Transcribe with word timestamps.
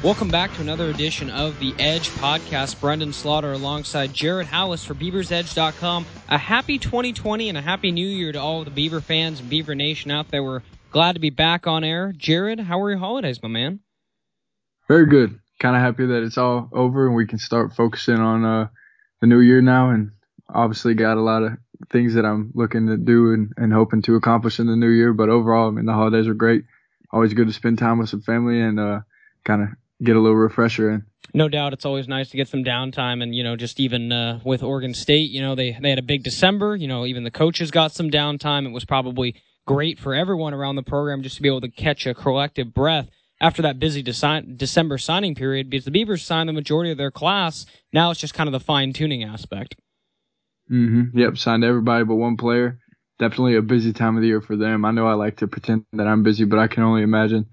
Welcome 0.00 0.28
back 0.28 0.54
to 0.54 0.60
another 0.60 0.90
edition 0.90 1.28
of 1.28 1.58
the 1.58 1.74
Edge 1.76 2.08
podcast. 2.10 2.76
Brenden 2.76 3.12
Slaughter 3.12 3.52
alongside 3.52 4.14
Jared 4.14 4.46
Halus 4.46 4.86
for 4.86 4.94
BeaversEdge.com. 4.94 6.06
A 6.28 6.38
happy 6.38 6.78
2020 6.78 7.48
and 7.48 7.58
a 7.58 7.60
happy 7.60 7.90
new 7.90 8.06
year 8.06 8.30
to 8.30 8.38
all 8.38 8.62
the 8.62 8.70
Beaver 8.70 9.00
fans 9.00 9.40
and 9.40 9.50
Beaver 9.50 9.74
Nation 9.74 10.12
out 10.12 10.28
there. 10.28 10.44
We're 10.44 10.62
glad 10.92 11.14
to 11.14 11.18
be 11.18 11.30
back 11.30 11.66
on 11.66 11.82
air. 11.82 12.12
Jared, 12.16 12.60
how 12.60 12.78
were 12.78 12.90
your 12.90 13.00
holidays, 13.00 13.42
my 13.42 13.48
man? 13.48 13.80
Very 14.86 15.06
good. 15.06 15.40
Kind 15.58 15.74
of 15.74 15.82
happy 15.82 16.06
that 16.06 16.22
it's 16.22 16.38
all 16.38 16.70
over 16.72 17.08
and 17.08 17.16
we 17.16 17.26
can 17.26 17.40
start 17.40 17.74
focusing 17.74 18.20
on 18.20 18.44
uh, 18.44 18.68
the 19.20 19.26
new 19.26 19.40
year 19.40 19.60
now. 19.60 19.90
And 19.90 20.12
obviously, 20.48 20.94
got 20.94 21.16
a 21.16 21.22
lot 21.22 21.42
of 21.42 21.54
things 21.90 22.14
that 22.14 22.24
I'm 22.24 22.52
looking 22.54 22.86
to 22.86 22.96
do 22.96 23.32
and, 23.32 23.52
and 23.56 23.72
hoping 23.72 24.02
to 24.02 24.14
accomplish 24.14 24.60
in 24.60 24.68
the 24.68 24.76
new 24.76 24.90
year. 24.90 25.12
But 25.12 25.28
overall, 25.28 25.66
I 25.66 25.70
mean, 25.72 25.86
the 25.86 25.92
holidays 25.92 26.28
are 26.28 26.34
great. 26.34 26.62
Always 27.10 27.34
good 27.34 27.48
to 27.48 27.52
spend 27.52 27.78
time 27.78 27.98
with 27.98 28.10
some 28.10 28.22
family 28.22 28.60
and 28.60 28.78
uh, 28.78 29.00
kind 29.42 29.62
of 29.62 29.68
get 30.02 30.16
a 30.16 30.20
little 30.20 30.36
refresher 30.36 30.90
in. 30.90 31.04
No 31.34 31.48
doubt, 31.48 31.72
it's 31.72 31.84
always 31.84 32.08
nice 32.08 32.30
to 32.30 32.36
get 32.36 32.48
some 32.48 32.64
downtime, 32.64 33.22
and 33.22 33.34
you 33.34 33.44
know, 33.44 33.56
just 33.56 33.80
even 33.80 34.10
uh, 34.12 34.40
with 34.44 34.62
Oregon 34.62 34.94
State, 34.94 35.30
you 35.30 35.42
know, 35.42 35.54
they 35.54 35.76
they 35.80 35.90
had 35.90 35.98
a 35.98 36.02
big 36.02 36.22
December. 36.22 36.74
You 36.74 36.88
know, 36.88 37.04
even 37.04 37.24
the 37.24 37.30
coaches 37.30 37.70
got 37.70 37.92
some 37.92 38.10
downtime. 38.10 38.66
It 38.66 38.72
was 38.72 38.84
probably 38.84 39.36
great 39.66 39.98
for 39.98 40.14
everyone 40.14 40.54
around 40.54 40.76
the 40.76 40.82
program 40.82 41.22
just 41.22 41.36
to 41.36 41.42
be 41.42 41.48
able 41.48 41.60
to 41.60 41.70
catch 41.70 42.06
a 42.06 42.14
collective 42.14 42.72
breath 42.72 43.10
after 43.40 43.62
that 43.62 43.78
busy 43.78 44.02
Deci- 44.02 44.56
December 44.56 44.96
signing 44.98 45.34
period 45.34 45.68
because 45.68 45.84
the 45.84 45.90
Beavers 45.90 46.24
signed 46.24 46.48
the 46.48 46.54
majority 46.54 46.90
of 46.90 46.98
their 46.98 47.10
class. 47.10 47.66
Now 47.92 48.10
it's 48.10 48.20
just 48.20 48.34
kind 48.34 48.48
of 48.48 48.52
the 48.52 48.60
fine 48.60 48.92
tuning 48.92 49.22
aspect. 49.22 49.76
Mm-hmm. 50.70 51.18
Yep, 51.18 51.38
signed 51.38 51.64
everybody 51.64 52.04
but 52.04 52.16
one 52.16 52.36
player. 52.36 52.78
Definitely 53.18 53.56
a 53.56 53.62
busy 53.62 53.92
time 53.92 54.16
of 54.16 54.22
the 54.22 54.28
year 54.28 54.40
for 54.40 54.56
them. 54.56 54.84
I 54.84 54.90
know 54.90 55.06
I 55.06 55.14
like 55.14 55.36
to 55.38 55.48
pretend 55.48 55.84
that 55.92 56.06
I'm 56.06 56.22
busy, 56.22 56.44
but 56.44 56.58
I 56.58 56.68
can 56.68 56.82
only 56.82 57.02
imagine 57.02 57.46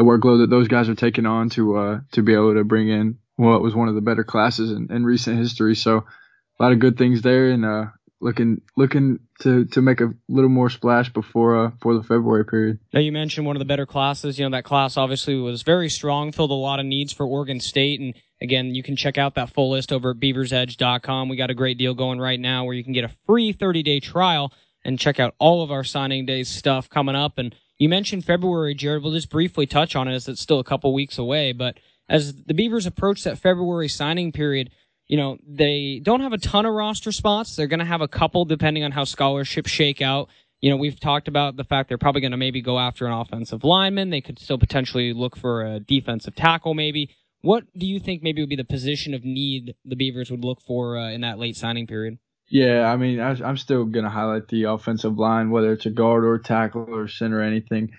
the 0.00 0.06
workload 0.06 0.40
that 0.40 0.48
those 0.48 0.66
guys 0.66 0.88
are 0.88 0.94
taking 0.94 1.26
on 1.26 1.50
to 1.50 1.76
uh, 1.76 2.00
to 2.12 2.22
be 2.22 2.32
able 2.32 2.54
to 2.54 2.64
bring 2.64 2.88
in 2.88 3.18
it 3.38 3.62
was 3.62 3.74
one 3.74 3.88
of 3.88 3.94
the 3.94 4.00
better 4.00 4.24
classes 4.24 4.72
in, 4.72 4.90
in 4.90 5.04
recent 5.04 5.38
history. 5.38 5.74
So 5.74 5.98
a 5.98 6.62
lot 6.62 6.72
of 6.72 6.78
good 6.78 6.96
things 6.96 7.20
there, 7.20 7.50
and 7.50 7.64
uh, 7.64 7.84
looking 8.18 8.62
looking 8.78 9.18
to 9.40 9.66
to 9.66 9.82
make 9.82 10.00
a 10.00 10.14
little 10.26 10.48
more 10.48 10.70
splash 10.70 11.12
before 11.12 11.66
uh, 11.66 11.70
for 11.82 11.94
the 11.94 12.02
February 12.02 12.46
period. 12.46 12.78
Now 12.94 13.00
you 13.00 13.12
mentioned 13.12 13.46
one 13.46 13.56
of 13.56 13.60
the 13.60 13.66
better 13.66 13.84
classes. 13.84 14.38
You 14.38 14.48
know 14.48 14.56
that 14.56 14.64
class 14.64 14.96
obviously 14.96 15.36
was 15.36 15.60
very 15.62 15.90
strong, 15.90 16.32
filled 16.32 16.50
a 16.50 16.54
lot 16.54 16.80
of 16.80 16.86
needs 16.86 17.12
for 17.12 17.26
Oregon 17.26 17.60
State, 17.60 18.00
and 18.00 18.14
again 18.40 18.74
you 18.74 18.82
can 18.82 18.96
check 18.96 19.18
out 19.18 19.34
that 19.34 19.52
full 19.52 19.70
list 19.70 19.92
over 19.92 20.12
at 20.12 20.16
BeaversEdge.com. 20.16 21.28
We 21.28 21.36
got 21.36 21.50
a 21.50 21.54
great 21.54 21.76
deal 21.76 21.92
going 21.92 22.18
right 22.18 22.40
now 22.40 22.64
where 22.64 22.74
you 22.74 22.84
can 22.84 22.94
get 22.94 23.04
a 23.04 23.14
free 23.26 23.52
30 23.52 23.82
day 23.82 24.00
trial 24.00 24.50
and 24.82 24.98
check 24.98 25.20
out 25.20 25.34
all 25.38 25.62
of 25.62 25.70
our 25.70 25.84
signing 25.84 26.24
day 26.24 26.42
stuff 26.44 26.88
coming 26.88 27.14
up 27.14 27.36
and 27.36 27.54
you 27.80 27.88
mentioned 27.88 28.26
February, 28.26 28.74
Jared. 28.74 29.02
We'll 29.02 29.14
just 29.14 29.30
briefly 29.30 29.66
touch 29.66 29.96
on 29.96 30.06
it 30.06 30.14
as 30.14 30.28
it's 30.28 30.40
still 30.40 30.60
a 30.60 30.64
couple 30.64 30.92
weeks 30.92 31.16
away. 31.16 31.52
But 31.52 31.78
as 32.10 32.34
the 32.34 32.52
Beavers 32.52 32.84
approach 32.84 33.24
that 33.24 33.38
February 33.38 33.88
signing 33.88 34.32
period, 34.32 34.70
you 35.08 35.16
know, 35.16 35.38
they 35.48 35.98
don't 36.04 36.20
have 36.20 36.34
a 36.34 36.38
ton 36.38 36.66
of 36.66 36.74
roster 36.74 37.10
spots. 37.10 37.56
They're 37.56 37.66
going 37.66 37.80
to 37.80 37.86
have 37.86 38.02
a 38.02 38.06
couple 38.06 38.44
depending 38.44 38.84
on 38.84 38.92
how 38.92 39.04
scholarships 39.04 39.70
shake 39.70 40.02
out. 40.02 40.28
You 40.60 40.68
know, 40.70 40.76
we've 40.76 41.00
talked 41.00 41.26
about 41.26 41.56
the 41.56 41.64
fact 41.64 41.88
they're 41.88 41.96
probably 41.96 42.20
going 42.20 42.32
to 42.32 42.36
maybe 42.36 42.60
go 42.60 42.78
after 42.78 43.06
an 43.06 43.12
offensive 43.12 43.64
lineman. 43.64 44.10
They 44.10 44.20
could 44.20 44.38
still 44.38 44.58
potentially 44.58 45.14
look 45.14 45.34
for 45.34 45.64
a 45.64 45.80
defensive 45.80 46.34
tackle, 46.34 46.74
maybe. 46.74 47.08
What 47.40 47.64
do 47.74 47.86
you 47.86 47.98
think 47.98 48.22
maybe 48.22 48.42
would 48.42 48.50
be 48.50 48.56
the 48.56 48.64
position 48.64 49.14
of 49.14 49.24
need 49.24 49.74
the 49.86 49.96
Beavers 49.96 50.30
would 50.30 50.44
look 50.44 50.60
for 50.60 50.98
uh, 50.98 51.10
in 51.10 51.22
that 51.22 51.38
late 51.38 51.56
signing 51.56 51.86
period? 51.86 52.18
Yeah, 52.50 52.90
I 52.90 52.96
mean, 52.96 53.20
I, 53.20 53.48
am 53.48 53.56
still 53.56 53.84
going 53.84 54.04
to 54.04 54.10
highlight 54.10 54.48
the 54.48 54.64
offensive 54.64 55.16
line, 55.16 55.50
whether 55.50 55.72
it's 55.72 55.86
a 55.86 55.90
guard 55.90 56.24
or 56.24 56.34
a 56.34 56.42
tackle 56.42 56.86
or 56.88 57.06
center 57.06 57.38
or 57.38 57.42
anything. 57.42 57.92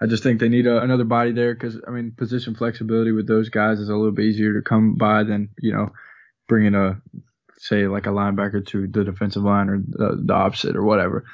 I 0.00 0.06
just 0.06 0.22
think 0.22 0.40
they 0.40 0.50
need 0.50 0.66
a, 0.66 0.82
another 0.82 1.04
body 1.04 1.32
there 1.32 1.54
because, 1.54 1.80
I 1.88 1.90
mean, 1.90 2.12
position 2.14 2.54
flexibility 2.54 3.12
with 3.12 3.26
those 3.26 3.48
guys 3.48 3.80
is 3.80 3.88
a 3.88 3.96
little 3.96 4.12
bit 4.12 4.26
easier 4.26 4.52
to 4.54 4.62
come 4.62 4.96
by 4.96 5.22
than, 5.24 5.48
you 5.58 5.72
know, 5.72 5.92
bringing 6.48 6.74
a, 6.74 7.00
say, 7.56 7.86
like 7.86 8.04
a 8.04 8.10
linebacker 8.10 8.66
to 8.66 8.86
the 8.86 9.04
defensive 9.04 9.42
line 9.42 9.70
or 9.70 9.78
the, 9.78 10.22
the 10.22 10.34
opposite 10.34 10.76
or 10.76 10.84
whatever. 10.84 11.24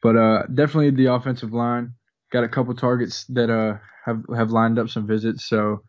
But 0.00 0.16
uh, 0.16 0.42
definitely 0.46 0.90
the 0.90 1.12
offensive 1.12 1.52
line. 1.52 1.94
Got 2.30 2.44
a 2.44 2.48
couple 2.48 2.74
targets 2.74 3.24
that 3.30 3.50
uh, 3.50 3.78
have 4.06 4.22
have 4.34 4.52
lined 4.52 4.78
up 4.78 4.88
some 4.88 5.04
visits, 5.04 5.44
so 5.44 5.82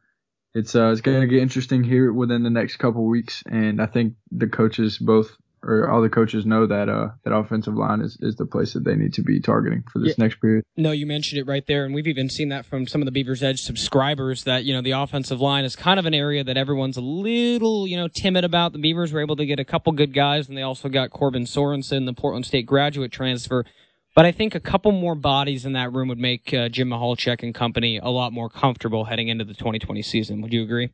it's 0.56 0.76
uh, 0.76 0.88
it's 0.88 1.02
going 1.02 1.22
to 1.22 1.28
get 1.28 1.44
interesting 1.44 1.84
here 1.84 2.12
within 2.12 2.42
the 2.42 2.50
next 2.50 2.78
couple 2.78 3.06
weeks. 3.06 3.44
And 3.46 3.80
I 3.80 3.86
think 3.86 4.16
the 4.32 4.48
coaches 4.48 4.98
both 4.98 5.38
or 5.64 5.90
all 5.90 6.02
the 6.02 6.10
coaches 6.10 6.46
know 6.46 6.66
that 6.66 6.90
uh 6.90 7.10
that 7.24 7.34
offensive 7.34 7.76
line 7.76 8.02
is, 8.02 8.18
is 8.22 8.36
the 8.36 8.46
place 8.46 8.74
that 8.74 8.84
they 8.84 8.96
need 8.96 9.14
to 9.14 9.22
be 9.22 9.40
targeting 9.40 9.84
for 9.92 10.00
this 10.00 10.16
yeah. 10.18 10.26
next 10.26 10.42
period. 10.42 10.64
No, 10.78 10.92
you 10.92 11.06
mentioned 11.06 11.40
it 11.40 11.48
right 11.48 11.66
there, 11.68 11.86
and 11.86 11.94
we've 11.94 12.08
even 12.08 12.30
seen 12.30 12.50
that 12.50 12.66
from 12.66 12.88
some 12.88 13.02
of 13.02 13.06
the 13.06 13.12
Beavers 13.12 13.44
Edge 13.44 13.62
subscribers 13.62 14.44
that 14.44 14.64
you 14.64 14.74
know 14.74 14.82
the 14.82 14.92
offensive 14.92 15.40
line 15.40 15.66
is 15.66 15.76
kind 15.76 16.00
of 16.00 16.06
an 16.06 16.14
area 16.14 16.44
that 16.44 16.58
everyone's 16.58 16.98
a 16.98 17.02
little 17.02 17.88
you 17.88 17.98
know 17.98 18.08
timid 18.08 18.44
about. 18.44 18.74
The 18.74 18.80
Beavers 18.80 19.14
were 19.14 19.22
able 19.22 19.36
to 19.36 19.46
get 19.46 19.60
a 19.60 19.66
couple 19.66 19.92
good 19.94 20.14
guys, 20.14 20.48
and 20.48 20.58
they 20.58 20.64
also 20.64 20.90
got 20.90 21.12
Corbin 21.12 21.44
Sorensen, 21.44 22.06
the 22.06 22.14
Portland 22.14 22.46
State 22.46 22.66
graduate 22.66 23.12
transfer. 23.12 23.66
But 24.14 24.26
I 24.26 24.34
think 24.34 24.56
a 24.56 24.60
couple 24.60 24.92
more 24.92 25.16
bodies 25.16 25.66
in 25.66 25.74
that 25.74 25.94
room 25.94 26.10
would 26.10 26.20
make 26.20 26.54
uh, 26.54 26.68
Jim 26.68 26.90
Michalczik 26.90 27.44
and 27.44 27.56
company 27.56 27.98
a 27.98 28.10
lot 28.10 28.34
more 28.34 28.50
comfortable 28.50 29.06
heading 29.06 29.30
into 29.30 29.46
the 29.46 29.54
2020 29.54 30.02
season. 30.02 30.42
Would 30.42 30.52
you 30.52 30.64
agree? 30.64 30.90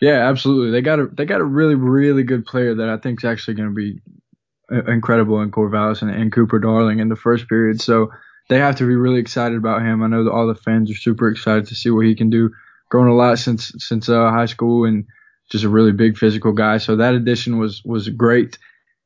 Yeah, 0.00 0.28
absolutely. 0.28 0.70
They 0.70 0.82
got 0.82 0.98
a 0.98 1.06
they 1.12 1.26
got 1.26 1.40
a 1.40 1.44
really 1.44 1.74
really 1.74 2.22
good 2.22 2.46
player 2.46 2.74
that 2.76 2.88
I 2.88 2.96
think 2.96 3.20
is 3.20 3.24
actually 3.24 3.54
going 3.54 3.68
to 3.68 3.74
be 3.74 4.00
uh, 4.72 4.84
incredible 4.90 5.40
in 5.42 5.50
Corvallis 5.50 6.02
and, 6.02 6.10
and 6.10 6.32
Cooper 6.32 6.58
Darling 6.58 7.00
in 7.00 7.08
the 7.08 7.16
first 7.16 7.48
period. 7.48 7.80
So 7.80 8.10
they 8.48 8.58
have 8.58 8.76
to 8.76 8.88
be 8.88 8.96
really 8.96 9.20
excited 9.20 9.58
about 9.58 9.82
him. 9.82 10.02
I 10.02 10.08
know 10.08 10.24
that 10.24 10.32
all 10.32 10.46
the 10.46 10.54
fans 10.54 10.90
are 10.90 10.96
super 10.96 11.28
excited 11.30 11.66
to 11.68 11.74
see 11.74 11.90
what 11.90 12.06
he 12.06 12.14
can 12.14 12.30
do. 12.30 12.50
Grown 12.90 13.08
a 13.08 13.14
lot 13.14 13.38
since 13.38 13.72
since 13.78 14.08
uh, 14.08 14.30
high 14.30 14.46
school 14.46 14.84
and 14.86 15.06
just 15.50 15.64
a 15.64 15.68
really 15.68 15.92
big 15.92 16.16
physical 16.18 16.52
guy. 16.52 16.78
So 16.78 16.96
that 16.96 17.14
addition 17.14 17.58
was 17.58 17.82
was 17.84 18.08
great, 18.08 18.58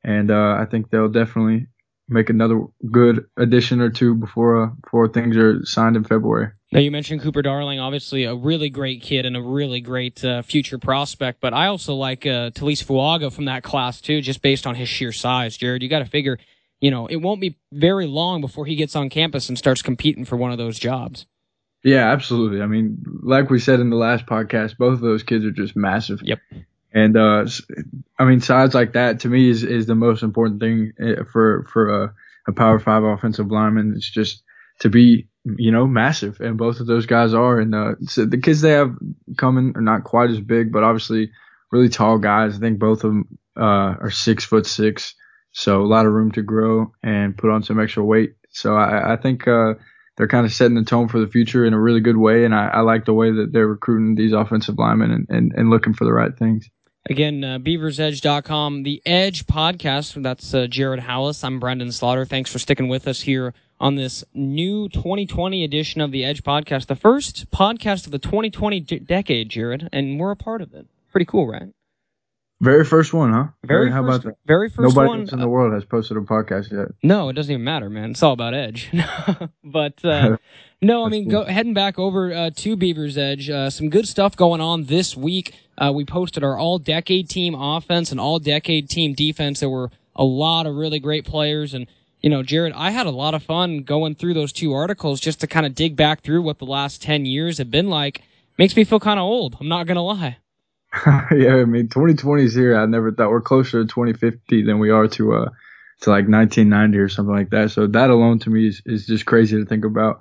and 0.04 0.30
uh, 0.30 0.56
I 0.60 0.66
think 0.70 0.90
they'll 0.90 1.08
definitely 1.08 1.66
make 2.08 2.30
another 2.30 2.62
good 2.90 3.26
addition 3.38 3.80
or 3.80 3.90
two 3.90 4.14
before 4.14 4.64
uh, 4.64 4.70
before 4.82 5.08
things 5.08 5.36
are 5.36 5.64
signed 5.64 5.96
in 5.96 6.04
February. 6.04 6.52
Now 6.74 6.80
you 6.80 6.90
mentioned 6.90 7.22
Cooper 7.22 7.40
Darling, 7.40 7.78
obviously 7.78 8.24
a 8.24 8.34
really 8.34 8.68
great 8.68 9.00
kid 9.00 9.26
and 9.26 9.36
a 9.36 9.40
really 9.40 9.80
great 9.80 10.24
uh, 10.24 10.42
future 10.42 10.76
prospect, 10.76 11.40
but 11.40 11.54
I 11.54 11.68
also 11.68 11.94
like 11.94 12.26
uh, 12.26 12.50
Taliese 12.50 12.82
Fuaga 12.84 13.32
from 13.32 13.44
that 13.44 13.62
class 13.62 14.00
too, 14.00 14.20
just 14.20 14.42
based 14.42 14.66
on 14.66 14.74
his 14.74 14.88
sheer 14.88 15.12
size. 15.12 15.56
Jared, 15.56 15.84
you 15.84 15.88
got 15.88 16.00
to 16.00 16.04
figure, 16.04 16.36
you 16.80 16.90
know, 16.90 17.06
it 17.06 17.16
won't 17.16 17.40
be 17.40 17.56
very 17.70 18.06
long 18.08 18.40
before 18.40 18.66
he 18.66 18.74
gets 18.74 18.96
on 18.96 19.08
campus 19.08 19.48
and 19.48 19.56
starts 19.56 19.82
competing 19.82 20.24
for 20.24 20.36
one 20.36 20.50
of 20.50 20.58
those 20.58 20.76
jobs. 20.76 21.26
Yeah, 21.84 22.10
absolutely. 22.10 22.60
I 22.60 22.66
mean, 22.66 23.04
like 23.22 23.50
we 23.50 23.60
said 23.60 23.78
in 23.78 23.90
the 23.90 23.96
last 23.96 24.26
podcast, 24.26 24.76
both 24.76 24.94
of 24.94 25.00
those 25.00 25.22
kids 25.22 25.44
are 25.44 25.52
just 25.52 25.76
massive. 25.76 26.22
Yep. 26.24 26.40
And 26.92 27.16
uh, 27.16 27.46
I 28.18 28.24
mean, 28.24 28.40
size 28.40 28.74
like 28.74 28.94
that 28.94 29.20
to 29.20 29.28
me 29.28 29.48
is 29.48 29.62
is 29.62 29.86
the 29.86 29.94
most 29.94 30.24
important 30.24 30.60
thing 30.60 30.92
eh, 30.98 31.22
for 31.30 31.68
for 31.72 32.04
a, 32.04 32.14
a 32.48 32.52
Power 32.52 32.80
Five 32.80 33.04
offensive 33.04 33.50
lineman. 33.50 33.94
It's 33.96 34.10
just 34.10 34.42
to 34.80 34.88
be 34.88 35.28
you 35.44 35.70
know 35.70 35.86
massive, 35.86 36.40
and 36.40 36.56
both 36.56 36.80
of 36.80 36.86
those 36.86 37.06
guys 37.06 37.34
are. 37.34 37.60
And 37.60 37.74
uh, 37.74 37.94
so 38.06 38.24
the 38.24 38.38
kids 38.38 38.60
they 38.60 38.72
have 38.72 38.94
coming 39.36 39.72
are 39.76 39.82
not 39.82 40.04
quite 40.04 40.30
as 40.30 40.40
big, 40.40 40.72
but 40.72 40.84
obviously 40.84 41.30
really 41.70 41.88
tall 41.88 42.18
guys. 42.18 42.56
I 42.56 42.58
think 42.58 42.78
both 42.78 43.04
of 43.04 43.10
them 43.10 43.38
uh, 43.56 43.96
are 44.00 44.10
six 44.10 44.44
foot 44.44 44.66
six, 44.66 45.14
so 45.52 45.82
a 45.82 45.86
lot 45.86 46.06
of 46.06 46.12
room 46.12 46.32
to 46.32 46.42
grow 46.42 46.92
and 47.02 47.36
put 47.36 47.50
on 47.50 47.62
some 47.62 47.80
extra 47.80 48.04
weight. 48.04 48.34
So 48.50 48.74
I, 48.76 49.14
I 49.14 49.16
think 49.16 49.46
uh, 49.48 49.74
they're 50.16 50.28
kind 50.28 50.46
of 50.46 50.52
setting 50.52 50.76
the 50.76 50.84
tone 50.84 51.08
for 51.08 51.18
the 51.18 51.26
future 51.26 51.64
in 51.64 51.74
a 51.74 51.80
really 51.80 52.00
good 52.00 52.16
way, 52.16 52.44
and 52.44 52.54
I, 52.54 52.68
I 52.68 52.80
like 52.80 53.04
the 53.04 53.14
way 53.14 53.30
that 53.32 53.52
they're 53.52 53.66
recruiting 53.66 54.14
these 54.14 54.32
offensive 54.32 54.78
linemen 54.78 55.10
and, 55.10 55.26
and, 55.28 55.52
and 55.56 55.70
looking 55.70 55.94
for 55.94 56.04
the 56.04 56.12
right 56.12 56.36
things. 56.36 56.68
Again, 57.10 57.44
uh, 57.44 57.58
beaversedge.com, 57.58 58.82
the 58.82 59.02
Edge 59.04 59.46
podcast. 59.46 60.22
That's 60.22 60.54
uh, 60.54 60.66
Jared 60.66 61.00
Halus. 61.00 61.44
I'm 61.44 61.60
Brenden 61.60 61.92
Slaughter. 61.92 62.24
Thanks 62.24 62.50
for 62.50 62.58
sticking 62.58 62.88
with 62.88 63.06
us 63.06 63.20
here 63.20 63.52
on 63.78 63.96
this 63.96 64.24
new 64.32 64.88
2020 64.88 65.64
edition 65.64 66.00
of 66.00 66.12
the 66.12 66.24
Edge 66.24 66.42
podcast, 66.42 66.86
the 66.86 66.96
first 66.96 67.50
podcast 67.50 68.06
of 68.06 68.12
the 68.12 68.18
2020 68.18 68.80
d- 68.80 68.98
decade, 69.00 69.50
Jared, 69.50 69.86
and 69.92 70.18
we're 70.18 70.30
a 70.30 70.36
part 70.36 70.62
of 70.62 70.72
it. 70.72 70.86
Pretty 71.12 71.26
cool, 71.26 71.46
right? 71.46 71.68
Very 72.64 72.84
first 72.86 73.12
one, 73.12 73.30
huh? 73.30 73.48
Very, 73.62 73.90
how 73.90 74.02
first, 74.02 74.20
about 74.20 74.22
that? 74.24 74.36
Very 74.46 74.70
first 74.70 74.88
Nobody 74.88 75.08
one. 75.08 75.20
else 75.20 75.32
in 75.32 75.38
the 75.38 75.48
world 75.48 75.74
has 75.74 75.84
posted 75.84 76.16
a 76.16 76.20
podcast 76.20 76.72
yet. 76.72 76.88
No, 77.02 77.28
it 77.28 77.34
doesn't 77.34 77.52
even 77.52 77.62
matter, 77.62 77.90
man. 77.90 78.12
It's 78.12 78.22
all 78.22 78.32
about 78.32 78.54
Edge. 78.54 78.90
but 79.64 80.02
uh, 80.02 80.38
no, 80.80 81.04
I 81.04 81.10
mean, 81.10 81.30
cool. 81.30 81.44
go, 81.44 81.50
heading 81.50 81.74
back 81.74 81.98
over 81.98 82.32
uh, 82.32 82.50
to 82.56 82.74
Beaver's 82.74 83.18
Edge, 83.18 83.50
uh, 83.50 83.68
some 83.68 83.90
good 83.90 84.08
stuff 84.08 84.34
going 84.34 84.62
on 84.62 84.84
this 84.84 85.14
week. 85.14 85.54
Uh, 85.76 85.92
we 85.94 86.06
posted 86.06 86.42
our 86.42 86.58
all 86.58 86.78
decade 86.78 87.28
team 87.28 87.54
offense 87.54 88.10
and 88.10 88.18
all 88.18 88.38
decade 88.38 88.88
team 88.88 89.12
defense. 89.12 89.60
There 89.60 89.68
were 89.68 89.90
a 90.16 90.24
lot 90.24 90.64
of 90.64 90.74
really 90.74 91.00
great 91.00 91.26
players. 91.26 91.74
And, 91.74 91.86
you 92.22 92.30
know, 92.30 92.42
Jared, 92.42 92.72
I 92.72 92.92
had 92.92 93.06
a 93.06 93.10
lot 93.10 93.34
of 93.34 93.42
fun 93.42 93.82
going 93.82 94.14
through 94.14 94.32
those 94.32 94.54
two 94.54 94.72
articles 94.72 95.20
just 95.20 95.40
to 95.40 95.46
kind 95.46 95.66
of 95.66 95.74
dig 95.74 95.96
back 95.96 96.22
through 96.22 96.40
what 96.40 96.60
the 96.60 96.64
last 96.64 97.02
10 97.02 97.26
years 97.26 97.58
have 97.58 97.70
been 97.70 97.90
like. 97.90 98.22
Makes 98.56 98.74
me 98.74 98.84
feel 98.84 99.00
kind 99.00 99.20
of 99.20 99.24
old. 99.24 99.58
I'm 99.60 99.68
not 99.68 99.86
going 99.86 99.96
to 99.96 100.00
lie. 100.00 100.38
yeah, 101.36 101.56
I 101.56 101.64
mean, 101.64 101.88
2020 101.88 102.44
is 102.44 102.54
here. 102.54 102.76
I 102.76 102.86
never 102.86 103.12
thought 103.12 103.30
we're 103.30 103.40
closer 103.40 103.82
to 103.82 103.88
2050 103.88 104.64
than 104.64 104.78
we 104.78 104.90
are 104.90 105.08
to, 105.08 105.34
uh, 105.34 105.48
to 106.02 106.10
like 106.10 106.28
1990 106.28 106.98
or 106.98 107.08
something 107.08 107.34
like 107.34 107.50
that. 107.50 107.70
So 107.70 107.86
that 107.86 108.10
alone 108.10 108.38
to 108.40 108.50
me 108.50 108.68
is, 108.68 108.82
is 108.86 109.06
just 109.06 109.26
crazy 109.26 109.56
to 109.56 109.64
think 109.64 109.84
about. 109.84 110.20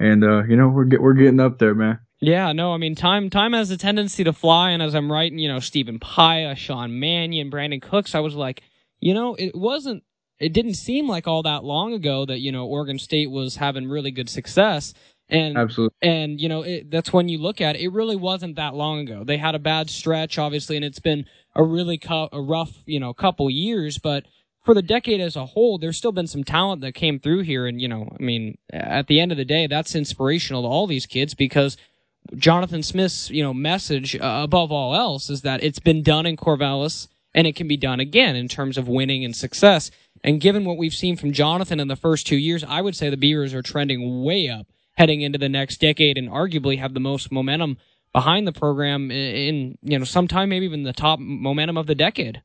And, 0.00 0.24
uh, 0.24 0.44
you 0.44 0.56
know, 0.56 0.68
we're, 0.68 0.84
get, 0.84 1.02
we're 1.02 1.14
getting 1.14 1.40
up 1.40 1.58
there, 1.58 1.74
man. 1.74 2.00
Yeah, 2.20 2.52
no, 2.52 2.74
I 2.74 2.78
mean 2.78 2.96
time 2.96 3.30
time 3.30 3.52
has 3.52 3.70
a 3.70 3.76
tendency 3.76 4.24
to 4.24 4.32
fly, 4.32 4.70
and 4.70 4.82
as 4.82 4.94
I'm 4.94 5.10
writing, 5.10 5.38
you 5.38 5.46
know, 5.46 5.60
Stephen 5.60 6.00
Paea, 6.00 6.56
Sean 6.56 6.98
Mannion, 6.98 7.48
Brandin 7.48 7.80
Cooks, 7.80 8.14
I 8.14 8.18
was 8.18 8.34
like, 8.34 8.62
you 8.98 9.14
know, 9.14 9.36
it 9.36 9.54
wasn't 9.54 10.02
it 10.40 10.52
didn't 10.52 10.74
seem 10.74 11.08
like 11.08 11.26
all 11.26 11.42
that 11.42 11.64
long 11.64 11.92
ago 11.92 12.24
that 12.26 12.40
you 12.40 12.52
know 12.52 12.66
Oregon 12.66 12.98
State 12.98 13.30
was 13.30 13.56
having 13.56 13.88
really 13.88 14.10
good 14.10 14.28
success. 14.28 14.94
And 15.30 15.58
Absolutely. 15.58 15.96
and 16.00 16.40
you 16.40 16.48
know 16.48 16.62
it, 16.62 16.90
that's 16.90 17.12
when 17.12 17.28
you 17.28 17.38
look 17.38 17.60
at 17.60 17.76
it, 17.76 17.82
it 17.82 17.92
really 17.92 18.16
wasn't 18.16 18.56
that 18.56 18.74
long 18.74 19.00
ago. 19.00 19.24
They 19.24 19.36
had 19.36 19.54
a 19.54 19.58
bad 19.58 19.90
stretch, 19.90 20.38
obviously, 20.38 20.76
and 20.76 20.84
it's 20.84 21.00
been 21.00 21.26
a 21.54 21.62
really 21.62 21.98
cu- 21.98 22.28
a 22.32 22.40
rough 22.40 22.72
you 22.86 22.98
know 22.98 23.12
couple 23.12 23.50
years. 23.50 23.98
But 23.98 24.24
for 24.64 24.72
the 24.72 24.82
decade 24.82 25.20
as 25.20 25.36
a 25.36 25.44
whole, 25.44 25.76
there's 25.76 25.98
still 25.98 26.12
been 26.12 26.26
some 26.26 26.44
talent 26.44 26.80
that 26.80 26.92
came 26.92 27.18
through 27.18 27.40
here. 27.40 27.66
And 27.66 27.80
you 27.80 27.88
know, 27.88 28.08
I 28.18 28.22
mean, 28.22 28.56
at 28.72 29.06
the 29.06 29.20
end 29.20 29.30
of 29.30 29.38
the 29.38 29.44
day, 29.44 29.66
that's 29.66 29.94
inspirational 29.94 30.62
to 30.62 30.68
all 30.68 30.86
these 30.86 31.04
kids 31.04 31.34
because 31.34 31.76
Jonathan 32.36 32.82
Smith's 32.82 33.28
you 33.28 33.42
know 33.42 33.52
message 33.52 34.16
uh, 34.16 34.40
above 34.42 34.72
all 34.72 34.94
else 34.94 35.28
is 35.28 35.42
that 35.42 35.62
it's 35.62 35.78
been 35.78 36.02
done 36.02 36.24
in 36.24 36.38
Corvallis 36.38 37.08
and 37.34 37.46
it 37.46 37.54
can 37.54 37.68
be 37.68 37.76
done 37.76 38.00
again 38.00 38.34
in 38.34 38.48
terms 38.48 38.78
of 38.78 38.88
winning 38.88 39.26
and 39.26 39.36
success. 39.36 39.90
And 40.24 40.40
given 40.40 40.64
what 40.64 40.78
we've 40.78 40.94
seen 40.94 41.16
from 41.16 41.32
Jonathan 41.32 41.80
in 41.80 41.88
the 41.88 41.96
first 41.96 42.26
two 42.26 42.36
years, 42.36 42.64
I 42.64 42.80
would 42.80 42.96
say 42.96 43.10
the 43.10 43.16
Beavers 43.18 43.52
are 43.52 43.62
trending 43.62 44.24
way 44.24 44.48
up 44.48 44.66
heading 44.98 45.20
into 45.20 45.38
the 45.38 45.48
next 45.48 45.80
decade 45.80 46.18
and 46.18 46.28
arguably 46.28 46.76
have 46.80 46.92
the 46.92 47.00
most 47.00 47.30
momentum 47.30 47.78
behind 48.12 48.48
the 48.48 48.52
program 48.52 49.12
in, 49.12 49.78
you 49.80 49.96
know, 49.96 50.04
sometime 50.04 50.48
maybe 50.48 50.66
even 50.66 50.82
the 50.82 50.92
top 50.92 51.20
momentum 51.20 51.78
of 51.78 51.86
the 51.86 51.94
decade. 51.94 52.42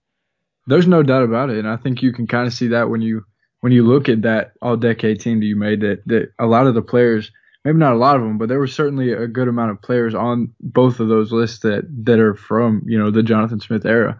There's 0.68 0.86
no 0.86 1.02
doubt 1.02 1.24
about 1.24 1.50
it. 1.50 1.58
And 1.58 1.68
I 1.68 1.78
think 1.78 2.04
you 2.04 2.14
can 2.14 2.28
kind 2.28 2.46
of 2.46 2.54
see 2.54 2.68
that 2.68 2.92
when 2.92 3.02
you, 3.02 3.26
when 3.62 3.72
you 3.72 3.88
look 3.88 4.08
at 4.08 4.22
that 4.22 4.52
all 4.62 4.78
decade 4.78 5.20
team 5.20 5.40
that 5.40 5.48
you 5.48 5.56
made 5.56 5.82
that, 5.82 6.04
that 6.06 6.32
a 6.38 6.46
lot 6.46 6.68
of 6.68 6.76
the 6.76 6.84
players, 6.84 7.32
maybe 7.66 7.80
not 7.80 7.94
a 7.94 7.98
lot 7.98 8.18
of 8.18 8.22
them, 8.22 8.38
but 8.38 8.50
there 8.50 8.60
was 8.60 8.74
certainly 8.74 9.12
a 9.14 9.26
good 9.26 9.48
amount 9.48 9.72
of 9.72 9.82
players 9.82 10.14
on 10.14 10.54
both 10.60 11.00
of 11.00 11.08
those 11.08 11.32
lists 11.32 11.60
that, 11.60 11.86
that 12.06 12.20
are 12.20 12.36
from, 12.36 12.84
you 12.86 13.00
know, 13.00 13.10
the 13.10 13.24
Jonathan 13.24 13.60
Smith 13.60 13.86
era. 13.86 14.16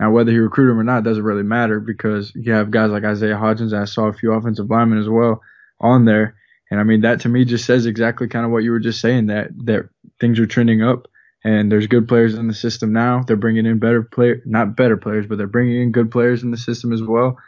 Now, 0.00 0.10
whether 0.10 0.32
he 0.32 0.38
recruited 0.38 0.72
them 0.72 0.80
or 0.80 0.84
not 0.84 1.04
doesn't 1.04 1.22
really 1.22 1.42
matter 1.42 1.80
because 1.80 2.32
you 2.34 2.52
have 2.52 2.70
guys 2.70 2.90
like 2.90 3.04
Isaiah 3.04 3.36
Hodgins. 3.36 3.74
I 3.74 3.84
saw 3.84 4.06
a 4.06 4.14
few 4.14 4.32
offensive 4.32 4.70
linemen 4.70 4.98
as 4.98 5.08
well 5.08 5.42
on 5.80 6.06
there. 6.06 6.36
And 6.74 6.80
I 6.80 6.82
mean, 6.82 7.02
that 7.02 7.20
to 7.20 7.28
me 7.28 7.44
just 7.44 7.66
says 7.66 7.86
exactly 7.86 8.26
kind 8.26 8.44
of 8.44 8.50
what 8.50 8.64
you 8.64 8.72
were 8.72 8.80
just 8.80 9.00
saying 9.00 9.26
that, 9.26 9.50
that 9.66 9.88
things 10.18 10.40
are 10.40 10.46
trending 10.46 10.82
up 10.82 11.06
and 11.44 11.70
there's 11.70 11.86
good 11.86 12.08
players 12.08 12.34
in 12.34 12.48
the 12.48 12.52
system 12.52 12.92
now. 12.92 13.22
They're 13.22 13.36
bringing 13.36 13.64
in 13.64 13.78
better 13.78 14.02
player, 14.02 14.42
not 14.44 14.74
better 14.74 14.96
players, 14.96 15.24
but 15.28 15.38
they're 15.38 15.46
bringing 15.46 15.80
in 15.80 15.92
good 15.92 16.10
players 16.10 16.42
in 16.42 16.50
the 16.50 16.56
system 16.56 16.92
as 16.92 17.00
well. 17.00 17.38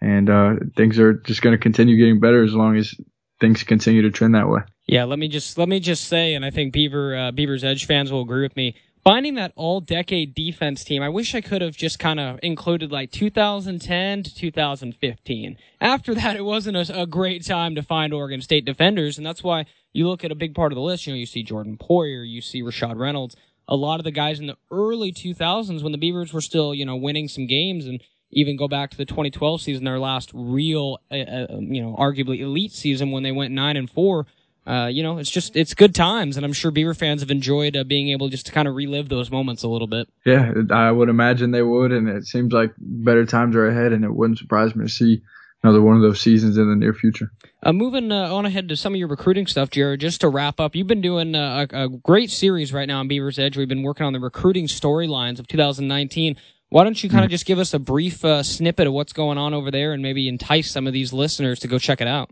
And, 0.00 0.30
uh, 0.30 0.54
things 0.76 0.96
are 1.00 1.14
just 1.14 1.42
going 1.42 1.56
to 1.56 1.60
continue 1.60 1.96
getting 1.96 2.20
better 2.20 2.44
as 2.44 2.54
long 2.54 2.76
as 2.76 2.94
things 3.40 3.64
continue 3.64 4.02
to 4.02 4.12
trend 4.12 4.36
that 4.36 4.48
way. 4.48 4.60
Yeah. 4.86 5.02
Let 5.02 5.18
me 5.18 5.26
just, 5.26 5.58
let 5.58 5.68
me 5.68 5.80
just 5.80 6.04
say, 6.04 6.34
and 6.34 6.44
I 6.44 6.52
think 6.52 6.72
Beaver, 6.72 7.16
uh, 7.16 7.32
Beaver's 7.32 7.64
Edge 7.64 7.84
fans 7.84 8.12
will 8.12 8.22
agree 8.22 8.42
with 8.42 8.54
me 8.54 8.76
finding 9.04 9.34
that 9.34 9.52
all 9.56 9.80
decade 9.80 10.34
defense 10.34 10.84
team, 10.84 11.02
I 11.02 11.08
wish 11.08 11.34
I 11.34 11.40
could 11.40 11.62
have 11.62 11.76
just 11.76 11.98
kind 11.98 12.20
of 12.20 12.38
included 12.42 12.92
like 12.92 13.10
2010 13.10 14.22
to 14.22 14.34
2015. 14.34 15.56
After 15.80 16.14
that, 16.14 16.36
it 16.36 16.44
wasn't 16.44 16.76
a, 16.76 17.02
a, 17.02 17.06
great 17.06 17.44
time 17.44 17.74
to 17.74 17.82
find 17.82 18.12
Oregon 18.12 18.40
State 18.40 18.64
defenders, 18.64 19.18
and 19.18 19.26
that's 19.26 19.42
why 19.42 19.66
you 19.92 20.08
look 20.08 20.24
at 20.24 20.32
a 20.32 20.36
big 20.36 20.54
part 20.54 20.72
of 20.72 20.76
the 20.76 20.82
list. 20.82 21.06
You 21.06 21.12
know, 21.12 21.18
you 21.18 21.26
see 21.26 21.42
Jordan 21.42 21.78
Poyer, 21.78 22.28
you 22.28 22.40
see 22.40 22.62
Rashad 22.62 22.98
Reynolds, 22.98 23.36
a 23.66 23.76
lot 23.76 24.00
of 24.00 24.04
the 24.04 24.10
guys 24.10 24.40
in 24.40 24.46
the 24.46 24.56
early 24.70 25.12
2000s 25.12 25.82
when 25.82 25.92
the 25.92 25.98
Beavers 25.98 26.32
were 26.32 26.40
still, 26.40 26.74
you 26.74 26.84
know, 26.84 26.96
winning 26.96 27.28
some 27.28 27.46
games 27.46 27.86
and 27.86 28.02
even 28.30 28.56
go 28.56 28.68
back 28.68 28.90
to 28.90 28.96
the 28.96 29.04
2012 29.04 29.60
season, 29.60 29.84
their 29.84 29.98
last 29.98 30.30
real, 30.34 30.98
uh, 31.10 31.14
uh, 31.14 31.46
you 31.60 31.82
know, 31.82 31.96
arguably 31.98 32.40
elite 32.40 32.72
season 32.72 33.10
when 33.10 33.22
they 33.22 33.32
went 33.32 33.54
nine 33.54 33.76
and 33.76 33.90
four 33.90 34.26
uh, 34.68 34.86
you 34.86 35.02
know, 35.02 35.16
it's 35.16 35.30
just 35.30 35.56
it's 35.56 35.72
good 35.72 35.94
times, 35.94 36.36
and 36.36 36.44
I'm 36.44 36.52
sure 36.52 36.70
Beaver 36.70 36.92
fans 36.92 37.22
have 37.22 37.30
enjoyed 37.30 37.74
uh, 37.74 37.84
being 37.84 38.10
able 38.10 38.28
just 38.28 38.46
to 38.46 38.52
kind 38.52 38.68
of 38.68 38.74
relive 38.74 39.08
those 39.08 39.30
moments 39.30 39.62
a 39.62 39.68
little 39.68 39.86
bit. 39.86 40.08
Yeah, 40.26 40.52
I 40.70 40.90
would 40.92 41.08
imagine 41.08 41.52
they 41.52 41.62
would, 41.62 41.90
and 41.90 42.06
it 42.06 42.26
seems 42.26 42.52
like 42.52 42.72
better 42.76 43.24
times 43.24 43.56
are 43.56 43.66
ahead, 43.66 43.92
and 43.92 44.04
it 44.04 44.14
wouldn't 44.14 44.38
surprise 44.38 44.76
me 44.76 44.84
to 44.84 44.92
see 44.92 45.22
another 45.62 45.80
one 45.80 45.96
of 45.96 46.02
those 46.02 46.20
seasons 46.20 46.58
in 46.58 46.68
the 46.68 46.76
near 46.76 46.92
future. 46.92 47.32
Uh, 47.62 47.72
moving 47.72 48.12
uh, 48.12 48.32
on 48.32 48.44
ahead 48.44 48.68
to 48.68 48.76
some 48.76 48.92
of 48.92 48.98
your 48.98 49.08
recruiting 49.08 49.46
stuff, 49.46 49.70
Jared. 49.70 50.00
Just 50.00 50.20
to 50.20 50.28
wrap 50.28 50.60
up, 50.60 50.76
you've 50.76 50.86
been 50.86 51.00
doing 51.00 51.34
uh, 51.34 51.66
a, 51.70 51.84
a, 51.84 51.88
great 51.88 52.30
series 52.30 52.70
right 52.70 52.86
now 52.86 53.00
on 53.00 53.08
Beaver's 53.08 53.38
Edge. 53.38 53.56
We've 53.56 53.68
been 53.68 53.82
working 53.82 54.04
on 54.04 54.12
the 54.12 54.20
recruiting 54.20 54.66
storylines 54.66 55.38
of 55.38 55.48
2019. 55.48 56.36
Why 56.68 56.84
don't 56.84 57.02
you 57.02 57.08
kind 57.08 57.20
of 57.20 57.28
mm-hmm. 57.28 57.32
just 57.32 57.46
give 57.46 57.58
us 57.58 57.72
a 57.72 57.78
brief 57.78 58.22
uh, 58.22 58.42
snippet 58.42 58.86
of 58.86 58.92
what's 58.92 59.14
going 59.14 59.38
on 59.38 59.54
over 59.54 59.70
there, 59.70 59.94
and 59.94 60.02
maybe 60.02 60.28
entice 60.28 60.70
some 60.70 60.86
of 60.86 60.92
these 60.92 61.14
listeners 61.14 61.60
to 61.60 61.68
go 61.68 61.78
check 61.78 62.02
it 62.02 62.06
out? 62.06 62.30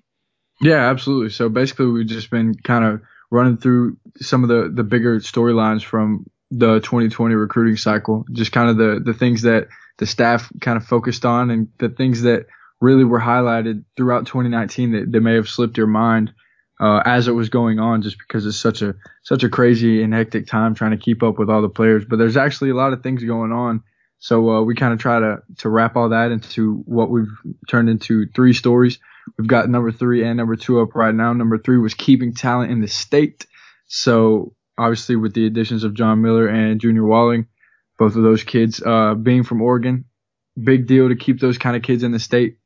Yeah, 0.61 0.89
absolutely. 0.89 1.31
So 1.31 1.49
basically, 1.49 1.87
we've 1.87 2.07
just 2.07 2.31
been 2.31 2.55
kind 2.55 2.85
of 2.85 3.03
running 3.31 3.57
through 3.57 3.99
some 4.17 4.43
of 4.43 4.49
the 4.49 4.71
the 4.73 4.85
bigger 4.85 5.21
storylines 5.21 5.83
from 5.83 6.27
the 6.51 6.81
2020 6.81 7.35
recruiting 7.35 7.77
cycle, 7.77 8.25
just 8.33 8.53
kind 8.53 8.71
of 8.71 8.77
the 8.77 9.01
the 9.05 9.15
things 9.15 9.43
that 9.43 9.69
the 9.99 10.07
staff 10.07 10.51
kind 10.61 10.77
of 10.77 10.85
focused 10.85 11.25
on 11.25 11.51
and 11.51 11.69
the 11.79 11.89
things 11.89 12.23
that 12.23 12.47
really 12.81 13.05
were 13.05 13.21
highlighted 13.21 13.85
throughout 13.97 14.27
2019 14.27 14.93
that, 14.93 15.13
that 15.13 15.21
may 15.21 15.35
have 15.35 15.49
slipped 15.49 15.79
your 15.79 15.87
mind 15.87 16.33
uh, 16.79 17.03
as 17.07 17.27
it 17.27 17.33
was 17.33 17.49
going 17.49 17.79
on, 17.79 18.03
just 18.03 18.19
because 18.19 18.47
it's 18.47 18.59
such 18.59 18.83
a 18.83 18.95
such 19.23 19.43
a 19.43 19.49
crazy 19.49 20.03
and 20.03 20.13
hectic 20.13 20.47
time 20.47 20.75
trying 20.75 20.91
to 20.91 20.97
keep 20.97 21.23
up 21.23 21.39
with 21.39 21.51
all 21.51 21.63
the 21.63 21.69
players. 21.69 22.05
But 22.09 22.19
there's 22.19 22.37
actually 22.37 22.71
a 22.71 22.75
lot 22.75 22.93
of 22.93 23.03
things 23.03 23.23
going 23.25 23.53
on. 23.53 23.83
So 24.19 24.51
uh, 24.51 24.63
we 24.63 24.75
kind 24.75 24.93
of 24.93 24.99
try 24.99 25.21
to 25.21 25.39
to 25.59 25.69
wrap 25.69 25.97
all 25.97 26.11
that 26.11 26.31
into 26.31 26.83
what 26.87 27.11
we've 27.11 27.33
turned 27.69 27.89
into 27.89 28.27
three 28.35 28.53
stories. 28.53 28.99
We've 29.37 29.47
got 29.47 29.69
number 29.69 29.93
three 29.93 30.25
and 30.25 30.37
number 30.37 30.57
two 30.57 30.81
up 30.81 30.95
right 30.95 31.15
now. 31.15 31.33
Number 31.33 31.59
three 31.59 31.79
was 31.79 31.95
keeping 31.95 32.35
talent 32.35 32.71
in 32.71 32.81
the 32.81 32.89
state. 32.89 33.47
So 33.87 34.55
obviously 34.79 35.17
with 35.17 35.35
the 35.35 35.47
additions 35.47 35.85
of 35.85 35.95
John 35.95 36.23
Miller 36.23 36.49
and 36.49 36.81
Junior 36.81 37.05
Walling, 37.05 37.47
both 37.99 38.17
of 38.17 38.23
those 38.23 38.45
kids 38.45 38.83
uh, 38.85 39.15
being 39.15 39.43
from 39.43 39.63
Oregon, 39.63 40.05
big 40.63 40.87
deal 40.87 41.09
to 41.09 41.17
keep 41.17 41.41
those 41.41 41.59
kind 41.59 41.77
of 41.77 41.83
kids 41.83 42.03
in 42.03 42.13
the 42.13 42.19
state. 42.19 42.59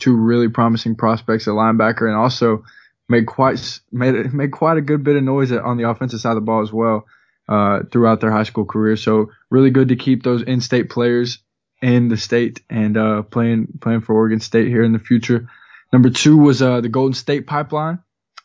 Two 0.00 0.16
really 0.16 0.48
promising 0.48 0.96
prospects 0.96 1.46
at 1.46 1.52
linebacker 1.52 2.08
and 2.08 2.16
also 2.16 2.64
made 3.08 3.26
quite 3.26 3.80
made 3.92 4.32
made 4.34 4.50
quite 4.50 4.76
a 4.76 4.82
good 4.82 5.04
bit 5.04 5.16
of 5.16 5.22
noise 5.22 5.52
on 5.52 5.76
the 5.76 5.88
offensive 5.88 6.20
side 6.20 6.30
of 6.30 6.36
the 6.36 6.40
ball 6.40 6.62
as 6.62 6.72
well 6.72 7.06
uh, 7.48 7.80
throughout 7.90 8.20
their 8.20 8.32
high 8.32 8.42
school 8.42 8.64
career. 8.64 8.96
So 8.96 9.30
really 9.50 9.70
good 9.70 9.88
to 9.88 9.96
keep 9.96 10.22
those 10.22 10.42
in-state 10.42 10.90
players 10.90 11.38
in 11.80 12.08
the 12.08 12.16
state 12.16 12.60
and 12.68 12.96
uh, 12.96 13.22
playing 13.22 13.68
playing 13.80 14.00
for 14.00 14.14
Oregon 14.14 14.40
State 14.40 14.68
here 14.68 14.82
in 14.82 14.92
the 14.92 14.98
future. 14.98 15.48
Number 15.92 16.10
two 16.10 16.36
was 16.36 16.60
uh, 16.60 16.80
the 16.80 16.88
Golden 16.88 17.14
State 17.14 17.46
Pipeline, 17.46 18.00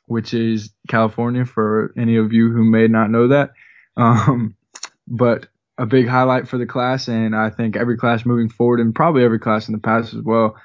which 0.06 0.34
is 0.34 0.72
California 0.88 1.46
for 1.46 1.94
any 1.98 2.18
of 2.18 2.34
you 2.34 2.52
who 2.52 2.64
may 2.64 2.88
not 2.88 3.10
know 3.10 3.30
that. 3.30 3.52
Um, 3.98 4.56
but 5.08 5.48
a 5.78 5.86
big 5.86 6.08
highlight 6.08 6.48
for 6.48 6.58
the 6.58 6.66
class, 6.66 7.08
and 7.08 7.36
I 7.36 7.50
think 7.50 7.76
every 7.76 7.98
class 7.98 8.26
moving 8.26 8.50
forward, 8.50 8.80
and 8.80 8.94
probably 8.94 9.24
every 9.24 9.40
class 9.40 9.68
in 9.68 9.74
the 9.74 9.80
past 9.80 10.14
as 10.14 10.22
well, 10.22 10.56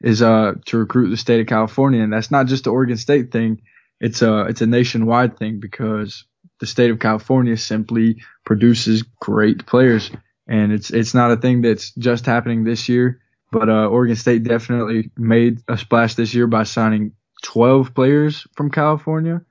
is 0.00 0.20
uh, 0.22 0.54
to 0.66 0.78
recruit 0.78 1.10
the 1.10 1.16
state 1.16 1.40
of 1.40 1.46
California. 1.46 2.02
And 2.02 2.12
that's 2.12 2.30
not 2.30 2.46
just 2.46 2.64
the 2.64 2.70
Oregon 2.70 2.96
State 2.96 3.30
thing; 3.32 3.62
it's 4.00 4.22
a 4.22 4.42
it's 4.42 4.60
a 4.60 4.66
nationwide 4.66 5.38
thing 5.38 5.60
because 5.60 6.24
the 6.60 6.66
state 6.66 6.90
of 6.90 6.98
California 6.98 7.56
simply 7.56 8.22
produces 8.44 9.02
great 9.20 9.66
players, 9.66 10.10
and 10.46 10.72
it's 10.72 10.90
it's 10.90 11.14
not 11.14 11.30
a 11.30 11.36
thing 11.36 11.62
that's 11.62 11.92
just 11.92 12.26
happening 12.26 12.64
this 12.64 12.88
year. 12.88 13.20
But 13.50 13.68
uh, 13.68 13.86
Oregon 13.86 14.16
State 14.16 14.44
definitely 14.44 15.10
made 15.16 15.62
a 15.68 15.78
splash 15.78 16.14
this 16.14 16.34
year 16.34 16.46
by 16.46 16.64
signing 16.64 17.12
12 17.42 17.94
players 17.94 18.46
from 18.54 18.70
California. 18.70 19.42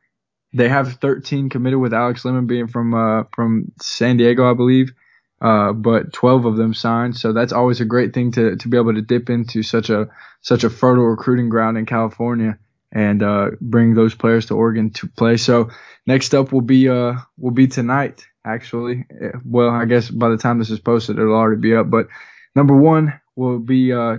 They 0.54 0.70
have 0.70 0.94
13 0.94 1.50
committed 1.50 1.80
with 1.80 1.94
Alex 1.94 2.24
Lemon 2.24 2.48
being 2.48 2.68
from 2.68 2.94
uh, 2.94 3.24
from 3.34 3.72
San 3.82 4.18
Diego, 4.18 4.50
I 4.50 4.54
believe. 4.54 4.94
Uh, 5.40 5.72
but 5.72 6.14
12 6.14 6.46
of 6.46 6.58
them 6.58 6.74
signed, 6.74 7.16
so 7.16 7.32
that's 7.32 7.54
always 7.54 7.80
a 7.80 7.86
great 7.86 8.12
thing 8.12 8.32
to 8.32 8.56
to 8.56 8.68
be 8.68 8.78
able 8.78 8.96
to 8.96 9.04
dip 9.04 9.30
into 9.30 9.62
such 9.62 9.92
a 9.92 10.10
such 10.42 10.64
a 10.64 10.70
fertile 10.70 11.04
recruiting 11.06 11.48
ground 11.48 11.78
in 11.78 11.86
California 11.86 12.58
and 12.92 13.22
uh, 13.22 13.52
bring 13.62 13.94
those 13.94 14.16
players 14.16 14.48
to 14.48 14.56
Oregon 14.56 14.90
to 14.92 15.08
play. 15.08 15.38
So 15.38 15.70
next 16.08 16.34
up 16.34 16.52
will 16.52 16.62
be 16.62 16.90
uh 16.90 17.14
will 17.38 17.52
be 17.52 17.68
tonight 17.68 18.26
actually. 18.46 19.06
Well, 19.46 19.70
I 19.70 19.86
guess 19.86 20.10
by 20.10 20.30
the 20.30 20.38
time 20.38 20.58
this 20.58 20.72
is 20.72 20.80
posted, 20.80 21.20
it'll 21.20 21.36
already 21.36 21.62
be 21.62 21.76
up. 21.76 21.90
But 21.90 22.08
number 22.56 22.76
one, 22.76 23.20
will 23.38 23.60
be 23.60 23.94
uh, 23.94 24.18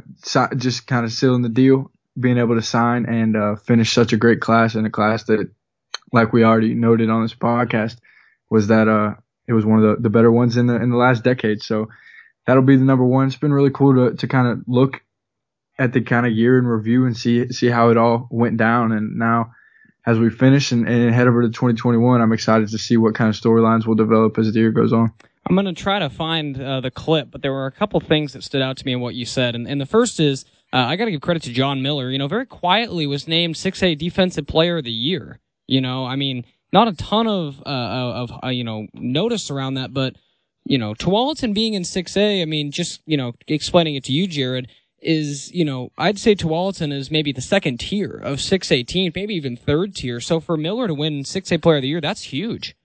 just 0.57 0.87
kind 0.87 1.05
of 1.05 1.13
sealing 1.13 1.43
the 1.43 1.49
deal, 1.49 1.91
being 2.19 2.39
able 2.39 2.55
to 2.55 2.63
sign 2.63 3.05
and 3.07 3.37
uh, 3.37 3.57
finish 3.57 3.93
such 3.93 4.13
a 4.13 4.17
great 4.17 4.41
class 4.41 4.77
and 4.77 4.87
a 4.87 4.91
class 4.91 5.25
that, 5.25 5.51
like 6.13 6.33
we 6.33 6.45
already 6.45 6.75
noted 6.75 7.11
on 7.11 7.23
this 7.23 7.35
podcast, 7.35 7.97
was 8.49 8.69
that 8.69 8.87
uh, 8.89 9.15
it 9.49 9.53
was 9.53 9.67
one 9.67 9.83
of 9.83 9.97
the, 9.97 10.03
the 10.03 10.11
better 10.11 10.31
ones 10.31 10.57
in 10.57 10.67
the 10.67 10.77
in 10.77 10.91
the 10.91 10.97
last 10.97 11.25
decade. 11.25 11.63
So 11.63 11.89
that'll 12.47 12.63
be 12.63 12.77
the 12.77 12.85
number 12.85 13.05
one. 13.05 13.27
It's 13.27 13.37
been 13.37 13.53
really 13.53 13.71
cool 13.71 13.95
to 13.95 14.17
to 14.17 14.29
kind 14.29 14.47
of 14.47 14.63
look 14.69 15.03
at 15.79 15.93
the 15.93 16.01
kind 16.01 16.25
of 16.25 16.33
year 16.33 16.57
in 16.57 16.65
review 16.65 17.05
and 17.05 17.17
see 17.17 17.53
see 17.53 17.69
how 17.69 17.91
it 17.91 17.97
all 17.97 18.29
went 18.31 18.57
down. 18.57 18.93
And 18.93 19.19
now 19.19 19.51
as 20.07 20.19
we 20.19 20.31
finish 20.31 20.71
and, 20.71 20.89
and 20.89 21.13
head 21.13 21.27
over 21.27 21.43
to 21.43 21.49
2021, 21.49 22.21
I'm 22.21 22.33
excited 22.33 22.69
to 22.69 22.79
see 22.79 22.97
what 22.97 23.17
kind 23.17 23.29
of 23.29 23.35
storylines 23.35 23.85
will 23.85 23.97
develop 23.97 24.39
as 24.39 24.53
the 24.53 24.61
year 24.61 24.71
goes 24.71 24.93
on. 24.93 25.13
I'm 25.49 25.55
going 25.55 25.67
to 25.67 25.73
try 25.73 25.99
to 25.99 26.11
find 26.11 26.61
uh, 26.61 26.81
the 26.81 26.91
clip, 26.91 27.31
but 27.31 27.41
there 27.41 27.53
were 27.53 27.67
a 27.67 27.73
couple 27.73 27.99
things 28.01 28.35
that 28.35 28.45
stood 28.45 28.61
out 28.61 28.77
to 28.77 28.85
me 28.85 28.93
in 28.93 29.01
what 29.01 29.15
you 29.15 29.25
said. 29.25 29.55
And, 29.55 29.67
and 29.67 29.81
the 29.81 29.87
first 29.87 30.21
is 30.21 30.45
uh, 30.73 30.77
I 30.77 30.97
got 30.97 31.07
to 31.07 31.11
give 31.11 31.23
credit 31.23 31.43
to 31.45 31.53
John 31.53 31.81
Miller. 31.81 32.11
You 32.11 32.19
know, 32.19 32.29
very 32.29 32.45
quietly 32.45 33.07
was 33.07 33.27
named 33.27 33.55
6A 33.55 33.97
Defensive 33.97 34.47
Player 34.47 34.79
of 34.79 34.85
the 34.85 34.91
Year. 34.91 35.41
You 35.67 35.81
know, 35.81 36.05
I 36.05 36.17
mean, 36.17 36.45
not 36.73 36.89
a 36.89 36.93
ton 36.93 37.27
of 37.27 37.61
uh, 37.61 37.71
of 37.71 38.33
uh, 38.45 38.49
you 38.49 38.65
know 38.65 38.87
notice 38.93 39.51
around 39.51 39.75
that, 39.75 39.95
but 39.95 40.17
you 40.65 40.77
know, 40.77 40.93
Tualatin 40.95 41.55
being 41.55 41.73
in 41.75 41.83
6A, 41.83 42.43
I 42.43 42.45
mean, 42.45 42.71
just 42.71 43.01
you 43.07 43.17
know, 43.17 43.33
explaining 43.47 43.95
it 43.95 44.05
to 44.05 44.13
you, 44.13 44.27
Jared, 44.27 44.69
is 45.01 45.51
you 45.53 45.65
know, 45.65 45.91
I'd 45.97 46.19
say 46.19 46.35
Tualatin 46.35 46.93
is 46.93 47.11
maybe 47.11 47.33
the 47.33 47.41
second 47.41 47.81
tier 47.81 48.11
of 48.11 48.39
6A 48.39 48.87
team, 48.87 49.13
maybe 49.15 49.35
even 49.35 49.57
third 49.57 49.95
tier. 49.95 50.21
So 50.21 50.41
for 50.41 50.59
Miller 50.59 50.89
to 50.89 50.95
win 50.95 51.23
6A 51.23 51.63
Player 51.63 51.77
of 51.77 51.83
the 51.83 51.89
Year, 51.89 52.03
that's 52.03 52.25
huge. 52.25 52.77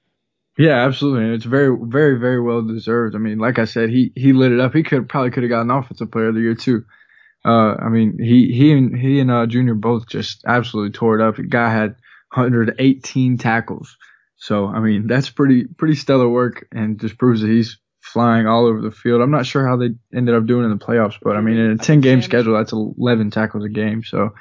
Yeah, 0.57 0.85
absolutely. 0.85 1.25
And 1.25 1.33
it's 1.33 1.45
very, 1.45 1.75
very, 1.81 2.19
very 2.19 2.39
well 2.39 2.61
deserved. 2.61 3.15
I 3.15 3.17
mean, 3.17 3.39
like 3.39 3.57
I 3.57 3.65
said, 3.65 3.89
he 3.89 4.11
he 4.15 4.33
lit 4.33 4.51
it 4.51 4.59
up. 4.59 4.73
He 4.73 4.83
could 4.83 5.09
probably 5.09 5.31
could 5.31 5.43
have 5.43 5.49
gotten 5.49 5.71
Offensive 5.71 6.11
Player 6.11 6.27
of 6.27 6.35
the 6.35 6.41
Year 6.41 6.55
too. 6.55 6.85
Uh, 7.43 7.75
I 7.75 7.89
mean, 7.89 8.19
he 8.19 8.53
he 8.53 8.71
and 8.71 8.95
he 8.95 9.19
and 9.19 9.31
uh, 9.31 9.47
Junior 9.47 9.73
both 9.73 10.07
just 10.07 10.43
absolutely 10.45 10.91
tore 10.91 11.19
it 11.19 11.27
up. 11.27 11.37
The 11.37 11.43
guy 11.43 11.71
had 11.71 11.95
118 12.33 13.37
tackles. 13.37 13.97
So 14.37 14.67
I 14.67 14.79
mean, 14.79 15.07
that's 15.07 15.29
pretty 15.29 15.65
pretty 15.65 15.95
stellar 15.95 16.29
work, 16.29 16.67
and 16.71 16.99
just 16.99 17.17
proves 17.17 17.41
that 17.41 17.49
he's 17.49 17.79
flying 18.01 18.45
all 18.45 18.65
over 18.65 18.81
the 18.81 18.91
field. 18.91 19.21
I'm 19.21 19.31
not 19.31 19.45
sure 19.45 19.65
how 19.67 19.77
they 19.77 19.89
ended 20.15 20.35
up 20.35 20.45
doing 20.45 20.65
in 20.65 20.77
the 20.77 20.83
playoffs, 20.85 21.15
but 21.21 21.35
I 21.35 21.41
mean, 21.41 21.57
in 21.57 21.71
a 21.71 21.77
10 21.77 22.01
game 22.01 22.21
schedule, 22.21 22.53
that's 22.53 22.73
11 22.73 23.31
tackles 23.31 23.63
a 23.63 23.69
game. 23.69 24.03
So 24.03 24.35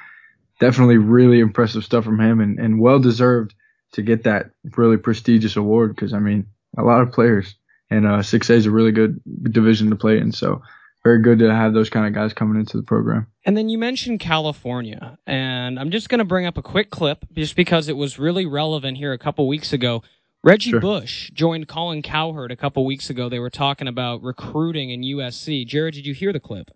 definitely 0.59 0.97
really 0.97 1.39
impressive 1.39 1.85
stuff 1.85 2.03
from 2.03 2.19
him, 2.19 2.39
and, 2.39 2.59
and 2.59 2.79
well 2.79 2.99
deserved 2.99 3.55
to 3.93 4.01
get 4.01 4.23
that 4.23 4.51
really 4.75 4.97
prestigious 4.97 5.55
award 5.55 5.95
because 5.95 6.13
I 6.13 6.19
mean, 6.19 6.45
a 6.77 6.83
lot 6.83 7.01
of 7.01 7.11
players, 7.11 7.55
and 7.89 8.05
uh, 8.05 8.19
6A 8.19 8.49
is 8.51 8.65
a 8.65 8.71
really 8.71 8.91
good 8.91 9.21
division 9.43 9.89
to 9.89 9.95
play 9.95 10.17
in. 10.17 10.31
So 10.31 10.61
very 11.03 11.21
good 11.21 11.39
to 11.39 11.53
have 11.53 11.73
those 11.73 11.89
kind 11.89 12.07
of 12.07 12.13
guys 12.13 12.33
coming 12.33 12.59
into 12.59 12.77
the 12.77 12.83
program. 12.83 13.27
And 13.45 13.57
then 13.57 13.69
you 13.69 13.77
mentioned 13.77 14.19
California, 14.19 15.17
and 15.27 15.79
I'm 15.79 15.91
just 15.91 16.09
going 16.09 16.19
to 16.19 16.25
bring 16.25 16.45
up 16.45 16.57
a 16.57 16.61
quick 16.61 16.91
clip 16.91 17.25
just 17.33 17.55
because 17.55 17.89
it 17.89 17.97
was 17.97 18.17
really 18.17 18.45
relevant 18.45 18.97
here 18.97 19.13
a 19.13 19.17
couple 19.17 19.47
weeks 19.47 19.73
ago. 19.73 20.01
Reggie 20.43 20.71
sure. 20.71 20.79
Bush 20.79 21.29
joined 21.31 21.67
Colin 21.67 22.01
Cowherd 22.01 22.51
a 22.51 22.55
couple 22.55 22.85
weeks 22.85 23.09
ago. 23.09 23.29
They 23.29 23.39
were 23.39 23.49
talking 23.49 23.87
about 23.87 24.23
recruiting 24.23 24.89
in 24.89 25.01
USC. 25.01 25.65
Jared, 25.65 25.93
did 25.93 26.05
you 26.05 26.13
hear 26.13 26.33
the 26.33 26.39
clip? 26.39 26.71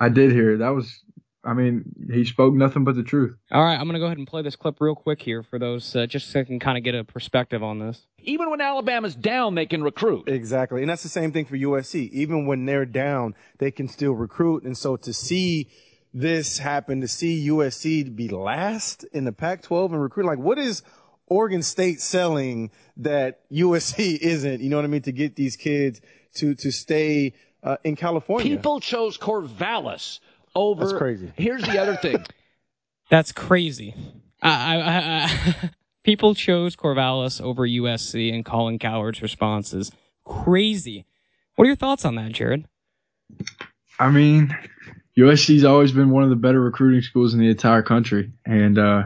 I 0.00 0.08
did 0.08 0.30
hear 0.32 0.52
it. 0.52 0.58
That 0.58 0.70
was 0.70 1.02
I 1.48 1.54
mean, 1.54 2.10
he 2.12 2.26
spoke 2.26 2.52
nothing 2.52 2.84
but 2.84 2.94
the 2.94 3.02
truth. 3.02 3.34
All 3.50 3.64
right, 3.64 3.74
I'm 3.74 3.84
going 3.84 3.94
to 3.94 3.98
go 3.98 4.04
ahead 4.04 4.18
and 4.18 4.26
play 4.26 4.42
this 4.42 4.54
clip 4.54 4.82
real 4.82 4.94
quick 4.94 5.22
here 5.22 5.42
for 5.42 5.58
those, 5.58 5.96
uh, 5.96 6.04
just 6.04 6.30
so 6.30 6.40
I 6.40 6.44
can 6.44 6.58
kind 6.60 6.76
of 6.76 6.84
get 6.84 6.94
a 6.94 7.04
perspective 7.04 7.62
on 7.62 7.78
this. 7.78 8.02
Even 8.18 8.50
when 8.50 8.60
Alabama's 8.60 9.14
down, 9.14 9.54
they 9.54 9.64
can 9.64 9.82
recruit. 9.82 10.28
Exactly. 10.28 10.82
And 10.82 10.90
that's 10.90 11.02
the 11.02 11.08
same 11.08 11.32
thing 11.32 11.46
for 11.46 11.56
USC. 11.56 12.10
Even 12.10 12.44
when 12.44 12.66
they're 12.66 12.84
down, 12.84 13.34
they 13.56 13.70
can 13.70 13.88
still 13.88 14.12
recruit. 14.12 14.64
And 14.64 14.76
so 14.76 14.96
to 14.98 15.12
see 15.14 15.70
this 16.12 16.58
happen, 16.58 17.00
to 17.00 17.08
see 17.08 17.48
USC 17.48 18.14
be 18.14 18.28
last 18.28 19.04
in 19.14 19.24
the 19.24 19.32
Pac 19.32 19.62
12 19.62 19.94
and 19.94 20.02
recruit, 20.02 20.26
like 20.26 20.38
what 20.38 20.58
is 20.58 20.82
Oregon 21.28 21.62
State 21.62 22.02
selling 22.02 22.70
that 22.98 23.50
USC 23.50 24.18
isn't, 24.20 24.60
you 24.60 24.68
know 24.68 24.76
what 24.76 24.84
I 24.84 24.88
mean, 24.88 25.02
to 25.02 25.12
get 25.12 25.34
these 25.34 25.56
kids 25.56 26.02
to, 26.34 26.54
to 26.56 26.70
stay 26.70 27.32
uh, 27.62 27.78
in 27.84 27.96
California? 27.96 28.54
People 28.54 28.80
chose 28.80 29.16
Corvallis 29.16 30.20
over. 30.58 30.80
That's 30.80 30.96
crazy. 30.96 31.32
Here's 31.36 31.62
the 31.62 31.80
other 31.80 31.96
thing. 31.96 32.24
That's 33.10 33.32
crazy. 33.32 33.94
I, 34.42 34.76
I, 34.76 34.82
I, 34.82 35.70
people 36.04 36.34
chose 36.34 36.76
Corvallis 36.76 37.40
over 37.40 37.66
USC, 37.66 38.32
and 38.32 38.44
Colin 38.44 38.78
Cowherd's 38.78 39.22
response 39.22 39.72
is 39.72 39.90
crazy. 40.24 41.06
What 41.56 41.64
are 41.64 41.68
your 41.68 41.76
thoughts 41.76 42.04
on 42.04 42.16
that, 42.16 42.32
Jared? 42.32 42.66
I 43.98 44.10
mean, 44.10 44.56
USC's 45.16 45.64
always 45.64 45.92
been 45.92 46.10
one 46.10 46.22
of 46.22 46.30
the 46.30 46.36
better 46.36 46.60
recruiting 46.60 47.02
schools 47.02 47.34
in 47.34 47.40
the 47.40 47.48
entire 47.48 47.82
country, 47.82 48.30
and 48.46 48.78
uh, 48.78 49.04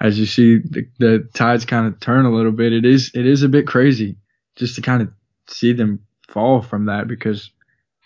as 0.00 0.18
you 0.18 0.26
see, 0.26 0.58
the, 0.58 0.86
the 0.98 1.28
tides 1.34 1.64
kind 1.64 1.86
of 1.86 1.98
turn 1.98 2.26
a 2.26 2.32
little 2.32 2.52
bit. 2.52 2.72
It 2.72 2.84
is 2.84 3.10
it 3.14 3.26
is 3.26 3.42
a 3.42 3.48
bit 3.48 3.66
crazy 3.66 4.16
just 4.56 4.76
to 4.76 4.82
kind 4.82 5.02
of 5.02 5.10
see 5.48 5.72
them 5.72 6.04
fall 6.28 6.62
from 6.62 6.86
that 6.86 7.08
because 7.08 7.50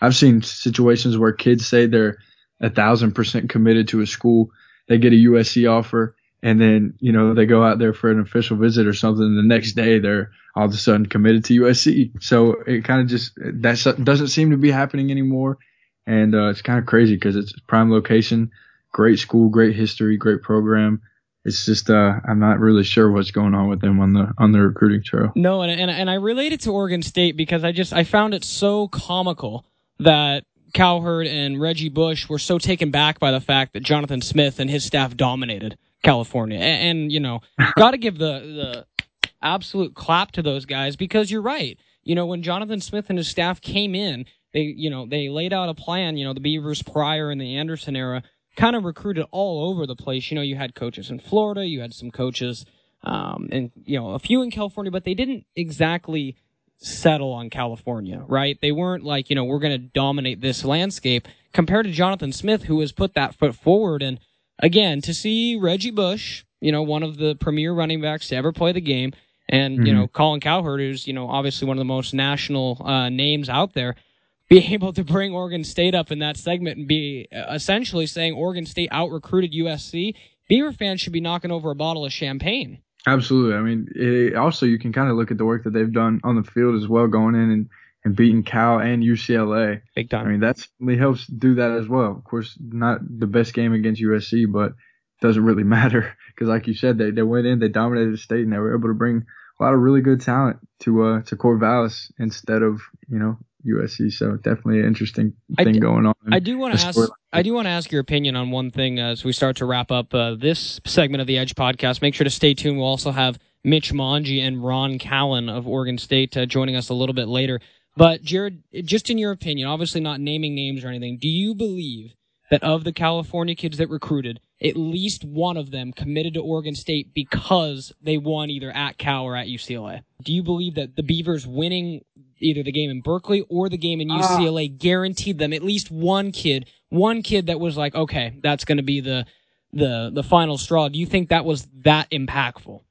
I've 0.01 0.15
seen 0.15 0.41
situations 0.41 1.17
where 1.17 1.31
kids 1.31 1.67
say 1.67 1.85
they're 1.85 2.17
a 2.63 2.69
thousand 2.69 3.11
percent 3.13 3.49
committed 3.49 3.89
to 3.89 4.01
a 4.01 4.07
school. 4.07 4.49
They 4.87 4.97
get 4.97 5.13
a 5.13 5.17
USC 5.17 5.69
offer 5.69 6.15
and 6.41 6.59
then, 6.59 6.95
you 6.99 7.11
know, 7.11 7.35
they 7.35 7.45
go 7.45 7.63
out 7.63 7.77
there 7.77 7.93
for 7.93 8.09
an 8.09 8.19
official 8.19 8.57
visit 8.57 8.87
or 8.87 8.93
something. 8.93 9.35
The 9.35 9.43
next 9.43 9.73
day 9.73 9.99
they're 9.99 10.31
all 10.55 10.65
of 10.65 10.73
a 10.73 10.77
sudden 10.77 11.05
committed 11.05 11.45
to 11.45 11.61
USC. 11.61 12.21
So 12.21 12.55
it 12.65 12.83
kind 12.83 13.01
of 13.01 13.07
just, 13.07 13.33
that 13.37 14.01
doesn't 14.03 14.27
seem 14.29 14.49
to 14.51 14.57
be 14.57 14.71
happening 14.71 15.11
anymore. 15.11 15.59
And, 16.07 16.33
uh, 16.33 16.49
it's 16.49 16.61
kind 16.61 16.79
of 16.79 16.85
crazy 16.85 17.15
because 17.15 17.35
it's 17.35 17.53
prime 17.67 17.91
location, 17.91 18.51
great 18.91 19.19
school, 19.19 19.49
great 19.49 19.75
history, 19.75 20.17
great 20.17 20.41
program 20.41 21.01
it's 21.45 21.65
just 21.65 21.89
uh, 21.89 22.19
I'm 22.25 22.39
not 22.39 22.59
really 22.59 22.83
sure 22.83 23.11
what's 23.11 23.31
going 23.31 23.53
on 23.53 23.69
with 23.69 23.81
them 23.81 23.99
on 23.99 24.13
the 24.13 24.33
on 24.37 24.51
the 24.53 24.61
recruiting 24.61 25.03
trail. 25.03 25.31
No, 25.35 25.61
and 25.61 25.71
and 25.71 25.91
and 25.91 26.09
I 26.09 26.15
related 26.15 26.61
to 26.61 26.71
Oregon 26.71 27.01
State 27.01 27.35
because 27.35 27.63
I 27.63 27.71
just 27.71 27.91
I 27.91 28.05
found 28.05 28.33
it 28.33 28.43
so 28.43 28.87
comical 28.87 29.65
that 29.99 30.45
Cowherd 30.73 31.27
and 31.27 31.59
Reggie 31.61 31.89
Bush 31.89 32.27
were 32.27 32.39
so 32.39 32.57
taken 32.57 32.91
back 32.91 33.19
by 33.19 33.31
the 33.31 33.41
fact 33.41 33.73
that 33.73 33.83
Jonathan 33.83 34.21
Smith 34.21 34.59
and 34.59 34.69
his 34.69 34.83
staff 34.83 35.15
dominated 35.15 35.77
California. 36.03 36.59
And, 36.59 36.99
and 36.99 37.11
you 37.11 37.19
know, 37.19 37.41
got 37.75 37.91
to 37.91 37.97
give 37.97 38.17
the, 38.17 38.85
the 39.05 39.07
absolute 39.41 39.93
clap 39.93 40.31
to 40.33 40.41
those 40.41 40.65
guys 40.65 40.95
because 40.95 41.29
you're 41.31 41.41
right. 41.41 41.77
You 42.03 42.15
know, 42.15 42.25
when 42.25 42.43
Jonathan 42.43 42.81
Smith 42.81 43.05
and 43.09 43.17
his 43.17 43.27
staff 43.27 43.61
came 43.61 43.95
in, 43.95 44.25
they, 44.53 44.61
you 44.61 44.89
know, 44.89 45.07
they 45.07 45.29
laid 45.29 45.53
out 45.53 45.69
a 45.69 45.73
plan, 45.73 46.17
you 46.17 46.25
know, 46.25 46.33
the 46.33 46.39
Beavers 46.39 46.81
prior 46.83 47.31
in 47.31 47.37
the 47.37 47.55
Anderson 47.57 47.95
era 47.95 48.23
kind 48.55 48.75
of 48.75 48.83
recruited 48.83 49.25
all 49.31 49.69
over 49.69 49.87
the 49.87 49.95
place. 49.95 50.29
You 50.29 50.35
know, 50.35 50.41
you 50.41 50.55
had 50.55 50.75
coaches 50.75 51.09
in 51.09 51.19
Florida, 51.19 51.65
you 51.65 51.81
had 51.81 51.93
some 51.93 52.11
coaches, 52.11 52.65
um, 53.03 53.49
and, 53.51 53.71
you 53.85 53.99
know, 53.99 54.11
a 54.11 54.19
few 54.19 54.41
in 54.43 54.51
California, 54.51 54.91
but 54.91 55.05
they 55.05 55.13
didn't 55.13 55.45
exactly 55.55 56.37
settle 56.77 57.31
on 57.31 57.49
California, 57.49 58.23
right? 58.27 58.57
They 58.61 58.71
weren't 58.71 59.03
like, 59.03 59.29
you 59.29 59.35
know, 59.35 59.45
we're 59.45 59.59
going 59.59 59.79
to 59.79 59.87
dominate 59.87 60.41
this 60.41 60.65
landscape 60.65 61.27
compared 61.53 61.85
to 61.85 61.91
Jonathan 61.91 62.31
Smith, 62.31 62.63
who 62.63 62.79
has 62.81 62.91
put 62.91 63.13
that 63.13 63.35
foot 63.35 63.55
forward. 63.55 64.01
And 64.01 64.19
again, 64.59 65.01
to 65.01 65.13
see 65.13 65.55
Reggie 65.55 65.91
Bush, 65.91 66.43
you 66.59 66.71
know, 66.71 66.81
one 66.81 67.03
of 67.03 67.17
the 67.17 67.35
premier 67.35 67.73
running 67.73 68.01
backs 68.01 68.27
to 68.29 68.35
ever 68.35 68.51
play 68.51 68.71
the 68.71 68.81
game, 68.81 69.13
and, 69.49 69.77
mm-hmm. 69.77 69.85
you 69.85 69.93
know, 69.93 70.07
Colin 70.07 70.39
Cowherd, 70.39 70.79
who's, 70.79 71.07
you 71.07 71.13
know, 71.13 71.29
obviously 71.29 71.67
one 71.67 71.77
of 71.77 71.81
the 71.81 71.85
most 71.85 72.13
national 72.13 72.81
uh, 72.85 73.09
names 73.09 73.49
out 73.49 73.73
there, 73.73 73.95
be 74.49 74.73
able 74.73 74.93
to 74.93 75.03
bring 75.03 75.33
Oregon 75.33 75.63
State 75.63 75.95
up 75.95 76.11
in 76.11 76.19
that 76.19 76.37
segment 76.37 76.77
and 76.77 76.87
be 76.87 77.27
uh, 77.33 77.53
essentially 77.53 78.05
saying 78.05 78.33
Oregon 78.33 78.65
State 78.65 78.89
out 78.91 79.09
recruited 79.09 79.53
USC, 79.53 80.15
Beaver 80.49 80.73
fans 80.73 81.01
should 81.01 81.13
be 81.13 81.21
knocking 81.21 81.51
over 81.51 81.71
a 81.71 81.75
bottle 81.75 82.05
of 82.05 82.11
champagne. 82.11 82.79
Absolutely. 83.05 83.55
I 83.55 83.61
mean, 83.61 83.87
it, 83.95 84.35
also 84.35 84.65
you 84.65 84.79
can 84.79 84.93
kind 84.93 85.09
of 85.09 85.17
look 85.17 85.31
at 85.31 85.37
the 85.37 85.45
work 85.45 85.63
that 85.63 85.73
they've 85.73 85.91
done 85.91 86.21
on 86.23 86.35
the 86.35 86.49
field 86.49 86.75
as 86.75 86.87
well, 86.87 87.07
going 87.07 87.35
in 87.35 87.51
and, 87.51 87.69
and 88.05 88.15
beating 88.15 88.43
Cal 88.43 88.79
and 88.79 89.03
UCLA. 89.03 89.81
Big 89.95 90.09
time. 90.09 90.27
I 90.27 90.29
mean, 90.29 90.39
that's 90.39 90.69
really 90.79 90.97
helps 90.97 91.27
do 91.27 91.55
that 91.55 91.71
as 91.71 91.87
well. 91.87 92.11
Of 92.11 92.23
course, 92.23 92.57
not 92.59 92.99
the 93.01 93.27
best 93.27 93.53
game 93.53 93.73
against 93.73 94.01
USC, 94.01 94.51
but 94.51 94.71
it 94.71 95.21
doesn't 95.21 95.43
really 95.43 95.63
matter 95.77 96.15
because, 96.27 96.47
like 96.47 96.67
you 96.67 96.73
said, 96.73 96.97
they 96.97 97.11
they 97.11 97.23
went 97.23 97.45
in, 97.45 97.59
they 97.59 97.67
dominated 97.67 98.13
the 98.13 98.17
state, 98.17 98.43
and 98.43 98.53
they 98.53 98.57
were 98.57 98.75
able 98.75 98.89
to 98.89 98.93
bring 98.93 99.25
a 99.59 99.63
lot 99.63 99.73
of 99.73 99.81
really 99.81 100.01
good 100.01 100.21
talent 100.21 100.57
to 100.79 101.03
uh 101.03 101.21
to 101.23 101.35
Corvallis 101.35 102.11
instead 102.17 102.61
of 102.61 102.81
you 103.09 103.19
know 103.19 103.37
USC. 103.65 104.11
So 104.11 104.35
definitely 104.37 104.79
an 104.79 104.85
interesting 104.85 105.33
thing 105.57 105.79
going 105.79 106.05
on. 106.05 106.13
I 106.31 106.39
do 106.39 106.57
want 106.57 106.77
to 106.77 106.85
ask. 106.85 106.99
I 107.31 107.41
do 107.41 107.53
want 107.53 107.65
to 107.65 107.71
ask 107.71 107.91
your 107.91 108.01
opinion 108.01 108.35
on 108.35 108.51
one 108.51 108.71
thing 108.71 108.99
as 108.99 109.23
we 109.23 109.31
start 109.31 109.57
to 109.57 109.65
wrap 109.65 109.91
up 109.91 110.13
uh, 110.13 110.35
this 110.35 110.79
segment 110.85 111.21
of 111.21 111.27
the 111.27 111.37
Edge 111.37 111.55
podcast. 111.55 112.01
Make 112.01 112.13
sure 112.15 112.25
to 112.25 112.29
stay 112.29 112.53
tuned. 112.53 112.77
We'll 112.77 112.87
also 112.87 113.11
have 113.11 113.39
Mitch 113.63 113.93
Monge 113.93 114.39
and 114.39 114.63
Ron 114.63 114.99
Callan 114.99 115.49
of 115.49 115.67
Oregon 115.67 115.97
State 115.97 116.35
uh, 116.35 116.45
joining 116.45 116.75
us 116.75 116.89
a 116.89 116.93
little 116.93 117.15
bit 117.15 117.27
later. 117.27 117.59
But 117.95 118.23
Jared, 118.23 118.63
just 118.83 119.09
in 119.09 119.17
your 119.17 119.31
opinion, 119.31 119.67
obviously 119.67 120.01
not 120.01 120.19
naming 120.19 120.55
names 120.55 120.83
or 120.83 120.87
anything, 120.89 121.19
do 121.19 121.27
you 121.27 121.53
believe 121.55 122.13
that 122.49 122.63
of 122.63 122.83
the 122.83 122.91
California 122.91 123.55
kids 123.55 123.77
that 123.77 123.89
recruited, 123.89 124.39
at 124.61 124.75
least 124.75 125.23
one 125.23 125.57
of 125.57 125.71
them 125.71 125.91
committed 125.91 126.33
to 126.35 126.41
Oregon 126.41 126.75
State 126.75 127.13
because 127.13 127.93
they 128.01 128.17
won 128.17 128.49
either 128.49 128.71
at 128.71 128.97
Cal 128.97 129.23
or 129.23 129.35
at 129.35 129.47
UCLA? 129.47 130.01
Do 130.21 130.33
you 130.33 130.43
believe 130.43 130.75
that 130.75 130.95
the 130.95 131.03
Beavers 131.03 131.47
winning 131.47 132.03
either 132.43 132.63
the 132.63 132.71
game 132.71 132.89
in 132.89 133.01
Berkeley 133.01 133.45
or 133.49 133.69
the 133.69 133.77
game 133.77 134.01
in 134.01 134.09
UCLA 134.09 134.69
uh, 134.69 134.75
guaranteed 134.77 135.37
them 135.37 135.53
at 135.53 135.63
least 135.63 135.91
one 135.91 136.31
kid, 136.31 136.69
one 136.89 137.23
kid 137.23 137.47
that 137.47 137.59
was 137.59 137.77
like, 137.77 137.95
okay, 137.95 138.37
that's 138.41 138.65
going 138.65 138.77
to 138.77 138.83
be 138.83 139.01
the 139.01 139.25
the 139.71 140.11
the 140.13 140.23
final 140.23 140.57
straw. 140.57 140.87
Do 140.87 140.99
you 140.99 141.05
think 141.05 141.29
that 141.29 141.45
was 141.45 141.67
that 141.83 142.09
impactful? 142.11 142.81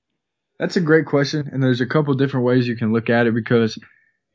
That's 0.58 0.76
a 0.76 0.80
great 0.80 1.06
question, 1.06 1.48
and 1.52 1.62
there's 1.62 1.80
a 1.80 1.86
couple 1.86 2.14
different 2.14 2.46
ways 2.46 2.68
you 2.68 2.76
can 2.76 2.92
look 2.92 3.10
at 3.10 3.26
it 3.26 3.34
because 3.34 3.78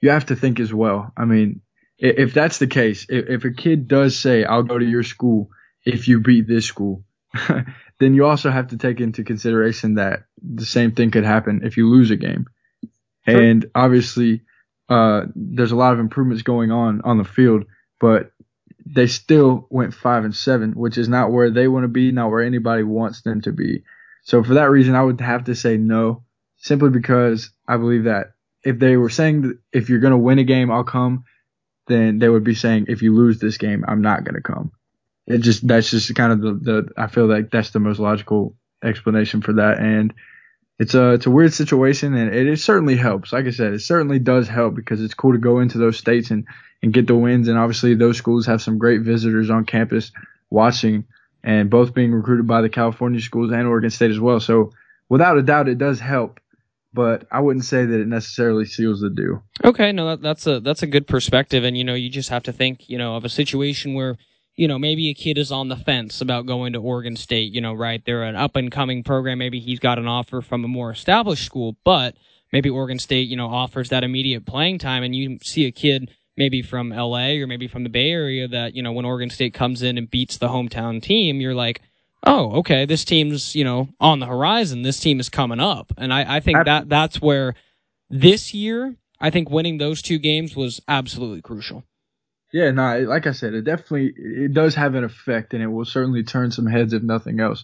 you 0.01 0.09
have 0.09 0.25
to 0.27 0.36
think 0.36 0.59
as 0.59 0.74
well. 0.74 1.12
I 1.15 1.25
mean, 1.25 1.62
if 1.97 2.33
that's 2.33 2.59
the 2.59 2.67
case, 2.67 3.05
if, 3.09 3.43
a 3.43 3.51
kid 3.51 3.88
does 3.88 4.17
say, 4.17 4.43
"I'll 4.43 4.63
go 4.63 4.77
to 4.77 4.86
your 4.86 5.03
school 5.03 5.50
if 5.86 6.07
you 6.07 6.19
beat 6.19 6.47
this 6.47 6.65
school," 6.65 7.03
then 8.00 8.13
you 8.13 8.25
also 8.25 8.50
have 8.50 8.69
to 8.69 8.77
take 8.77 9.00
into 9.00 9.24
consideration 9.24 9.95
that 9.95 10.24
the 10.41 10.65
same 10.65 10.91
thing 10.91 11.12
could 11.12 11.25
happen 11.25 11.62
if 11.63 11.77
you 11.77 11.89
lose 11.89 12.12
a 12.12 12.17
game. 12.17 12.47
Sure. 13.27 13.41
And 13.41 13.65
obviously, 13.75 14.41
uh, 14.89 15.24
there's 15.36 15.72
a 15.72 15.75
lot 15.75 15.94
of 15.94 16.00
improvements 16.00 16.44
going 16.44 16.72
on 16.72 17.01
on 17.03 17.17
the 17.17 17.24
field, 17.24 17.65
but 18.00 18.32
they 18.86 19.08
still 19.08 19.67
went 19.70 19.94
five 19.94 20.24
and 20.24 20.36
seven, 20.36 20.72
which 20.72 20.98
is 20.98 21.10
not 21.10 21.32
where 21.32 21.51
they 21.51 21.67
want 21.67 21.84
to 21.84 21.89
be, 21.89 22.12
not 22.12 22.29
where 22.29 22.41
anybody 22.41 22.84
wants 22.84 23.22
them 23.22 23.41
to 23.41 23.51
be. 23.51 23.84
So 24.24 24.44
for 24.44 24.56
that 24.56 24.70
reason, 24.70 24.96
I 24.96 25.03
would 25.03 25.20
have 25.22 25.46
to 25.46 25.56
say 25.56 25.77
no 25.77 26.24
simply 26.58 26.89
because 26.89 27.51
I 27.67 27.77
believe 27.77 28.06
that 28.06 28.34
if 28.63 28.79
they 28.79 28.98
were 28.98 29.10
saying 29.10 29.58
if 29.72 29.89
you're 29.89 30.00
going 30.00 30.12
to 30.12 30.17
win 30.17 30.39
a 30.39 30.44
game, 30.44 30.72
I'll 30.72 30.84
come, 30.84 31.25
then 31.88 32.20
they 32.20 32.29
would 32.29 32.44
be 32.44 32.56
saying 32.56 32.86
if 32.89 33.01
you 33.01 33.15
lose 33.15 33.39
this 33.39 33.58
game, 33.58 33.86
I'm 33.88 34.01
not 34.01 34.24
going 34.24 34.36
to 34.36 34.41
come. 34.41 34.72
It 35.25 35.39
just 35.39 35.67
that's 35.67 35.91
just 35.91 36.13
kind 36.15 36.32
of 36.32 36.41
the, 36.41 36.53
the 36.53 36.89
I 36.98 37.08
feel 37.08 37.27
like 37.27 37.51
that's 37.51 37.72
the 37.72 37.79
most 37.79 38.00
logical 38.00 38.56
explanation 38.84 39.41
for 39.41 39.53
that, 39.53 39.79
and 39.79 40.13
it's 40.79 40.93
a 40.93 41.13
it's 41.13 41.25
a 41.25 41.31
weird 41.31 41.53
situation, 41.53 42.13
and 42.13 42.34
it, 42.34 42.48
it 42.48 42.60
certainly 42.60 42.96
helps. 42.96 43.34
Like 43.34 43.46
I 43.46 43.51
said, 43.51 43.74
it 43.74 43.81
certainly 43.81 44.19
does 44.19 44.48
help 44.48 44.75
because 44.75 45.01
it's 45.01 45.13
cool 45.13 45.34
to 45.34 45.39
go 45.39 45.60
into 45.60 45.77
those 45.77 45.98
states 45.98 46.31
and 46.31 46.46
and 46.84 46.93
get 46.93 47.07
the 47.07 47.15
wins, 47.15 47.48
and 47.48 47.57
obviously 47.57 47.96
those 47.96 48.17
schools 48.17 48.46
have 48.46 48.62
some 48.62 48.77
great 48.77 49.01
visitors 49.01 49.50
on 49.50 49.65
campus 49.65 50.12
watching, 50.50 51.05
and 51.43 51.69
both 51.69 51.93
being 51.93 52.12
recruited 52.12 52.48
by 52.48 52.62
the 52.62 52.69
California 52.69 53.22
schools 53.22 53.51
and 53.51 53.67
Oregon 53.67 53.89
State 53.89 54.12
as 54.12 54.19
well. 54.19 54.39
So 54.39 54.72
without 55.10 55.38
a 55.38 55.43
doubt, 55.43 55.67
it 55.67 55.77
does 55.77 56.00
help 56.00 56.39
but 56.98 57.27
I 57.31 57.41
wouldn't 57.41 57.63
say 57.63 57.86
that 57.86 58.00
it 58.00 58.07
necessarily 58.07 58.65
seals 58.65 59.01
the 59.01 59.12
deal. 59.12 59.43
Okay, 59.63 59.91
no, 59.91 60.07
that, 60.07 60.22
that's 60.24 60.48
a 60.48 60.60
that's 60.60 60.81
a 60.81 60.88
good 60.88 61.05
perspective, 61.05 61.63
and 61.63 61.77
you 61.77 61.84
know, 61.84 61.93
you 61.93 62.10
just 62.10 62.29
have 62.29 62.41
to 62.43 62.51
think, 62.51 62.89
you 62.89 62.98
know, 62.98 63.15
of 63.15 63.24
a 63.24 63.29
situation 63.29 63.93
where 63.93 64.17
you 64.57 64.67
know 64.67 64.77
maybe 64.77 65.09
a 65.09 65.13
kid 65.13 65.37
is 65.37 65.51
on 65.51 65.69
the 65.69 65.75
fence 65.75 66.19
about 66.19 66.45
going 66.45 66.73
to 66.73 66.79
Oregon 66.79 67.15
State. 67.15 67.53
You 67.53 67.61
know, 67.61 67.73
right? 67.73 68.03
They're 68.05 68.23
an 68.23 68.35
up 68.35 68.55
and 68.55 68.71
coming 68.71 69.03
program. 69.03 69.37
Maybe 69.37 69.59
he's 69.59 69.79
got 69.79 69.99
an 69.99 70.07
offer 70.07 70.41
from 70.41 70.65
a 70.65 70.67
more 70.67 70.91
established 70.91 71.45
school, 71.45 71.77
but 71.83 72.15
maybe 72.51 72.69
Oregon 72.69 72.99
State, 72.99 73.29
you 73.29 73.37
know, 73.37 73.47
offers 73.47 73.89
that 73.89 74.03
immediate 74.03 74.45
playing 74.45 74.79
time, 74.79 75.03
and 75.03 75.15
you 75.15 75.39
see 75.41 75.65
a 75.65 75.71
kid 75.71 76.11
maybe 76.35 76.61
from 76.61 76.89
LA 76.89 77.39
or 77.39 77.47
maybe 77.47 77.67
from 77.67 77.83
the 77.83 77.89
Bay 77.89 78.11
Area 78.11 78.47
that 78.47 78.75
you 78.75 78.83
know 78.83 78.91
when 78.91 79.05
Oregon 79.05 79.29
State 79.29 79.53
comes 79.53 79.81
in 79.81 79.97
and 79.97 80.09
beats 80.09 80.37
the 80.37 80.49
hometown 80.49 81.01
team, 81.01 81.39
you're 81.39 81.55
like 81.55 81.81
oh, 82.27 82.51
okay, 82.57 82.85
this 82.85 83.05
team's, 83.05 83.55
you 83.55 83.63
know, 83.63 83.89
on 83.99 84.19
the 84.19 84.25
horizon. 84.25 84.81
This 84.81 84.99
team 84.99 85.19
is 85.19 85.29
coming 85.29 85.59
up. 85.59 85.93
And 85.97 86.13
I, 86.13 86.37
I 86.37 86.39
think 86.39 86.65
that 86.65 86.89
that's 86.89 87.21
where 87.21 87.55
this 88.09 88.53
year, 88.53 88.95
I 89.19 89.29
think 89.29 89.49
winning 89.49 89.77
those 89.77 90.01
two 90.01 90.17
games 90.17 90.55
was 90.55 90.81
absolutely 90.87 91.41
crucial. 91.41 91.83
Yeah, 92.57 92.71
no, 92.71 93.01
like 93.01 93.27
I 93.27 93.33
said, 93.33 93.53
it 93.53 93.65
definitely 93.65 94.13
it 94.17 94.51
does 94.51 94.73
have 94.73 94.95
an 94.95 95.03
effect, 95.03 95.53
and 95.53 95.61
it 95.61 95.67
will 95.67 95.85
certainly 95.85 96.23
turn 96.23 96.49
some 96.49 96.65
heads 96.65 96.91
if 96.91 97.03
nothing 97.03 97.39
else. 97.39 97.63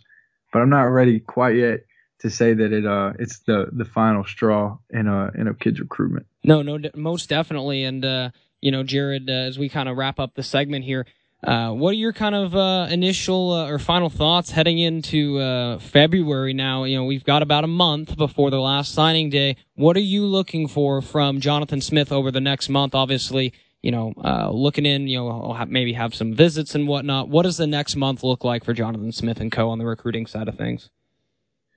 But 0.51 0.61
I'm 0.61 0.69
not 0.69 0.83
ready 0.83 1.19
quite 1.19 1.55
yet 1.55 1.79
to 2.19 2.29
say 2.29 2.53
that 2.53 2.71
it 2.71 2.85
uh 2.85 3.13
it's 3.17 3.39
the 3.39 3.69
the 3.71 3.85
final 3.85 4.23
straw 4.23 4.77
in 4.91 5.07
a 5.07 5.31
in 5.33 5.47
a 5.47 5.55
kid's 5.55 5.79
recruitment. 5.79 6.27
No, 6.43 6.61
no, 6.61 6.77
most 6.93 7.27
definitely. 7.27 7.85
And 7.85 8.05
uh, 8.05 8.29
you 8.61 8.69
know, 8.69 8.83
Jared, 8.83 9.27
uh, 9.31 9.33
as 9.33 9.57
we 9.57 9.67
kind 9.67 9.89
of 9.89 9.97
wrap 9.97 10.19
up 10.19 10.35
the 10.35 10.43
segment 10.43 10.85
here, 10.85 11.07
uh, 11.43 11.71
what 11.71 11.89
are 11.89 11.97
your 11.97 12.13
kind 12.13 12.35
of 12.35 12.55
uh, 12.55 12.85
initial 12.91 13.51
uh, 13.51 13.69
or 13.69 13.79
final 13.79 14.11
thoughts 14.11 14.51
heading 14.51 14.77
into 14.77 15.39
uh, 15.39 15.79
February 15.79 16.53
now? 16.53 16.83
You 16.83 16.97
know, 16.97 17.05
we've 17.05 17.23
got 17.23 17.41
about 17.41 17.63
a 17.63 17.67
month 17.67 18.15
before 18.15 18.51
the 18.51 18.61
last 18.61 18.93
signing 18.93 19.31
day. 19.31 19.57
What 19.73 19.97
are 19.97 20.01
you 20.01 20.27
looking 20.27 20.67
for 20.67 21.01
from 21.01 21.39
Jonathan 21.39 21.81
Smith 21.81 22.11
over 22.11 22.29
the 22.29 22.41
next 22.41 22.69
month? 22.69 22.93
Obviously, 22.93 23.53
you 23.83 23.91
know, 23.91 24.13
uh, 24.23 24.49
looking 24.49 24.85
in, 24.85 25.07
you 25.07 25.19
know, 25.19 25.53
have, 25.53 25.69
maybe 25.69 25.93
have 25.93 26.15
some 26.15 26.33
visits 26.33 26.73
and 26.73 26.87
whatnot. 26.87 27.29
What 27.29 27.43
does 27.43 27.57
the 27.57 27.67
next 27.67 27.97
month 27.97 28.23
look 28.23 28.43
like 28.43 28.63
for 28.63 28.73
Jonathan 28.73 29.11
Smith 29.11 29.41
and 29.41 29.51
Co. 29.51 29.69
on 29.69 29.77
the 29.77 29.85
recruiting 29.85 30.25
side 30.25 30.47
of 30.47 30.57
things? 30.57 30.89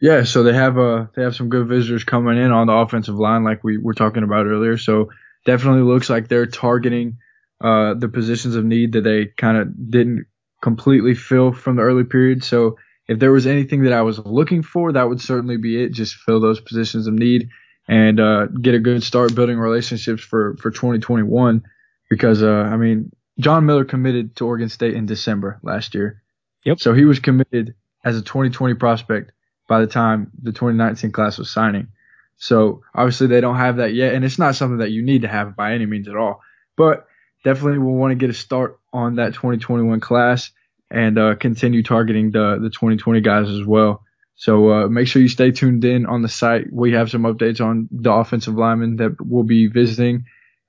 Yeah, 0.01 0.23
so 0.25 0.43
they 0.43 0.53
have 0.53 0.79
uh 0.79 1.07
they 1.15 1.23
have 1.23 1.35
some 1.35 1.49
good 1.49 1.67
visitors 1.69 2.05
coming 2.05 2.37
in 2.39 2.53
on 2.53 2.67
the 2.67 2.73
offensive 2.73 3.17
line, 3.17 3.45
like 3.45 3.65
we 3.65 3.79
were 3.79 3.95
talking 3.95 4.23
about 4.23 4.47
earlier. 4.47 4.77
So 4.79 5.11
definitely 5.45 5.83
looks 5.83 6.09
like 6.09 6.29
they're 6.29 6.47
targeting 6.47 7.19
uh, 7.61 7.95
the 7.95 8.09
positions 8.09 8.57
of 8.57 8.65
need 8.65 8.93
that 8.93 9.05
they 9.05 9.27
kind 9.27 9.57
of 9.57 9.91
didn't 9.91 10.27
completely 10.61 11.15
fill 11.15 11.53
from 11.53 11.77
the 11.77 11.83
early 11.83 12.05
period. 12.05 12.45
So 12.45 12.77
if 13.09 13.19
there 13.19 13.33
was 13.33 13.47
anything 13.47 13.85
that 13.85 13.93
I 13.93 14.03
was 14.03 14.19
looking 14.19 14.63
for, 14.63 14.93
that 14.93 15.09
would 15.09 15.21
certainly 15.21 15.57
be 15.57 15.83
it. 15.83 15.93
Just 15.93 16.17
fill 16.17 16.41
those 16.41 16.61
positions 16.61 17.07
of 17.07 17.15
need 17.15 17.49
and 17.89 18.21
uh, 18.21 18.47
get 18.47 18.75
a 18.75 18.81
good 18.81 19.03
start 19.03 19.35
building 19.35 19.59
relationships 19.59 20.23
for 20.23 20.57
for 20.59 20.71
2021. 20.71 21.63
Because 22.09 22.43
uh, 22.43 22.69
I 22.71 22.77
mean, 22.77 23.13
John 23.39 23.67
Miller 23.67 23.85
committed 23.85 24.37
to 24.37 24.47
Oregon 24.47 24.69
State 24.69 24.95
in 24.95 25.07
December 25.07 25.59
last 25.63 25.95
year. 25.95 26.23
Yep. 26.65 26.81
So 26.81 26.95
he 26.95 27.05
was 27.05 27.19
committed 27.19 27.75
as 28.05 28.17
a 28.17 28.23
2020 28.23 28.75
prospect 28.75 29.33
by 29.69 29.81
the 29.81 29.87
time 29.87 30.31
the 30.43 30.53
2019 30.53 31.13
class 31.13 31.39
was 31.39 31.51
signing. 31.51 31.89
So 32.37 32.83
obviously 32.95 33.29
they 33.29 33.41
don't 33.41 33.57
have 33.57 33.77
that 33.77 33.95
yet, 33.95 34.15
and 34.15 34.25
it's 34.25 34.39
not 34.39 34.55
something 34.55 34.79
that 34.79 34.91
you 34.91 35.03
need 35.03 35.23
to 35.23 35.29
have 35.29 35.57
by 35.57 35.73
any 35.75 35.87
means 35.87 36.09
at 36.09 36.17
all. 36.17 36.41
But 36.77 37.07
definitely 37.45 37.79
will 37.79 37.95
want 37.95 38.11
to 38.11 38.17
get 38.17 38.31
a 38.31 38.35
start 38.35 38.79
on 38.93 39.17
that 39.17 39.35
2021 39.35 40.01
class 40.01 40.51
and 40.91 41.19
uh, 41.19 41.35
continue 41.37 41.83
targeting 41.83 42.31
the 42.31 42.59
the 42.61 42.71
2020 42.71 43.21
guys 43.21 43.49
as 43.49 43.65
well. 43.65 44.03
So 44.37 44.71
uh, 44.71 44.89
make 44.89 45.09
sure 45.09 45.23
you 45.23 45.29
stay 45.29 45.51
tuned 45.51 45.85
in 45.85 46.05
on 46.07 46.23
the 46.23 46.29
site. 46.29 46.71
We 46.71 46.93
have 46.93 47.11
some 47.11 47.23
updates 47.23 47.61
on 47.65 47.89
the 47.91 48.13
offensive 48.13 48.55
linemen 48.55 48.97
that 48.97 49.17
we'll 49.21 49.45
be 49.45 49.67
visiting, 49.67 50.27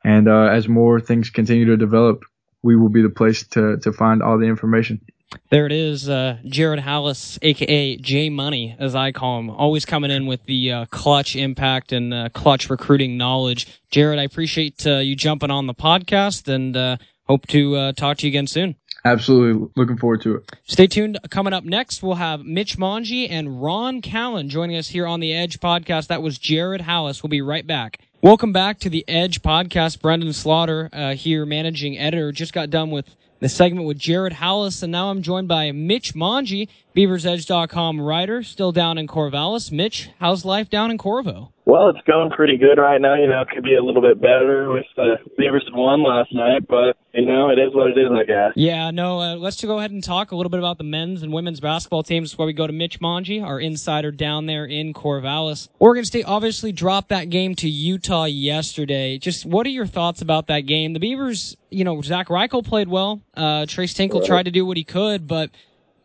and 0.08 0.30
uh, 0.30 0.44
as 0.44 0.70
more 0.70 1.02
things 1.02 1.30
continue 1.30 1.66
to 1.66 1.76
develop, 1.76 2.24
we 2.64 2.78
will 2.78 2.88
be 2.88 3.02
the 3.02 3.10
place 3.10 3.46
to 3.48 3.78
to 3.78 3.92
find 3.92 4.24
all 4.24 4.38
the 4.40 4.46
information. 4.46 5.02
There 5.50 5.66
it 5.66 5.74
is, 5.74 6.08
uh, 6.08 6.38
Jared 6.46 6.80
Halus, 6.80 7.38
aka 7.42 7.98
J 7.98 8.30
Money, 8.30 8.74
as 8.80 8.96
I 8.96 9.12
call 9.12 9.40
him, 9.40 9.50
always 9.50 9.84
coming 9.84 10.10
in 10.10 10.26
with 10.26 10.46
the 10.46 10.72
uh, 10.72 10.86
clutch 10.86 11.36
impact 11.36 11.92
and 11.92 12.14
uh, 12.14 12.30
clutch 12.30 12.70
recruiting 12.70 13.18
knowledge. 13.18 13.68
Jared, 13.92 14.20
I 14.20 14.24
appreciate 14.24 14.88
uh, 14.88 15.00
you 15.00 15.18
jumping 15.18 15.52
on 15.52 15.68
the 15.68 15.74
podcast 15.74 16.48
and 16.48 16.78
uh, 16.78 16.96
hope 17.26 17.46
to 17.48 17.76
uh, 17.76 17.92
talk 17.92 18.18
to 18.20 18.28
you 18.28 18.32
again 18.32 18.48
soon. 18.48 18.76
Absolutely, 19.04 19.70
looking 19.76 19.98
forward 19.98 20.22
to 20.22 20.36
it. 20.36 20.52
Stay 20.66 20.88
tuned. 20.88 21.20
Coming 21.30 21.52
up 21.52 21.66
next, 21.66 22.02
we'll 22.02 22.16
have 22.16 22.46
Mitch 22.46 22.78
Monge 22.78 23.28
and 23.30 23.62
Ron 23.62 24.02
Callan 24.02 24.48
joining 24.48 24.78
us 24.78 24.88
here 24.88 25.06
on 25.06 25.20
the 25.20 25.34
Edge 25.34 25.60
podcast. 25.60 26.08
That 26.08 26.22
was 26.22 26.38
Jared 26.38 26.82
Halus. 26.82 27.22
We'll 27.22 27.30
be 27.30 27.42
right 27.42 27.68
back. 27.68 28.00
Welcome 28.22 28.52
back 28.52 28.80
to 28.80 28.90
the 28.90 29.06
Edge 29.08 29.44
podcast. 29.44 30.00
Brenden 30.00 30.34
Slaughter 30.34 30.90
here, 31.14 31.46
managing 31.46 32.00
editor, 32.00 32.32
just 32.32 32.52
got 32.52 32.72
done 32.72 32.90
with 32.90 33.16
the 33.40 33.48
segment 33.48 33.86
with 33.86 34.00
Jared 34.00 34.34
Halus, 34.34 34.82
and 34.82 34.92
now 34.92 35.12
I'm 35.12 35.22
joined 35.22 35.48
by 35.48 35.72
Mitch 35.72 36.16
Monge, 36.16 36.68
BeaversEdge.com 36.96 38.02
writer, 38.02 38.42
still 38.42 38.72
down 38.72 38.98
in 38.98 39.06
Corvallis. 39.06 39.72
Mitch, 39.72 40.10
how's 40.20 40.44
life 40.44 40.68
down 40.68 40.90
in 40.90 40.98
Corvo? 40.98 41.54
Well, 41.66 41.90
it's 41.90 42.02
going 42.08 42.32
pretty 42.32 42.58
good 42.58 42.80
right 42.80 43.00
now. 43.00 43.14
You 43.14 43.28
know, 43.28 43.42
it 43.42 43.50
could 43.54 43.64
be 43.64 43.76
a 43.76 43.84
little 43.84 44.02
bit 44.02 44.20
better 44.20 44.72
with 44.72 44.86
the 44.96 45.04
uh, 45.04 45.30
Beavers 45.38 45.70
won 45.72 46.02
last 46.02 46.34
night, 46.34 46.68
but 46.68 46.98
you 47.18 47.26
know, 47.26 47.50
it 47.50 47.58
is 47.58 47.74
what 47.74 47.88
it 47.88 47.98
is, 47.98 48.12
I 48.12 48.24
guess. 48.24 48.52
Yeah, 48.56 48.92
no. 48.92 49.20
Uh, 49.20 49.36
let's 49.36 49.62
go 49.64 49.80
ahead 49.80 49.90
and 49.90 50.04
talk 50.04 50.32
a 50.32 50.36
little 50.36 50.52
bit 50.52 50.60
about 50.60 50.78
the 50.78 50.84
men's 50.84 51.24
and 51.24 51.34
women's 51.34 51.60
basketball 51.60 52.04
teams 52.04 52.30
before 52.30 52.46
we 52.46 52.54
go 52.54 52.68
to 52.68 52.74
Mitch 52.74 53.02
Monge, 53.02 53.42
our 53.42 53.60
insider 53.60 54.12
down 54.12 54.46
there 54.46 54.66
in 54.66 54.94
Corvallis. 54.94 55.68
Oregon 55.80 56.06
State 56.06 56.26
obviously 56.28 56.72
dropped 56.72 57.10
that 57.10 57.32
game 57.32 57.56
to 57.56 57.68
Utah 57.68 58.26
yesterday. 58.26 59.18
Just 59.18 59.48
what 59.48 59.66
are 59.66 59.72
your 59.72 59.88
thoughts 59.88 60.22
about 60.22 60.46
that 60.48 60.62
game? 60.62 60.94
The 60.94 61.00
Beavers, 61.00 61.58
you 61.72 61.84
know, 61.84 62.00
Zach 62.04 62.28
Reichle 62.28 62.64
played 62.64 62.88
well. 62.88 63.20
Uh, 63.34 63.66
Tres 63.68 63.96
Tinkle 63.96 64.20
right. 64.20 64.28
tried 64.28 64.44
to 64.44 64.52
do 64.52 64.64
what 64.64 64.78
he 64.78 64.84
could, 64.84 65.28
but 65.28 65.50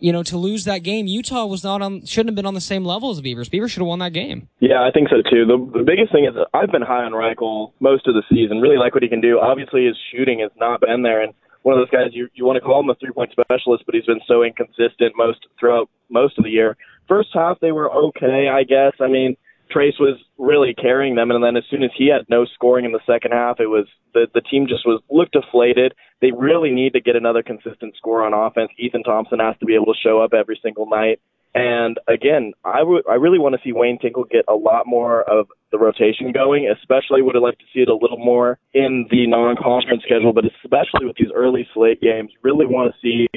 you 0.02 0.12
know, 0.12 0.24
to 0.24 0.36
lose 0.36 0.64
that 0.64 0.82
game, 0.82 1.06
Utah 1.06 1.46
was 1.46 1.62
not 1.62 1.80
on, 1.80 2.04
shouldn't 2.04 2.30
have 2.30 2.34
been 2.34 2.46
on 2.46 2.54
the 2.54 2.60
same 2.60 2.84
level 2.84 3.10
as 3.10 3.20
Beavers. 3.20 3.48
Beavers 3.48 3.70
should 3.70 3.82
have 3.82 3.86
won 3.86 4.00
that 4.00 4.12
game. 4.12 4.48
Yeah, 4.58 4.82
I 4.82 4.90
think 4.90 5.08
so 5.08 5.22
too. 5.22 5.46
The, 5.46 5.78
the 5.78 5.84
biggest 5.84 6.10
thing 6.10 6.24
is 6.24 6.34
I've 6.52 6.72
been 6.72 6.82
high 6.82 7.04
on 7.04 7.12
Reichle 7.12 7.70
most 7.78 8.08
of 8.08 8.14
the 8.14 8.24
season. 8.28 8.60
Really 8.60 8.76
like 8.76 8.94
what 8.94 9.04
he 9.04 9.08
can 9.08 9.20
do. 9.20 9.38
Obviously, 9.38 9.86
his 9.86 9.96
shooting 10.10 10.40
has 10.40 10.50
not 10.58 10.80
been 10.80 11.02
there, 11.02 11.22
and 11.22 11.32
one 11.62 11.78
of 11.78 11.80
those 11.80 11.90
guys 11.90 12.10
you 12.12 12.28
you 12.34 12.44
want 12.44 12.56
to 12.56 12.60
call 12.60 12.80
him 12.80 12.90
a 12.90 12.96
three 12.96 13.12
point 13.12 13.30
specialist, 13.30 13.84
but 13.86 13.94
he's 13.94 14.04
been 14.04 14.20
so 14.26 14.42
inconsistent 14.42 15.14
most 15.16 15.46
throughout 15.58 15.88
most 16.10 16.36
of 16.36 16.42
the 16.42 16.50
year. 16.50 16.76
First 17.06 17.28
half 17.32 17.60
they 17.60 17.70
were 17.70 17.88
okay, 18.08 18.48
I 18.52 18.64
guess. 18.64 18.94
I 19.00 19.06
mean, 19.06 19.36
Tres 19.72 19.94
was 19.98 20.18
really 20.38 20.74
carrying 20.74 21.14
them, 21.14 21.30
and 21.30 21.42
then 21.42 21.56
as 21.56 21.64
soon 21.70 21.82
as 21.82 21.90
he 21.96 22.08
had 22.08 22.26
no 22.28 22.44
scoring 22.44 22.84
in 22.84 22.92
the 22.92 23.00
second 23.06 23.32
half, 23.32 23.60
it 23.60 23.66
was 23.66 23.86
the 24.14 24.26
the 24.34 24.40
team 24.40 24.66
just 24.68 24.86
was 24.86 25.00
looked 25.10 25.32
deflated. 25.32 25.94
They 26.20 26.30
really 26.30 26.70
need 26.70 26.92
to 26.92 27.00
get 27.00 27.16
another 27.16 27.42
consistent 27.42 27.96
score 27.96 28.24
on 28.24 28.34
offense. 28.34 28.70
Ethan 28.78 29.02
Thompson 29.02 29.38
has 29.38 29.56
to 29.60 29.66
be 29.66 29.74
able 29.74 29.86
to 29.86 30.00
show 30.02 30.20
up 30.20 30.34
every 30.34 30.58
single 30.62 30.86
night. 30.86 31.20
And 31.54 31.98
again, 32.08 32.52
I, 32.64 32.80
I 33.10 33.14
really 33.16 33.38
want 33.38 33.54
to 33.54 33.60
see 33.62 33.72
Wayne 33.72 33.98
Tinkle 33.98 34.24
get 34.24 34.46
a 34.48 34.54
lot 34.54 34.86
more 34.86 35.22
of 35.22 35.48
the 35.70 35.78
rotation 35.78 36.32
going, 36.32 36.70
especially 36.70 37.20
would 37.20 37.34
have 37.34 37.42
liked 37.42 37.60
to 37.60 37.66
see 37.74 37.80
it 37.80 37.88
a 37.88 37.94
little 37.94 38.18
more 38.18 38.58
in 38.72 39.06
the 39.10 39.26
non-conference 39.26 40.02
schedule, 40.02 40.32
but 40.32 40.44
especially 40.46 41.04
with 41.04 41.16
these 41.16 41.28
early 41.34 41.68
slate 41.74 42.00
games, 42.00 42.30
really 42.42 42.64
want 42.64 42.94
to 42.94 43.00
see 43.02 43.28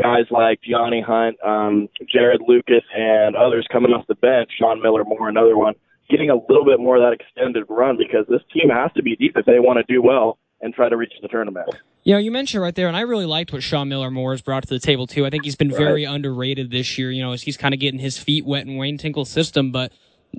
guys 0.00 0.26
like 0.30 0.60
Gianni 0.62 1.02
Hunt, 1.06 1.36
um, 1.44 1.88
Jarod 2.14 2.46
Lucas, 2.46 2.84
and 2.96 3.34
others 3.36 3.66
coming 3.72 3.92
off 3.92 4.06
the 4.06 4.14
bench, 4.14 4.50
Sean 4.58 4.82
Miller 4.82 5.04
Moore, 5.04 5.28
another 5.28 5.56
one, 5.56 5.74
getting 6.08 6.30
a 6.30 6.34
little 6.34 6.64
bit 6.64 6.80
more 6.80 6.96
of 6.96 7.02
that 7.02 7.12
extended 7.12 7.64
run 7.68 7.96
because 7.96 8.26
this 8.28 8.42
team 8.52 8.70
has 8.70 8.92
to 8.92 9.02
be 9.02 9.16
deep 9.16 9.36
if 9.36 9.46
they 9.46 9.58
want 9.58 9.78
to 9.78 9.92
do 9.92 10.02
well 10.02 10.38
and 10.60 10.74
try 10.74 10.88
to 10.88 10.96
reach 10.96 11.12
the 11.20 11.28
tournament. 11.28 11.68
You 12.04 12.14
know, 12.14 12.18
you 12.18 12.30
mentioned 12.30 12.62
right 12.62 12.74
there, 12.74 12.88
and 12.88 12.96
I 12.96 13.02
really 13.02 13.26
liked 13.26 13.52
what 13.52 13.62
Sean 13.62 13.88
Miller 13.88 14.10
Moore 14.10 14.32
has 14.32 14.42
brought 14.42 14.62
to 14.64 14.68
the 14.68 14.78
table 14.78 15.06
too. 15.06 15.24
I 15.24 15.30
think 15.30 15.44
he's 15.44 15.56
been 15.56 15.68
right. 15.68 15.78
very 15.78 16.04
underrated 16.04 16.70
this 16.70 16.98
year. 16.98 17.10
You 17.10 17.22
know, 17.22 17.32
as 17.32 17.42
he's 17.42 17.56
kind 17.56 17.74
of 17.74 17.80
getting 17.80 18.00
his 18.00 18.18
feet 18.18 18.44
wet 18.44 18.66
in 18.66 18.76
Wayne 18.76 18.98
Tinkle's 18.98 19.30
system. 19.30 19.72
But 19.72 19.92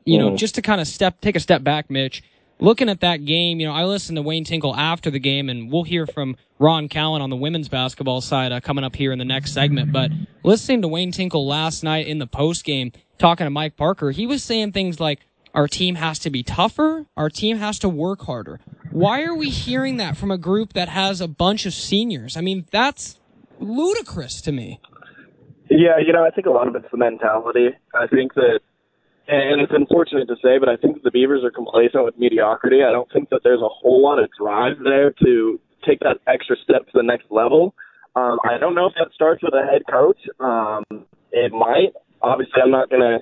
you 0.04 0.18
know, 0.18 0.32
mm. 0.32 0.38
just 0.38 0.56
to 0.56 0.62
kind 0.62 0.82
of 0.82 0.88
step, 0.88 1.22
take 1.22 1.36
a 1.36 1.40
step 1.40 1.64
back, 1.64 1.90
Mitch. 1.90 2.24
Looking 2.58 2.88
at 2.88 3.02
that 3.02 3.26
game, 3.26 3.60
you 3.60 3.68
know, 3.68 3.74
I 3.74 3.84
listened 3.84 4.16
to 4.16 4.22
Wayne 4.22 4.46
Tinkle 4.46 4.76
after 4.76 5.12
the 5.12 5.20
game, 5.20 5.50
and 5.50 5.70
we'll 5.70 5.84
hear 5.84 6.08
from 6.08 6.38
Ron 6.58 6.88
Callan 6.88 7.22
on 7.22 7.30
the 7.30 7.36
women's 7.36 7.68
basketball 7.68 8.22
side 8.22 8.54
uh, 8.54 8.62
coming 8.62 8.86
up 8.86 8.96
here 8.96 9.12
in 9.12 9.20
the 9.20 9.26
next 9.26 9.54
segment. 9.54 9.92
But 9.92 10.12
listening 10.44 10.82
to 10.84 10.88
Wayne 10.88 11.12
Tinkle 11.12 11.46
last 11.46 11.84
night 11.84 12.08
in 12.08 12.20
the 12.20 12.28
post 12.28 12.64
game, 12.64 12.94
talking 13.18 13.46
to 13.46 13.50
Mike 13.50 13.76
Parker, 13.76 14.12
he 14.12 14.26
was 14.26 14.42
saying 14.42 14.72
things 14.72 15.02
like, 15.02 15.20
our 15.56 15.68
team 15.68 15.96
has 15.96 16.20
to 16.20 16.30
be 16.30 16.44
tougher, 16.44 17.06
our 17.16 17.30
team 17.30 17.58
has 17.58 17.80
to 17.80 17.90
work 17.90 18.24
harder. 18.24 18.60
Why 18.92 19.24
are 19.24 19.34
we 19.34 19.50
hearing 19.50 19.98
that 19.98 20.18
from 20.18 20.30
a 20.30 20.38
group 20.38 20.74
that 20.74 20.90
has 20.90 21.22
a 21.22 21.28
bunch 21.28 21.66
of 21.66 21.74
seniors? 21.74 22.36
I 22.38 22.42
mean, 22.42 22.66
that's 22.72 23.20
ludicrous 23.60 24.42
to 24.42 24.52
me. 24.52 24.82
Yeah, 25.70 25.98
you 26.06 26.14
know, 26.14 26.26
I 26.26 26.30
think 26.30 26.46
a 26.46 26.52
lot 26.52 26.68
of 26.68 26.76
it's 26.76 26.86
the 26.92 26.98
mentality. 26.98 27.70
I 27.94 28.06
think 28.08 28.34
that, 28.36 28.60
and 29.28 29.62
it's 29.62 29.72
unfortunate 29.74 30.28
to 30.28 30.36
say, 30.44 30.60
but 30.60 30.70
I 30.70 30.76
think 30.76 31.02
the 31.04 31.10
Beavers 31.10 31.44
are 31.44 31.52
complacent 31.52 32.04
with 32.04 32.20
mediocrity. 32.20 32.84
I 32.88 32.92
don't 32.92 33.12
think 33.12 33.30
that 33.30 33.40
there's 33.44 33.62
a 33.62 33.70
whole 33.70 34.04
lot 34.04 34.20
of 34.20 34.30
drive 34.38 34.78
there 34.84 35.12
to 35.24 35.60
take 35.88 36.00
that 36.02 36.18
extra 36.28 36.56
step 36.64 36.86
to 36.86 36.92
the 36.94 37.04
next 37.04 37.26
level. 37.32 37.74
Um, 38.16 38.40
I 38.44 38.58
don't 38.60 38.76
know 38.76 38.88
if 38.88 38.94
that 38.96 39.14
starts 39.14 39.42
with 39.42 39.54
a 39.54 39.66
head 39.66 39.82
coach. 39.90 40.20
Um, 40.40 41.06
it 41.32 41.52
might. 41.52 41.94
Obviously, 42.22 42.62
I'm 42.62 42.72
not 42.72 42.90
going 42.90 43.02
to 43.02 43.20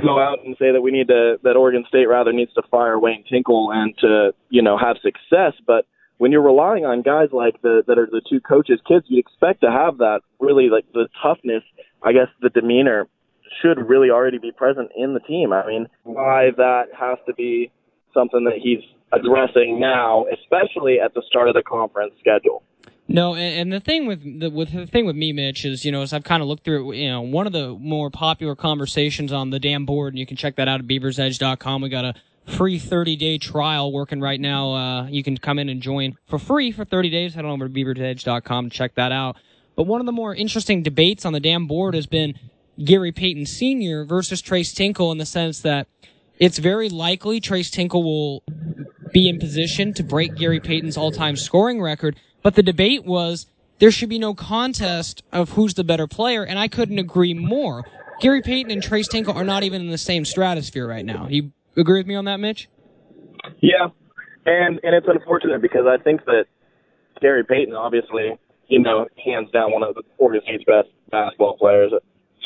go 0.00 0.18
out 0.18 0.44
and 0.44 0.56
say 0.58 0.72
that 0.72 0.80
we 0.80 0.90
need 0.90 1.08
to 1.08 1.38
that 1.42 1.56
Oregon 1.56 1.84
State 1.88 2.06
rather 2.06 2.32
needs 2.32 2.52
to 2.54 2.62
fire 2.70 2.98
Wayne 2.98 3.24
Tinkle 3.30 3.70
and 3.72 3.96
to 3.98 4.32
you 4.48 4.62
know 4.62 4.76
have 4.78 4.96
success, 5.02 5.54
but 5.66 5.86
when 6.18 6.32
you're 6.32 6.42
relying 6.42 6.84
on 6.84 7.00
guys 7.00 7.28
like 7.32 7.62
the 7.62 7.82
that 7.86 7.98
are 7.98 8.06
the 8.06 8.20
two 8.28 8.40
coaches' 8.40 8.78
kids, 8.86 9.06
you'd 9.08 9.20
expect 9.20 9.62
to 9.62 9.70
have 9.70 9.98
that 9.98 10.20
really 10.38 10.68
like 10.68 10.84
the 10.92 11.08
toughness. 11.22 11.62
I 12.02 12.12
guess 12.12 12.28
the 12.42 12.50
demeanor 12.50 13.08
should 13.62 13.78
really 13.88 14.10
already 14.10 14.36
be 14.36 14.52
present 14.52 14.90
in 14.94 15.14
the 15.14 15.20
team. 15.20 15.52
I 15.52 15.66
mean, 15.66 15.86
why 16.04 16.50
that 16.56 16.88
has 16.98 17.18
to 17.26 17.32
be 17.34 17.72
something 18.12 18.44
that 18.44 18.60
he's 18.62 18.84
addressing 19.12 19.80
now, 19.80 20.26
especially 20.32 21.00
at 21.00 21.14
the 21.14 21.22
start 21.26 21.48
of 21.48 21.54
the 21.54 21.62
conference 21.62 22.12
schedule. 22.20 22.62
No, 23.12 23.34
and, 23.34 23.62
and 23.62 23.72
the 23.72 23.80
thing 23.80 24.06
with 24.06 24.40
the 24.40 24.50
with 24.50 24.72
the 24.72 24.86
thing 24.86 25.04
with 25.04 25.16
me, 25.16 25.32
Mitch, 25.32 25.64
is 25.64 25.84
you 25.84 25.90
know 25.90 26.02
as 26.02 26.12
I've 26.12 26.22
kind 26.22 26.42
of 26.42 26.48
looked 26.48 26.64
through, 26.64 26.92
you 26.92 27.08
know, 27.08 27.22
one 27.22 27.44
of 27.44 27.52
the 27.52 27.70
more 27.70 28.08
popular 28.08 28.54
conversations 28.54 29.32
on 29.32 29.50
the 29.50 29.58
damn 29.58 29.84
board, 29.84 30.12
and 30.12 30.18
you 30.18 30.26
can 30.26 30.36
check 30.36 30.54
that 30.56 30.68
out 30.68 30.78
at 30.78 30.86
BeaversEdge.com. 30.86 31.82
We 31.82 31.88
got 31.88 32.04
a 32.04 32.14
free 32.46 32.78
30 32.78 33.16
day 33.16 33.36
trial 33.36 33.92
working 33.92 34.20
right 34.20 34.40
now. 34.40 34.74
Uh, 34.74 35.06
you 35.08 35.24
can 35.24 35.36
come 35.36 35.58
in 35.58 35.68
and 35.68 35.82
join 35.82 36.18
for 36.28 36.38
free 36.38 36.70
for 36.70 36.84
30 36.84 37.10
days. 37.10 37.34
Head 37.34 37.44
on 37.44 37.50
over 37.50 37.68
to 37.68 37.74
BeaversEdge.com 37.74 38.70
check 38.70 38.94
that 38.94 39.10
out. 39.10 39.36
But 39.74 39.84
one 39.84 40.00
of 40.00 40.06
the 40.06 40.12
more 40.12 40.32
interesting 40.32 40.84
debates 40.84 41.24
on 41.24 41.32
the 41.32 41.40
damn 41.40 41.66
board 41.66 41.94
has 41.96 42.06
been 42.06 42.38
Gary 42.84 43.10
Payton 43.10 43.46
Sr. 43.46 44.04
versus 44.04 44.40
Tres 44.40 44.72
Tinkle 44.72 45.10
in 45.10 45.18
the 45.18 45.26
sense 45.26 45.60
that 45.62 45.88
it's 46.38 46.58
very 46.58 46.88
likely 46.88 47.40
Tres 47.40 47.72
Tinkle 47.72 48.04
will 48.04 48.44
be 49.12 49.28
in 49.28 49.40
position 49.40 49.92
to 49.94 50.04
break 50.04 50.36
Gary 50.36 50.60
Payton's 50.60 50.96
all-time 50.96 51.34
scoring 51.34 51.82
record. 51.82 52.16
But 52.42 52.54
the 52.54 52.62
debate 52.62 53.04
was 53.04 53.46
there 53.78 53.90
should 53.90 54.08
be 54.08 54.18
no 54.18 54.34
contest 54.34 55.22
of 55.32 55.50
who's 55.50 55.74
the 55.74 55.84
better 55.84 56.06
player, 56.06 56.44
and 56.44 56.58
I 56.58 56.68
couldn't 56.68 56.98
agree 56.98 57.34
more. 57.34 57.84
Gary 58.20 58.42
Payton 58.42 58.70
and 58.70 58.82
Tres 58.82 59.08
Tinkle 59.08 59.34
are 59.34 59.44
not 59.44 59.62
even 59.62 59.80
in 59.80 59.90
the 59.90 59.98
same 59.98 60.24
stratosphere 60.24 60.86
right 60.86 61.04
now. 61.04 61.26
You 61.28 61.52
agree 61.76 62.00
with 62.00 62.06
me 62.06 62.14
on 62.14 62.26
that, 62.26 62.38
Mitch? 62.38 62.68
Yeah, 63.60 63.88
and 64.44 64.78
and 64.82 64.94
it's 64.94 65.06
unfortunate 65.08 65.62
because 65.62 65.86
I 65.86 66.02
think 66.02 66.24
that 66.26 66.44
Gary 67.20 67.44
Payton, 67.44 67.74
obviously, 67.74 68.38
you 68.68 68.80
know, 68.80 69.06
hands 69.24 69.50
down 69.50 69.72
one 69.72 69.82
of 69.82 69.94
the 69.94 70.02
Oregon 70.18 70.42
State's 70.44 70.64
best 70.64 70.88
basketball 71.10 71.56
players. 71.56 71.92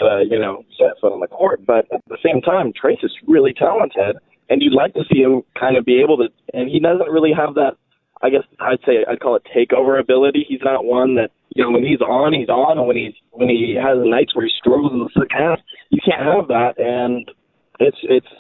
Uh, 0.01 0.19
you 0.19 0.41
know, 0.41 0.65
set 0.77 0.99
foot 1.01 1.13
on 1.13 1.21
the 1.21 1.29
court, 1.29 1.65
but 1.65 1.87
at 1.95 2.03
the 2.09 2.19
same 2.23 2.43
time, 2.43 2.73
Tres 2.75 2.99
is 3.05 3.13
really 3.29 3.55
talented, 3.55 4.17
and 4.51 4.61
you'd 4.61 4.75
like 4.75 4.93
to 4.95 5.05
see 5.11 5.21
him 5.21 5.43
kind 5.59 5.77
of 5.77 5.85
be 5.85 6.01
able 6.01 6.17
to. 6.17 6.29
And 6.53 6.69
he 6.69 6.81
doesn't 6.81 7.09
really 7.09 7.31
have 7.33 7.55
that. 7.55 7.77
I 8.25 8.31
guess 8.31 8.49
I'd 8.59 8.81
say 8.89 9.05
I'd 9.05 9.21
call 9.21 9.37
it 9.37 9.45
takeover 9.53 10.01
ability. 10.01 10.47
He's 10.49 10.65
not 10.65 10.89
one 10.89 11.17
that 11.17 11.29
you 11.53 11.63
know 11.63 11.71
when 11.71 11.85
he's 11.85 12.01
on, 12.01 12.33
he's 12.33 12.49
on, 12.49 12.79
and 12.81 12.89
when 12.89 12.97
he's 12.97 13.13
when 13.37 13.53
he 13.53 13.77
has 13.77 14.01
nights 14.01 14.35
where 14.35 14.49
he 14.49 14.53
struggles 14.57 14.97
in 14.97 15.05
the 15.05 15.13
second 15.13 15.37
half, 15.37 15.61
you 15.91 16.01
can't 16.01 16.25
have 16.25 16.49
that. 16.49 16.81
And 16.81 17.29
it's 17.85 18.01
it's 18.03 18.33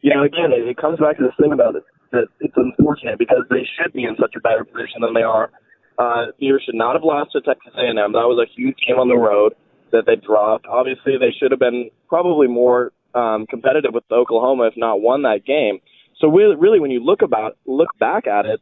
you 0.00 0.16
know 0.16 0.24
again 0.24 0.56
it, 0.56 0.64
it 0.64 0.80
comes 0.80 0.96
back 0.98 1.20
to 1.20 1.28
this 1.28 1.36
thing 1.36 1.52
about 1.52 1.76
it 1.76 1.84
that 2.12 2.32
it's 2.40 2.56
unfortunate 2.56 3.18
because 3.20 3.44
they 3.52 3.68
should 3.76 3.92
be 3.92 4.08
in 4.08 4.16
such 4.16 4.32
a 4.32 4.40
better 4.40 4.64
position 4.64 5.04
than 5.04 5.12
they 5.12 5.28
are. 5.28 5.52
Uh, 6.00 6.32
Beavers 6.40 6.62
should 6.64 6.78
not 6.78 6.94
have 6.94 7.04
lost 7.04 7.32
to 7.32 7.42
Texas 7.42 7.74
A&M. 7.76 8.00
That 8.16 8.30
was 8.32 8.40
a 8.40 8.48
huge 8.48 8.80
game 8.86 8.96
on 8.96 9.08
the 9.12 9.18
road 9.20 9.52
that 9.92 10.06
they 10.06 10.16
dropped. 10.16 10.64
Obviously, 10.64 11.20
they 11.20 11.36
should 11.36 11.50
have 11.50 11.60
been 11.60 11.90
probably 12.08 12.46
more 12.46 12.92
um, 13.14 13.44
competitive 13.44 13.92
with 13.92 14.04
Oklahoma, 14.10 14.68
if 14.68 14.74
not 14.76 15.02
won 15.02 15.22
that 15.22 15.44
game. 15.44 15.80
So 16.20 16.28
really, 16.28 16.80
when 16.80 16.90
you 16.90 17.04
look 17.04 17.22
about 17.22 17.58
look 17.66 17.88
back 17.98 18.26
at 18.26 18.46
it, 18.46 18.60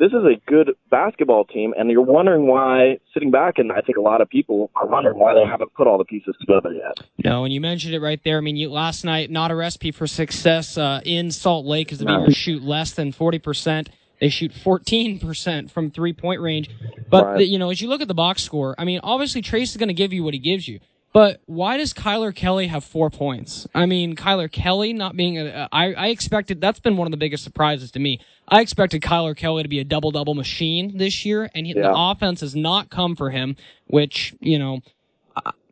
this 0.00 0.08
is 0.12 0.24
a 0.24 0.40
good 0.50 0.70
basketball 0.90 1.44
team, 1.44 1.74
and 1.78 1.90
you're 1.90 2.00
wondering 2.02 2.46
why. 2.48 2.98
Sitting 3.14 3.30
back, 3.30 3.58
and 3.58 3.70
I 3.70 3.82
think 3.82 3.98
a 3.98 4.00
lot 4.00 4.20
of 4.20 4.28
people 4.28 4.70
are 4.74 4.86
wondering 4.86 5.18
why 5.18 5.34
they 5.34 5.44
haven't 5.44 5.72
put 5.74 5.86
all 5.86 5.98
the 5.98 6.04
pieces 6.04 6.34
together 6.40 6.72
yet. 6.72 7.06
No, 7.22 7.44
and 7.44 7.52
you 7.52 7.60
mentioned 7.60 7.94
it 7.94 8.00
right 8.00 8.20
there. 8.24 8.38
I 8.38 8.40
mean, 8.40 8.56
you, 8.56 8.70
last 8.70 9.04
night, 9.04 9.30
not 9.30 9.50
a 9.50 9.54
recipe 9.54 9.92
for 9.92 10.06
success 10.06 10.78
uh, 10.78 11.00
in 11.04 11.30
Salt 11.30 11.66
Lake, 11.66 11.92
as 11.92 11.98
the 11.98 12.06
Beavers 12.06 12.36
shoot 12.36 12.62
less 12.62 12.92
than 12.92 13.12
forty 13.12 13.38
percent. 13.38 13.90
They 14.20 14.28
shoot 14.28 14.52
14% 14.52 15.70
from 15.70 15.90
three 15.90 16.12
point 16.12 16.40
range. 16.42 16.68
But, 17.08 17.24
Right. 17.24 17.38
the, 17.38 17.46
you 17.46 17.58
know, 17.58 17.70
as 17.70 17.80
you 17.80 17.88
look 17.88 18.02
at 18.02 18.08
the 18.08 18.14
box 18.14 18.42
score, 18.42 18.74
I 18.78 18.84
mean, 18.84 19.00
obviously 19.02 19.40
Tres 19.40 19.70
is 19.70 19.76
going 19.78 19.88
to 19.88 19.94
give 19.94 20.12
you 20.12 20.22
what 20.22 20.34
he 20.34 20.40
gives 20.40 20.68
you. 20.68 20.78
But 21.12 21.40
why 21.46 21.76
does 21.76 21.92
Kylor 21.92 22.32
Kelley 22.32 22.68
have 22.68 22.84
four 22.84 23.10
points? 23.10 23.66
I 23.74 23.86
mean, 23.86 24.14
Kylor 24.14 24.50
Kelley 24.50 24.92
not 24.92 25.16
being 25.16 25.38
a, 25.38 25.68
I, 25.72 25.92
I 25.92 26.06
expected, 26.08 26.60
that's 26.60 26.78
been 26.78 26.96
one 26.96 27.08
of 27.08 27.10
the 27.10 27.16
biggest 27.16 27.42
surprises 27.42 27.90
to 27.92 27.98
me. 27.98 28.20
I 28.46 28.60
expected 28.60 29.02
Kylor 29.02 29.36
Kelley 29.36 29.64
to 29.64 29.68
be 29.68 29.80
a 29.80 29.84
double 29.84 30.12
double 30.12 30.34
machine 30.34 30.96
this 30.98 31.24
year, 31.24 31.50
and 31.52 31.66
he, 31.66 31.72
the 31.72 31.92
offense 31.92 32.42
has 32.42 32.54
not 32.54 32.90
come 32.90 33.16
for 33.16 33.30
him, 33.30 33.56
which, 33.88 34.34
you 34.40 34.58
know, 34.58 34.82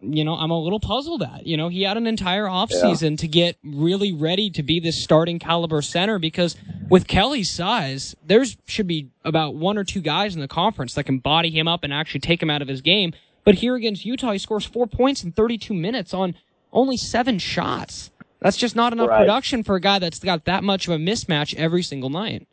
you 0.01 0.25
know, 0.25 0.35
I'm 0.35 0.51
a 0.51 0.61
little 0.61 0.81
puzzled 0.81 1.23
at. 1.23 1.47
You 1.47 1.57
know, 1.57 1.69
he 1.69 1.83
had 1.83 1.97
an 1.97 2.07
entire 2.07 2.47
offseason 2.47 3.19
to 3.19 3.29
get 3.29 3.57
really 3.65 4.13
ready 4.13 4.51
to 4.51 4.63
be 4.63 4.81
this 4.81 5.03
starting 5.03 5.39
caliber 5.39 5.83
center 5.83 6.19
because 6.19 6.57
with 6.89 7.07
Kelley's 7.07 7.51
size, 7.51 8.15
there's 8.25 8.57
should 8.67 8.87
be 8.87 9.09
about 9.25 9.55
one 9.55 9.77
or 9.77 9.85
two 9.85 10.01
guys 10.01 10.35
in 10.35 10.41
the 10.41 10.49
conference 10.49 10.95
that 10.95 11.05
can 11.05 11.19
body 11.19 11.51
him 11.51 11.69
up 11.69 11.85
and 11.85 11.93
actually 11.93 12.21
take 12.21 12.43
him 12.43 12.51
out 12.51 12.63
of 12.63 12.69
his 12.69 12.81
game. 12.81 13.13
But 13.49 13.55
here 13.55 13.77
against 13.77 14.05
Utah, 14.05 14.33
he 14.33 14.39
scores 14.39 14.67
four 14.67 14.87
points 14.87 15.25
in 15.25 15.33
32 15.33 15.73
minutes 15.73 16.13
on 16.13 16.35
only 16.71 16.99
seven 16.99 17.39
shots. 17.39 18.11
That's 18.41 18.59
just 18.59 18.77
not 18.77 18.93
enough 18.93 19.09
Right. 19.09 19.21
production 19.21 19.63
for 19.65 19.75
a 19.75 19.81
guy 19.81 19.99
that's 19.99 20.19
got 20.19 20.45
that 20.45 20.63
much 20.63 20.87
of 20.87 20.93
a 20.93 20.99
mismatch 20.99 21.57
every 21.57 21.83
single 21.83 22.11
night. 22.11 22.47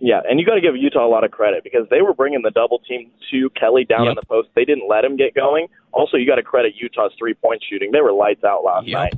Yeah, 0.00 0.20
and 0.28 0.40
you 0.40 0.44
got 0.44 0.56
to 0.56 0.60
give 0.60 0.76
Utah 0.76 1.06
a 1.06 1.08
lot 1.08 1.22
of 1.22 1.30
credit 1.30 1.62
because 1.62 1.88
they 1.88 2.02
were 2.02 2.14
bringing 2.14 2.42
the 2.42 2.50
double 2.50 2.80
team 2.80 3.12
to 3.30 3.48
Kelley 3.50 3.84
down 3.84 4.06
Yep. 4.06 4.10
in 4.10 4.16
the 4.16 4.26
post. 4.26 4.48
They 4.56 4.64
didn't 4.64 4.88
let 4.88 5.04
him 5.04 5.14
get 5.16 5.34
going. 5.34 5.68
Also, 5.92 6.16
you 6.16 6.26
got 6.26 6.34
to 6.34 6.42
credit 6.42 6.74
Utah's 6.76 7.12
three 7.16 7.34
point 7.34 7.62
shooting. 7.70 7.92
They 7.92 8.00
were 8.00 8.12
lights 8.12 8.42
out 8.42 8.64
last 8.64 8.88
Yep. 8.88 8.98
night. 8.98 9.14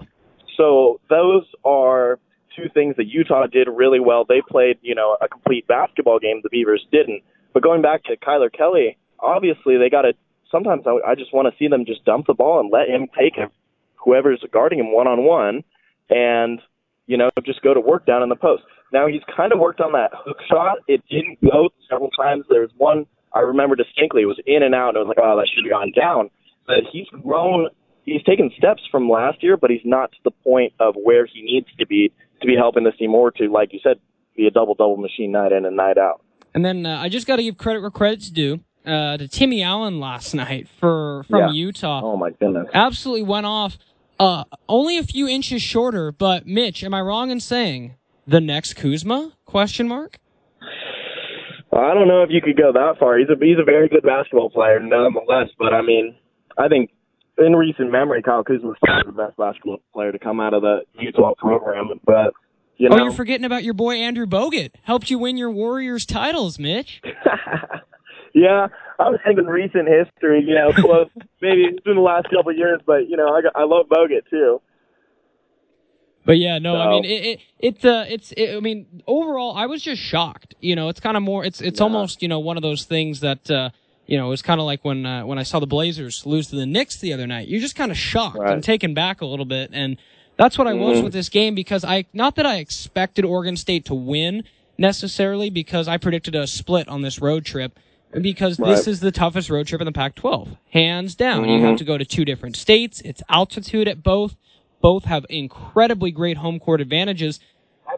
So 0.58 1.00
those 1.08 1.44
are 1.64 2.18
two 2.54 2.68
things 2.74 2.96
that 2.96 3.06
Utah 3.06 3.46
did 3.46 3.68
really 3.68 4.00
well. 4.00 4.26
They 4.26 4.42
played, 4.42 4.76
you 4.82 4.94
know, 4.94 5.16
a 5.22 5.28
complete 5.28 5.66
basketball 5.66 6.18
game. 6.18 6.40
The 6.42 6.50
Beavers 6.50 6.86
didn't. 6.92 7.22
But 7.54 7.62
going 7.62 7.80
back 7.80 8.04
to 8.04 8.16
Kylor 8.18 8.52
Kelley, 8.52 8.98
obviously 9.18 9.78
they 9.78 9.88
got 9.88 10.02
to. 10.02 10.12
Sometimes 10.50 10.82
I, 10.86 11.10
I 11.10 11.14
just 11.14 11.32
want 11.32 11.52
to 11.52 11.58
see 11.58 11.68
them 11.68 11.84
just 11.86 12.04
dump 12.04 12.26
the 12.26 12.34
ball 12.34 12.60
and 12.60 12.70
let 12.72 12.88
him 12.88 13.08
take 13.18 13.36
it, 13.36 13.50
whoever's 13.96 14.44
guarding 14.52 14.78
him 14.78 14.92
one 14.92 15.06
on 15.06 15.24
one, 15.24 15.62
and 16.08 16.60
you 17.06 17.16
know 17.16 17.30
just 17.44 17.62
go 17.62 17.74
to 17.74 17.80
work 17.80 18.06
down 18.06 18.22
in 18.22 18.28
the 18.28 18.36
post. 18.36 18.62
Now 18.92 19.06
he's 19.06 19.22
kind 19.34 19.52
of 19.52 19.58
worked 19.58 19.80
on 19.80 19.92
that 19.92 20.10
hook 20.12 20.38
shot. 20.48 20.78
It 20.88 21.02
didn't 21.08 21.38
go 21.40 21.70
several 21.88 22.10
times. 22.10 22.44
There 22.48 22.62
was 22.62 22.70
one 22.76 23.06
I 23.32 23.40
remember 23.40 23.76
distinctly. 23.76 24.22
It 24.22 24.26
was 24.26 24.40
in 24.46 24.62
and 24.62 24.74
out. 24.74 24.90
And 24.90 24.98
I 24.98 25.00
was 25.00 25.08
like, 25.08 25.22
oh, 25.22 25.36
that 25.36 25.48
should 25.54 25.64
have 25.64 25.70
gone 25.70 25.92
down. 25.98 26.30
But 26.66 26.90
he's 26.92 27.06
grown. 27.22 27.68
He's 28.04 28.22
taken 28.24 28.50
steps 28.56 28.82
from 28.90 29.08
last 29.08 29.42
year, 29.42 29.56
but 29.56 29.70
he's 29.70 29.84
not 29.84 30.10
to 30.12 30.18
the 30.24 30.30
point 30.30 30.72
of 30.80 30.94
where 30.96 31.26
he 31.26 31.42
needs 31.42 31.66
to 31.78 31.86
be 31.86 32.12
to 32.40 32.46
be 32.46 32.56
helping 32.56 32.84
this 32.84 32.96
team 32.98 33.14
or 33.14 33.30
to, 33.32 33.48
like 33.48 33.72
you 33.72 33.80
said, 33.82 34.00
be 34.36 34.46
a 34.46 34.50
double 34.50 34.74
double 34.74 34.96
machine 34.96 35.32
night 35.32 35.52
in 35.52 35.64
and 35.64 35.76
night 35.76 35.98
out. 35.98 36.22
And 36.54 36.64
then 36.64 36.86
uh, 36.86 36.98
I 36.98 37.08
just 37.08 37.26
got 37.26 37.36
to 37.36 37.42
give 37.42 37.58
credit 37.58 37.80
where 37.80 37.90
credit's 37.90 38.30
due 38.30 38.60
uh, 38.86 39.16
to 39.16 39.28
Timmy 39.28 39.62
Allen 39.62 40.00
last 40.00 40.34
night 40.34 40.68
for 40.78 41.24
from 41.28 41.38
Yeah. 41.40 41.50
Utah. 41.52 42.00
Oh 42.02 42.16
my 42.16 42.30
goodness. 42.30 42.66
absolutely 42.74 43.22
went 43.22 43.46
off. 43.46 43.78
Uh, 44.18 44.44
only 44.68 44.98
a 44.98 45.02
few 45.02 45.26
inches 45.26 45.62
shorter, 45.62 46.12
but 46.12 46.46
Mitch, 46.46 46.84
am 46.84 46.92
I 46.92 47.00
wrong 47.00 47.30
in 47.30 47.40
saying 47.40 47.94
the 48.26 48.40
next 48.40 48.74
Kuzma? 48.74 49.32
Question 49.46 49.88
mark. 49.88 50.18
I 51.72 51.94
don't 51.94 52.08
know 52.08 52.22
if 52.22 52.30
you 52.30 52.40
could 52.42 52.56
go 52.56 52.72
that 52.72 52.98
far. 52.98 53.16
He's 53.18 53.28
a 53.28 53.36
he's 53.42 53.58
a 53.58 53.64
very 53.64 53.88
good 53.88 54.02
basketball 54.02 54.50
player, 54.50 54.80
nonetheless. 54.80 55.48
But 55.58 55.72
I 55.72 55.82
mean, 55.82 56.16
I 56.58 56.68
think 56.68 56.90
in 57.38 57.54
recent 57.54 57.90
memory, 57.92 58.22
Kyle 58.22 58.42
Kuzma's 58.44 58.76
probably 58.82 59.12
the 59.12 59.16
best 59.16 59.36
basketball 59.36 59.78
player 59.94 60.12
to 60.12 60.18
come 60.18 60.40
out 60.40 60.52
of 60.52 60.62
the 60.62 60.80
Utah 60.98 61.32
program. 61.38 61.88
But 62.04 62.34
you 62.76 62.88
know, 62.88 62.96
oh, 62.98 63.02
you're 63.04 63.12
forgetting 63.12 63.44
about 63.46 63.62
your 63.62 63.74
boy 63.74 63.94
Andrew 63.96 64.26
Bogut. 64.26 64.72
Helped 64.82 65.10
you 65.10 65.18
win 65.18 65.36
your 65.36 65.50
Warriors 65.50 66.04
titles, 66.04 66.58
Mitch. 66.58 67.00
yeah, 68.34 68.68
I 68.98 69.08
was 69.10 69.18
thinking 69.24 69.46
recent 69.46 69.88
history. 69.88 70.44
You 70.46 70.54
know, 70.54 70.72
close 70.72 71.08
maybe 71.40 71.62
it's 71.64 71.80
been 71.80 71.96
the 71.96 72.00
last 72.02 72.24
couple 72.30 72.50
of 72.50 72.56
years, 72.56 72.80
but 72.86 73.08
you 73.08 73.16
know, 73.16 73.28
I 73.28 73.42
got, 73.42 73.52
I 73.54 73.64
love 73.64 73.86
Bogut 73.88 74.28
too. 74.30 74.60
But 76.24 76.38
yeah, 76.38 76.58
no, 76.58 76.76
I 76.76 76.90
mean 76.90 77.04
it. 77.04 77.08
it 77.08 77.40
it's 77.58 77.84
uh, 77.84 78.04
it's. 78.08 78.32
It, 78.32 78.54
I 78.56 78.60
mean, 78.60 79.02
overall, 79.06 79.56
I 79.56 79.66
was 79.66 79.82
just 79.82 80.00
shocked. 80.02 80.54
You 80.60 80.76
know, 80.76 80.88
it's 80.90 81.00
kind 81.00 81.16
of 81.16 81.22
more. 81.22 81.44
It's 81.44 81.60
it's 81.60 81.80
almost 81.80 82.22
you 82.22 82.28
know 82.28 82.38
one 82.40 82.56
of 82.56 82.62
those 82.62 82.84
things 82.84 83.20
that 83.20 83.50
uh, 83.50 83.70
you 84.06 84.18
know 84.18 84.26
it 84.26 84.30
was 84.30 84.42
kind 84.42 84.60
of 84.60 84.66
like 84.66 84.84
when 84.84 85.06
uh, 85.06 85.24
when 85.24 85.38
I 85.38 85.44
saw 85.44 85.60
the 85.60 85.66
Blazers 85.66 86.26
lose 86.26 86.48
to 86.48 86.56
the 86.56 86.66
Knicks 86.66 86.98
the 86.98 87.12
other 87.14 87.26
night. 87.26 87.48
You're 87.48 87.60
just 87.60 87.74
kind 87.74 87.90
of 87.90 87.96
shocked 87.96 88.36
Right. 88.38 88.52
and 88.52 88.62
taken 88.62 88.92
back 88.92 89.22
a 89.22 89.26
little 89.26 89.46
bit, 89.46 89.70
and 89.72 89.96
That's 90.36 90.56
what 90.56 90.66
I 90.66 90.72
was 90.72 90.98
Mhm. 91.00 91.04
with 91.04 91.12
this 91.12 91.28
game 91.28 91.54
because 91.54 91.84
I 91.84 92.06
not 92.14 92.36
that 92.36 92.46
I 92.46 92.56
expected 92.56 93.26
Oregon 93.26 93.56
State 93.58 93.84
to 93.86 93.94
win 93.94 94.44
necessarily 94.78 95.50
because 95.50 95.86
I 95.86 95.98
predicted 95.98 96.34
a 96.34 96.46
split 96.46 96.88
on 96.88 97.02
this 97.02 97.20
road 97.20 97.44
trip 97.44 97.78
because 98.12 98.57
this 98.57 98.87
is 98.87 99.01
the 99.01 99.12
toughest 99.12 99.51
road 99.51 99.66
trip 99.66 99.81
in 99.81 99.85
the 99.85 99.92
Pac-12, 99.92 100.57
hands 100.73 101.14
down. 101.14 101.49
You 101.49 101.61
have 101.61 101.62
mm-hmm. 101.62 101.77
to 101.77 101.85
go 101.85 101.99
to 101.99 102.05
two 102.05 102.25
different 102.25 102.57
states. 102.57 103.01
It's 103.03 103.23
altitude 103.29 103.88
at 103.88 104.03
both. 104.03 104.37
Both 104.81 105.05
have 105.05 105.27
incredibly 105.29 106.11
great 106.11 106.38
home 106.38 106.59
court 106.59 106.81
advantages. 106.81 107.38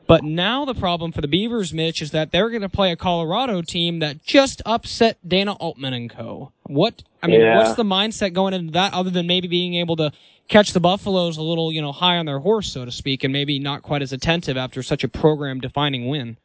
But 0.06 0.24
now 0.24 0.64
the 0.64 0.74
problem 0.74 1.12
for 1.12 1.20
the 1.20 1.28
Beavers, 1.28 1.72
Mitch, 1.72 2.02
is 2.02 2.12
that 2.12 2.32
they're 2.32 2.48
going 2.48 2.62
to 2.62 2.68
play 2.68 2.92
a 2.92 2.96
Colorado 2.96 3.62
team 3.62 3.98
that 3.98 4.22
just 4.22 4.62
upset 4.64 5.18
Dana 5.26 5.52
Altman 5.52 5.92
and 5.92 6.10
co. 6.10 6.52
What 6.64 7.02
I 7.22 7.26
mean, 7.26 7.40
Yeah. 7.40 7.58
what's 7.58 7.74
the 7.74 7.84
mindset 7.84 8.32
going 8.32 8.54
into 8.54 8.72
that 8.72 8.94
other 8.94 9.10
than 9.10 9.26
maybe 9.26 9.48
being 9.48 9.74
able 9.74 9.96
to 9.96 10.10
catch 10.48 10.72
the 10.72 10.80
Buffaloes 10.80 11.36
a 11.36 11.42
little, 11.42 11.72
you 11.72 11.80
know, 11.80 11.92
high 11.92 12.18
on 12.18 12.26
their 12.26 12.40
horse, 12.40 12.72
so 12.72 12.84
to 12.84 12.90
speak, 12.90 13.22
and 13.22 13.32
maybe 13.32 13.58
not 13.58 13.82
quite 13.82 14.02
as 14.02 14.12
attentive 14.12 14.56
after 14.56 14.82
such 14.82 15.04
a 15.04 15.08
program-defining 15.08 16.08
win? 16.08 16.36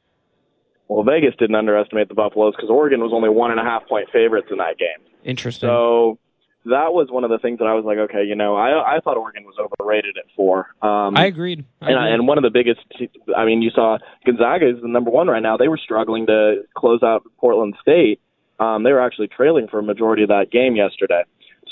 Well, 0.88 1.04
Vegas 1.04 1.36
didn't 1.38 1.56
underestimate 1.56 2.08
the 2.08 2.16
Buffaloes 2.16 2.56
because 2.56 2.70
Oregon 2.70 3.02
was 3.02 3.12
only 3.14 3.30
one 3.30 3.52
and 3.52 3.60
a 3.60 3.64
half 3.64 3.88
point 3.88 4.10
favorites 4.12 4.48
in 4.52 4.58
that 4.58 4.78
game. 4.78 5.06
Interesting. 5.24 5.68
So 5.68 6.18
that 6.66 6.94
was 6.94 7.10
one 7.12 7.24
of 7.24 7.30
the 7.30 7.40
things 7.40 7.60
that 7.60 7.66
I 7.66 7.74
was 7.74 7.86
like, 7.86 7.98
okay, 7.98 8.24
you 8.24 8.36
know, 8.36 8.56
I 8.56 8.98
I 8.98 9.00
thought 9.00 9.18
Oregon 9.18 9.44
was 9.44 9.56
overrated 9.60 10.18
at 10.18 10.26
four. 10.36 10.68
Um, 10.82 11.18
I 11.18 11.26
agreed. 11.26 11.66
I 11.82 11.90
and, 11.90 11.98
agreed. 11.98 12.14
and 12.14 12.28
one 12.28 12.38
of 12.38 12.44
the 12.44 12.50
biggest, 12.50 12.82
I 13.36 13.46
mean, 13.46 13.62
you 13.62 13.70
saw 13.72 13.98
Gonzaga 14.26 14.70
is 14.70 14.82
the 14.82 14.88
number 14.88 15.12
one 15.12 15.28
right 15.28 15.44
now. 15.44 15.58
They 15.58 15.68
were 15.68 15.80
struggling 15.82 16.26
to 16.28 16.64
close 16.76 17.04
out 17.04 17.24
Portland 17.38 17.76
State. 17.82 18.22
Um, 18.60 18.84
they 18.84 18.92
were 18.92 19.02
actually 19.02 19.28
trailing 19.28 19.68
for 19.68 19.80
a 19.80 19.84
majority 19.84 20.24
of 20.24 20.30
that 20.30 20.52
game 20.52 20.76
yesterday. 20.76 21.24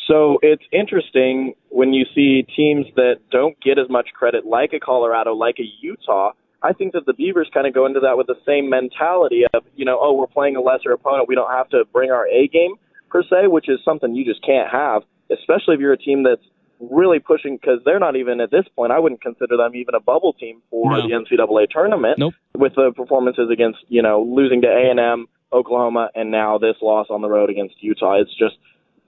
So 0.08 0.38
it's 0.41 0.63
interesting 0.71 1.56
when 1.69 1.93
you 1.93 2.06
see 2.13 2.45
teams 2.56 2.86
that 2.95 3.21
don't 3.32 3.60
get 3.62 3.80
as 3.80 3.89
much 3.89 4.10
credit, 4.13 4.45
like 4.45 4.71
a 4.73 4.80
Colorado, 4.80 5.34
like 5.34 5.56
a 5.60 5.65
Utah. 5.82 6.34
I 6.65 6.73
think 6.73 6.93
that 6.93 7.06
the 7.06 7.13
Beavers 7.13 7.49
kind 7.54 7.67
of 7.67 7.73
go 7.73 7.86
into 7.86 7.99
that 8.01 8.17
with 8.17 8.25
the 8.25 8.39
same 8.45 8.69
mentality 8.69 9.43
of, 9.54 9.63
you 9.75 9.86
know, 9.86 9.99
oh, 10.01 10.13
we're 10.13 10.25
playing 10.25 10.56
a 10.56 10.62
lesser 10.62 10.91
opponent. 10.91 11.30
We 11.30 11.36
don't 11.36 11.51
have 11.51 11.69
to 11.69 11.86
bring 11.93 12.10
our 12.10 12.28
A 12.28 12.47
game 12.47 12.73
per 13.10 13.21
se, 13.21 13.47
which 13.47 13.69
is 13.69 13.80
something 13.86 14.15
you 14.15 14.25
just 14.25 14.43
can't 14.43 14.69
have, 14.71 15.04
especially 15.32 15.75
if 15.75 15.80
you're 15.80 15.93
a 15.93 15.97
team 15.97 16.23
that's 16.23 16.41
really 16.80 17.19
pushing 17.19 17.58
because 17.58 17.80
they're 17.86 17.99
not 17.99 18.15
even 18.15 18.41
at 18.41 18.49
this 18.49 18.65
point. 18.75 18.91
I 18.91 18.99
wouldn't 18.99 19.21
consider 19.21 19.58
them 19.58 19.75
even 19.75 19.93
a 19.95 19.99
bubble 19.99 20.34
team 20.34 20.62
for 20.71 20.97
No. 20.97 21.08
the 21.08 21.13
NCAA 21.13 21.67
tournament. 21.69 22.17
Nope. 22.17 22.34
With 22.58 22.73
the 22.75 22.91
performances 22.95 23.49
against 23.51 23.80
you 23.88 24.01
know 24.01 24.23
losing 24.23 24.62
to 24.62 24.67
A 24.67 24.89
and 24.89 24.99
M, 24.99 25.28
Oklahoma, 25.54 26.10
and 26.15 26.32
now 26.32 26.58
this 26.58 26.78
loss 26.82 27.08
on 27.10 27.21
the 27.21 27.30
road 27.30 27.49
against 27.49 27.75
Utah. 27.82 28.15
It's 28.19 28.36
just 28.36 28.56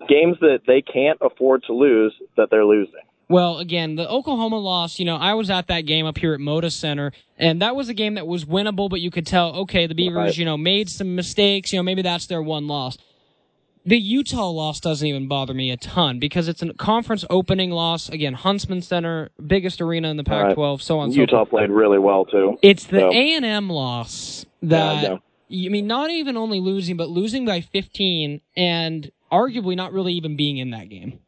games 0.08 0.38
that 0.42 0.60
they 0.68 0.82
can't 0.82 1.18
afford 1.22 1.64
to 1.64 1.74
lose 1.74 2.14
that 2.38 2.50
they're 2.52 2.66
losing. 2.66 3.02
Well, 3.30 3.58
again, 3.60 3.96
the 3.96 4.10
Oklahoma 4.10 4.58
loss, 4.58 5.00
you 5.00 5.06
know, 5.06 5.18
I 5.18 5.34
was 5.34 5.50
at 5.50 5.68
that 5.68 5.82
game 5.82 6.06
up 6.06 6.18
here 6.18 6.34
at 6.34 6.40
Moda 6.40 6.72
Center, 6.72 7.12
and 7.38 7.62
that 7.62 7.76
was 7.76 7.90
a 7.90 7.94
game 7.94 8.14
that 8.14 8.26
was 8.26 8.46
winnable, 8.46 8.90
but 8.90 9.02
you 9.02 9.12
could 9.12 9.28
tell, 9.28 9.54
okay, 9.56 9.86
the 9.86 9.96
Beavers, 9.96 10.16
Right. 10.16 10.38
you 10.38 10.46
know, 10.46 10.56
made 10.56 10.90
some 10.90 11.14
mistakes, 11.16 11.74
you 11.74 11.80
know, 11.80 11.84
maybe 11.84 12.02
that's 12.02 12.28
their 12.28 12.42
one 12.42 12.68
loss. 12.68 12.98
The 13.86 13.98
Utah 13.98 14.50
loss 14.50 14.80
doesn't 14.80 15.06
even 15.08 15.28
bother 15.28 15.54
me 15.54 15.72
a 15.72 15.78
ton 15.78 16.20
because 16.20 16.48
it's 16.48 16.62
a 16.62 16.74
conference 16.74 17.24
opening 17.30 17.72
loss. 17.72 18.10
Again, 18.10 18.34
Huntsman 18.34 18.82
Center, 18.82 19.30
biggest 19.46 19.82
arena 19.82 20.10
in 20.10 20.18
the 20.18 20.26
Pac-12, 20.26 20.82
so 20.82 21.00
on 21.00 21.12
so 21.12 21.20
Utah 21.20 21.38
forth. 21.40 21.50
played 21.50 21.70
really 21.70 22.00
well 22.00 22.26
too. 22.26 22.58
It's 22.62 22.86
the 22.86 23.00
So- 23.00 23.14
A 23.14 23.34
and 23.36 23.46
M 23.46 23.70
loss 23.70 24.46
Yeah, 24.62 24.68
I 24.92 25.02
that 25.02 25.10
know. 25.10 25.20
I 25.50 25.70
mean, 25.70 25.88
not 25.88 26.10
even 26.12 26.36
only 26.36 26.60
losing, 26.60 26.98
but 26.98 27.08
losing 27.10 27.46
by 27.46 27.62
15, 27.62 28.42
and 28.58 29.10
arguably 29.32 29.76
not 29.78 29.94
really 29.94 30.12
even 30.14 30.36
being 30.36 30.58
in 30.58 30.72
that 30.72 30.90
game. 30.90 31.20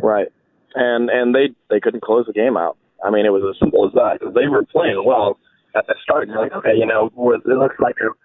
Right. 0.00 0.28
And 0.74 1.08
and 1.10 1.34
they 1.34 1.54
they 1.70 1.80
couldn't 1.80 2.02
close 2.02 2.26
the 2.26 2.32
game 2.32 2.56
out. 2.56 2.76
I 3.04 3.10
mean, 3.10 3.26
it 3.26 3.30
was 3.30 3.44
as 3.48 3.58
simple 3.60 3.86
as 3.86 3.92
that 3.94 4.18
they 4.34 4.48
were 4.48 4.64
playing 4.64 5.02
well 5.04 5.38
at 5.76 5.86
the 5.86 5.94
start. 6.02 6.28
You're 6.28 6.40
like, 6.40 6.52
okay, 6.52 6.74
you 6.74 6.86
know, 6.86 7.10
it 7.34 7.46
looks 7.46 7.76
like 7.78 7.96
they're 7.98 8.16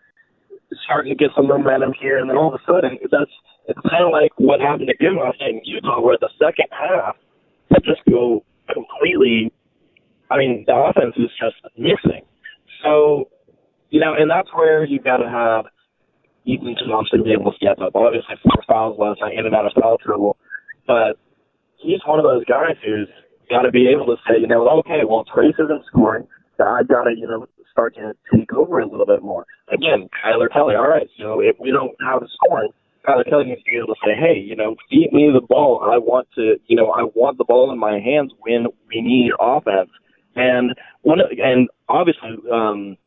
starting 0.85 1.11
to 1.11 1.17
get 1.17 1.33
some 1.35 1.47
momentum 1.47 1.93
here, 1.99 2.17
and 2.17 2.29
then 2.29 2.37
all 2.37 2.53
of 2.53 2.59
a 2.59 2.63
sudden, 2.65 2.97
that's 3.11 3.31
it's 3.67 3.79
kind 3.89 4.05
of 4.05 4.11
like 4.11 4.31
what 4.37 4.59
happened 4.59 4.89
to 4.89 4.97
Gimma 4.97 5.33
in 5.41 5.61
Utah, 5.63 6.01
where 6.01 6.17
the 6.19 6.29
second 6.41 6.67
half 6.71 7.15
they 7.69 7.77
just 7.85 8.01
go 8.09 8.43
completely. 8.73 9.53
I 10.31 10.37
mean, 10.37 10.63
the 10.65 10.73
offense 10.73 11.15
is 11.17 11.29
just 11.41 11.57
missing. 11.77 12.21
So, 12.83 13.29
you 13.89 13.99
know, 13.99 14.13
and 14.13 14.29
that's 14.29 14.49
where 14.53 14.85
you've 14.85 15.03
got 15.03 15.17
to 15.17 15.29
have 15.29 15.65
Ethan 16.45 16.75
Thompson 16.87 17.23
be 17.23 17.33
able 17.33 17.51
to 17.51 17.57
step 17.57 17.79
up. 17.81 17.95
Obviously, 17.95 18.35
four 18.43 18.63
fouls 18.67 18.97
last 18.97 19.21
night, 19.21 19.37
in 19.37 19.45
and 19.45 19.55
out 19.55 19.65
of 19.65 19.73
foul 19.73 19.97
trouble, 19.97 20.37
but 20.85 21.17
he's 21.79 21.99
one 22.05 22.19
of 22.19 22.25
those 22.25 22.45
guys 22.45 22.75
who's 22.85 23.09
got 23.49 23.63
to 23.63 23.71
be 23.71 23.89
able 23.89 24.05
to 24.05 24.15
say, 24.27 24.39
you 24.39 24.47
know, 24.47 24.67
okay, 24.79 25.01
well, 25.07 25.25
Tres 25.25 25.55
isn't 25.57 25.85
scoring. 25.87 26.27
I've 26.59 26.87
got 26.87 27.03
to, 27.03 27.15
you 27.15 27.27
know, 27.27 27.47
start 27.71 27.95
to 27.95 28.13
take 28.35 28.51
over 28.53 28.79
a 28.79 28.87
little 28.87 29.05
bit 29.05 29.23
more. 29.23 29.45
Again, 29.69 30.09
Kylor 30.11 30.51
Kelley, 30.51 30.75
all 30.75 30.89
right, 30.89 31.07
so 31.17 31.39
if 31.39 31.55
we 31.59 31.71
don't 31.71 31.95
have 32.05 32.19
the 32.19 32.27
scoring, 32.35 32.71
Kylor 33.07 33.27
Kelley 33.29 33.45
needs 33.45 33.63
to 33.63 33.71
be 33.71 33.77
able 33.77 33.95
to 33.95 34.01
say, 34.03 34.11
hey, 34.19 34.37
you 34.37 34.55
know, 34.55 34.75
feed 34.89 35.09
me 35.13 35.31
the 35.33 35.45
ball. 35.45 35.79
I 35.81 35.97
want 35.97 36.27
to, 36.35 36.57
you 36.67 36.75
know, 36.75 36.91
I 36.91 37.03
want 37.15 37.37
the 37.37 37.45
ball 37.45 37.71
in 37.71 37.79
my 37.79 37.99
hands 37.99 38.33
when 38.39 38.67
we 38.89 39.01
need 39.01 39.31
offense. 39.39 39.89
And 40.35 40.75
one, 41.01 41.19
and 41.19 41.69
obviously, 41.87 42.29
um, 42.51 42.97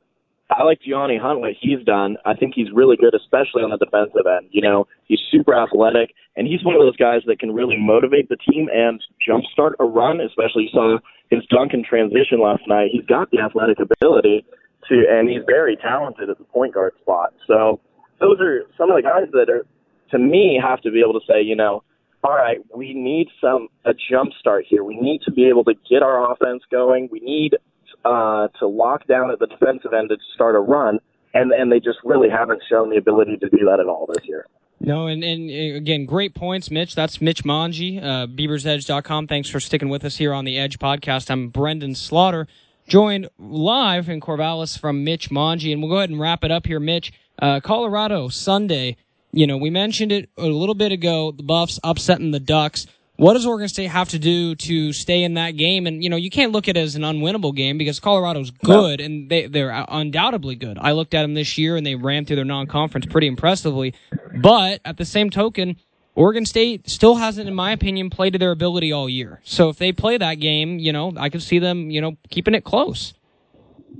I 0.58 0.64
like 0.64 0.80
Gianni 0.80 1.18
Hunt 1.18 1.40
what 1.40 1.52
he's 1.58 1.84
done. 1.84 2.16
I 2.24 2.34
think 2.34 2.54
he's 2.54 2.70
really 2.72 2.96
good, 2.96 3.14
especially 3.14 3.62
on 3.62 3.70
the 3.70 3.78
defensive 3.78 4.26
end. 4.26 4.48
You 4.50 4.62
know, 4.62 4.86
he's 5.04 5.20
super 5.30 5.54
athletic, 5.54 6.14
and 6.36 6.46
he's 6.46 6.64
one 6.64 6.74
of 6.74 6.80
those 6.80 6.96
guys 6.96 7.22
that 7.26 7.38
can 7.38 7.52
really 7.52 7.76
motivate 7.78 8.28
the 8.28 8.36
team 8.36 8.68
and 8.72 9.02
jumpstart 9.26 9.72
a 9.80 9.84
run. 9.84 10.20
Especially 10.20 10.64
you 10.64 10.70
saw 10.72 10.98
his 11.30 11.44
dunk 11.46 11.72
and 11.72 11.84
transition 11.84 12.40
last 12.40 12.62
night. 12.66 12.90
He's 12.92 13.06
got 13.06 13.30
the 13.30 13.40
athletic 13.40 13.78
ability 13.80 14.44
to, 14.88 15.04
and 15.08 15.28
he's 15.28 15.42
very 15.46 15.76
talented 15.76 16.28
at 16.28 16.38
the 16.38 16.44
point 16.44 16.74
guard 16.74 16.94
spot. 17.00 17.32
So 17.46 17.80
those 18.20 18.40
are 18.40 18.62
some 18.76 18.90
of 18.90 18.96
the 18.96 19.02
guys 19.02 19.30
that 19.32 19.48
are, 19.48 19.66
to 20.10 20.18
me, 20.18 20.60
have 20.62 20.80
to 20.82 20.90
be 20.90 21.00
able 21.00 21.18
to 21.18 21.26
say, 21.26 21.42
you 21.42 21.56
know, 21.56 21.82
all 22.24 22.34
right, 22.34 22.58
we 22.74 22.94
need 22.94 23.28
some 23.40 23.68
a 23.84 23.92
jump 23.94 24.32
start 24.38 24.64
here. 24.68 24.84
We 24.84 24.96
need 24.96 25.22
to 25.24 25.32
be 25.32 25.48
able 25.48 25.64
to 25.64 25.74
get 25.90 26.02
our 26.02 26.30
offense 26.30 26.62
going. 26.70 27.08
We 27.10 27.20
need 27.20 27.56
uh, 28.04 28.48
to 28.58 28.66
lock 28.66 29.06
down 29.06 29.30
at 29.30 29.38
the 29.38 29.46
defensive 29.46 29.92
end 29.92 30.08
to 30.10 30.16
start 30.34 30.56
a 30.56 30.60
run, 30.60 30.98
and 31.34 31.52
and 31.52 31.70
they 31.70 31.80
just 31.80 31.98
really 32.04 32.28
haven't 32.28 32.62
shown 32.68 32.90
the 32.90 32.96
ability 32.96 33.36
to 33.38 33.48
do 33.48 33.64
that 33.66 33.80
at 33.80 33.86
all 33.86 34.06
this 34.12 34.26
year. 34.26 34.46
No, 34.84 35.06
and, 35.06 35.22
and 35.22 35.48
uh, 35.48 35.76
again, 35.76 36.06
great 36.06 36.34
points, 36.34 36.68
Mitch. 36.68 36.96
That's 36.96 37.20
Mitch 37.20 37.44
Monge, 37.44 37.98
uh, 37.98 38.26
BeaversEdge.com. 38.26 39.28
Thanks 39.28 39.48
for 39.48 39.60
sticking 39.60 39.88
with 39.88 40.04
us 40.04 40.16
here 40.16 40.32
on 40.32 40.44
the 40.44 40.58
Edge 40.58 40.80
podcast. 40.80 41.30
I'm 41.30 41.52
Brenden 41.52 41.96
Slaughter, 41.96 42.48
joined 42.88 43.28
live 43.38 44.08
in 44.08 44.20
Corvallis 44.20 44.76
from 44.76 45.04
Mitch 45.04 45.30
Monge. 45.30 45.66
And 45.66 45.80
we'll 45.80 45.90
go 45.90 45.98
ahead 45.98 46.10
and 46.10 46.18
wrap 46.18 46.42
it 46.42 46.50
up 46.50 46.66
here, 46.66 46.80
Mitch. 46.80 47.12
Uh, 47.40 47.60
Colorado, 47.60 48.28
Sunday. 48.28 48.96
You 49.30 49.46
know, 49.46 49.56
we 49.56 49.70
mentioned 49.70 50.10
it 50.10 50.28
a 50.36 50.46
little 50.46 50.74
bit 50.74 50.90
ago, 50.90 51.30
the 51.30 51.44
Buffs 51.44 51.78
upsetting 51.84 52.32
the 52.32 52.40
Ducks. 52.40 52.86
What 53.16 53.34
does 53.34 53.44
Oregon 53.44 53.68
State 53.68 53.88
have 53.88 54.08
to 54.10 54.18
do 54.18 54.54
to 54.54 54.92
stay 54.92 55.22
in 55.22 55.34
that 55.34 55.52
game? 55.52 55.86
And, 55.86 56.02
you 56.02 56.08
know, 56.08 56.16
you 56.16 56.30
can't 56.30 56.50
look 56.50 56.66
at 56.66 56.76
it 56.76 56.80
as 56.80 56.96
an 56.96 57.02
unwinnable 57.02 57.54
game 57.54 57.76
because 57.76 58.00
Colorado's 58.00 58.50
good 58.50 59.00
and 59.00 59.28
they, 59.28 59.46
they're 59.46 59.84
undoubtedly 59.88 60.56
good. 60.56 60.78
I 60.80 60.92
looked 60.92 61.12
at 61.12 61.22
them 61.22 61.34
this 61.34 61.58
year 61.58 61.76
and 61.76 61.86
they 61.86 61.94
ran 61.94 62.24
through 62.24 62.36
their 62.36 62.44
non-conference 62.44 63.06
pretty 63.06 63.26
impressively. 63.26 63.94
But 64.40 64.80
at 64.84 64.96
the 64.96 65.04
same 65.04 65.28
token, 65.28 65.76
Oregon 66.14 66.46
State 66.46 66.88
still 66.88 67.16
hasn't, 67.16 67.48
in 67.48 67.54
my 67.54 67.72
opinion, 67.72 68.08
played 68.08 68.32
to 68.32 68.38
their 68.38 68.50
ability 68.50 68.92
all 68.92 69.08
year. 69.08 69.40
So 69.44 69.68
if 69.68 69.76
they 69.76 69.92
play 69.92 70.16
that 70.16 70.34
game, 70.36 70.78
you 70.78 70.92
know, 70.92 71.12
I 71.16 71.28
could 71.28 71.42
see 71.42 71.58
them, 71.58 71.90
you 71.90 72.00
know, 72.00 72.16
keeping 72.30 72.54
it 72.54 72.64
close. 72.64 73.14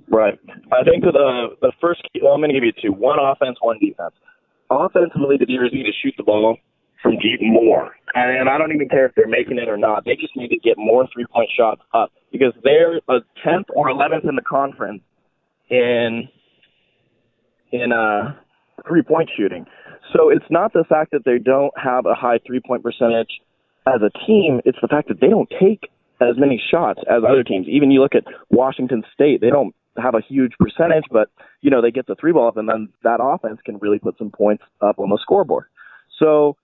Right. 0.08 0.38
I 0.72 0.84
think 0.84 1.04
the 1.04 1.56
the 1.62 1.72
first 1.80 2.02
key, 2.12 2.20
well, 2.22 2.32
I'm 2.32 2.40
going 2.40 2.50
to 2.50 2.54
give 2.54 2.64
you 2.64 2.72
two: 2.72 2.92
one 2.92 3.18
offense, 3.18 3.56
one 3.60 3.78
defense. 3.78 4.12
Offensively, 4.70 5.36
the 5.38 5.46
Beavers 5.46 5.70
need 5.72 5.84
to 5.84 5.92
shoot 6.02 6.14
the 6.16 6.22
ball 6.22 6.56
from 7.02 7.18
deep 7.18 7.40
more, 7.40 7.94
and 8.14 8.48
I 8.48 8.58
don't 8.58 8.72
even 8.72 8.88
care 8.88 9.06
if 9.06 9.14
they're 9.14 9.28
making 9.28 9.58
it 9.58 9.68
or 9.68 9.76
not. 9.76 10.04
They 10.04 10.14
just 10.14 10.36
need 10.36 10.48
to 10.48 10.58
get 10.58 10.76
more 10.78 11.06
three 11.12 11.26
point 11.32 11.50
shots 11.56 11.82
up 11.92 12.12
because 12.30 12.52
they're 12.62 12.98
a 13.08 13.20
tenth 13.44 13.66
or 13.74 13.88
eleventh 13.88 14.24
in 14.24 14.36
the 14.36 14.42
conference 14.42 15.02
in 15.68 16.28
in 17.72 17.92
uh 17.92 18.34
three 18.86 19.02
point 19.02 19.30
shooting. 19.36 19.66
So 20.12 20.30
it's 20.30 20.44
not 20.50 20.72
the 20.72 20.84
fact 20.88 21.12
that 21.12 21.24
they 21.24 21.38
don't 21.38 21.72
have 21.76 22.06
a 22.06 22.14
high 22.14 22.38
three 22.46 22.60
point 22.60 22.82
percentage 22.82 23.40
as 23.86 24.00
a 24.02 24.10
team, 24.26 24.60
it's 24.64 24.78
the 24.80 24.88
fact 24.88 25.08
that 25.08 25.20
they 25.20 25.28
don't 25.28 25.50
take 25.60 25.90
as 26.20 26.36
many 26.38 26.62
shots 26.70 27.00
as 27.10 27.22
other 27.28 27.42
teams. 27.42 27.66
Even 27.68 27.90
you 27.90 28.00
look 28.00 28.14
at 28.14 28.24
Washington 28.50 29.02
State, 29.12 29.40
they 29.40 29.50
don't 29.50 29.74
have 29.96 30.14
a 30.14 30.20
huge 30.20 30.52
percentage, 30.58 31.04
but 31.10 31.28
you 31.60 31.70
know, 31.70 31.82
they 31.82 31.90
get 31.90 32.06
the 32.06 32.14
three 32.14 32.32
ball 32.32 32.48
up 32.48 32.56
and 32.56 32.68
then 32.68 32.88
that 33.02 33.18
offense 33.20 33.58
can 33.64 33.78
really 33.78 33.98
put 33.98 34.16
some 34.18 34.30
points 34.30 34.62
up 34.80 34.98
on 34.98 35.10
the 35.10 35.18
scoreboard. 35.20 35.64
So 36.18 36.56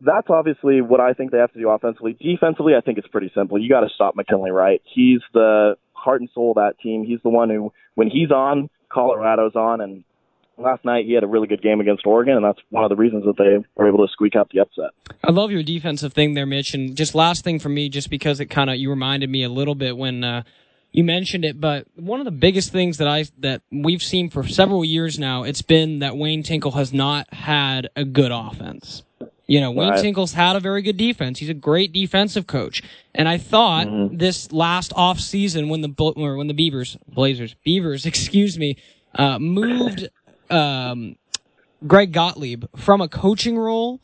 that's 0.00 0.28
obviously 0.30 0.80
what 0.80 1.00
I 1.00 1.12
think 1.12 1.32
they 1.32 1.38
have 1.38 1.52
to 1.52 1.58
do 1.58 1.68
offensively. 1.68 2.16
Defensively, 2.20 2.74
I 2.76 2.80
think 2.80 2.98
it's 2.98 3.08
pretty 3.08 3.32
simple. 3.34 3.58
You 3.58 3.68
got 3.68 3.80
to 3.80 3.88
stop 3.94 4.14
McKinley 4.16 4.50
Wright. 4.50 4.80
He's 4.84 5.20
the 5.32 5.76
heart 5.92 6.20
and 6.20 6.30
soul 6.34 6.50
of 6.52 6.56
that 6.56 6.78
team. 6.80 7.04
He's 7.04 7.20
the 7.22 7.30
one 7.30 7.50
who, 7.50 7.72
when 7.94 8.08
he's 8.08 8.30
on, 8.30 8.70
Colorado's 8.92 9.56
on, 9.56 9.80
and 9.80 10.04
last 10.56 10.84
night 10.84 11.06
he 11.06 11.14
had 11.14 11.24
a 11.24 11.26
really 11.26 11.48
good 11.48 11.62
game 11.62 11.80
against 11.80 12.06
Oregon, 12.06 12.36
and 12.36 12.44
that's 12.44 12.60
one 12.70 12.84
of 12.84 12.90
the 12.90 12.96
reasons 12.96 13.24
that 13.24 13.36
they 13.36 13.64
were 13.74 13.88
able 13.88 14.06
to 14.06 14.12
squeak 14.12 14.36
out 14.36 14.50
the 14.50 14.60
upset. 14.60 14.90
I 15.22 15.32
love 15.32 15.50
your 15.50 15.62
defensive 15.62 16.12
thing 16.12 16.34
there, 16.34 16.46
Mitch. 16.46 16.74
And 16.74 16.96
just 16.96 17.14
last 17.14 17.42
thing 17.42 17.58
for 17.58 17.68
me, 17.68 17.88
just 17.88 18.10
because 18.10 18.40
it 18.40 18.46
kind 18.46 18.70
of 18.70 18.76
you 18.76 18.90
reminded 18.90 19.30
me 19.30 19.42
a 19.42 19.48
little 19.48 19.74
bit 19.74 19.96
when 19.96 20.22
uh, 20.22 20.42
you 20.92 21.02
mentioned 21.02 21.44
it, 21.44 21.60
but 21.60 21.88
one 21.96 22.20
of 22.20 22.24
the 22.24 22.30
biggest 22.30 22.70
things 22.70 22.98
that 22.98 23.08
I 23.08 23.24
that 23.38 23.62
we've 23.72 24.02
seen 24.02 24.30
for 24.30 24.46
several 24.46 24.84
years 24.84 25.18
now, 25.18 25.42
it's 25.42 25.62
been 25.62 25.98
that 25.98 26.16
Wayne 26.16 26.44
Tinkle 26.44 26.72
has 26.72 26.92
not 26.92 27.32
had 27.34 27.88
a 27.96 28.04
good 28.04 28.30
offense. 28.32 29.02
You 29.46 29.60
know, 29.60 29.70
Wayne 29.70 29.90
Right. 29.90 30.02
Tinkle's 30.02 30.32
had 30.32 30.56
a 30.56 30.60
very 30.60 30.80
good 30.82 30.96
defense. 30.96 31.38
He's 31.38 31.50
a 31.50 31.54
great 31.54 31.92
defensive 31.92 32.46
coach. 32.46 32.82
And 33.14 33.28
I 33.28 33.36
thought 33.38 33.86
this 34.18 34.50
last 34.52 34.92
off 34.96 35.20
season 35.20 35.68
when 35.68 35.82
the 35.82 35.94
or 36.16 36.36
when 36.36 36.46
the 36.46 36.54
Beavers, 36.54 36.96
Blazers, 37.06 37.54
Beavers, 37.64 38.06
excuse 38.12 38.58
me, 38.58 38.76
uh, 39.14 39.38
moved 39.38 40.08
um, 40.50 41.16
Greg 41.86 42.12
Gottlieb 42.12 42.64
from 42.76 43.00
a 43.00 43.08
coaching 43.08 43.58
role 43.58 44.00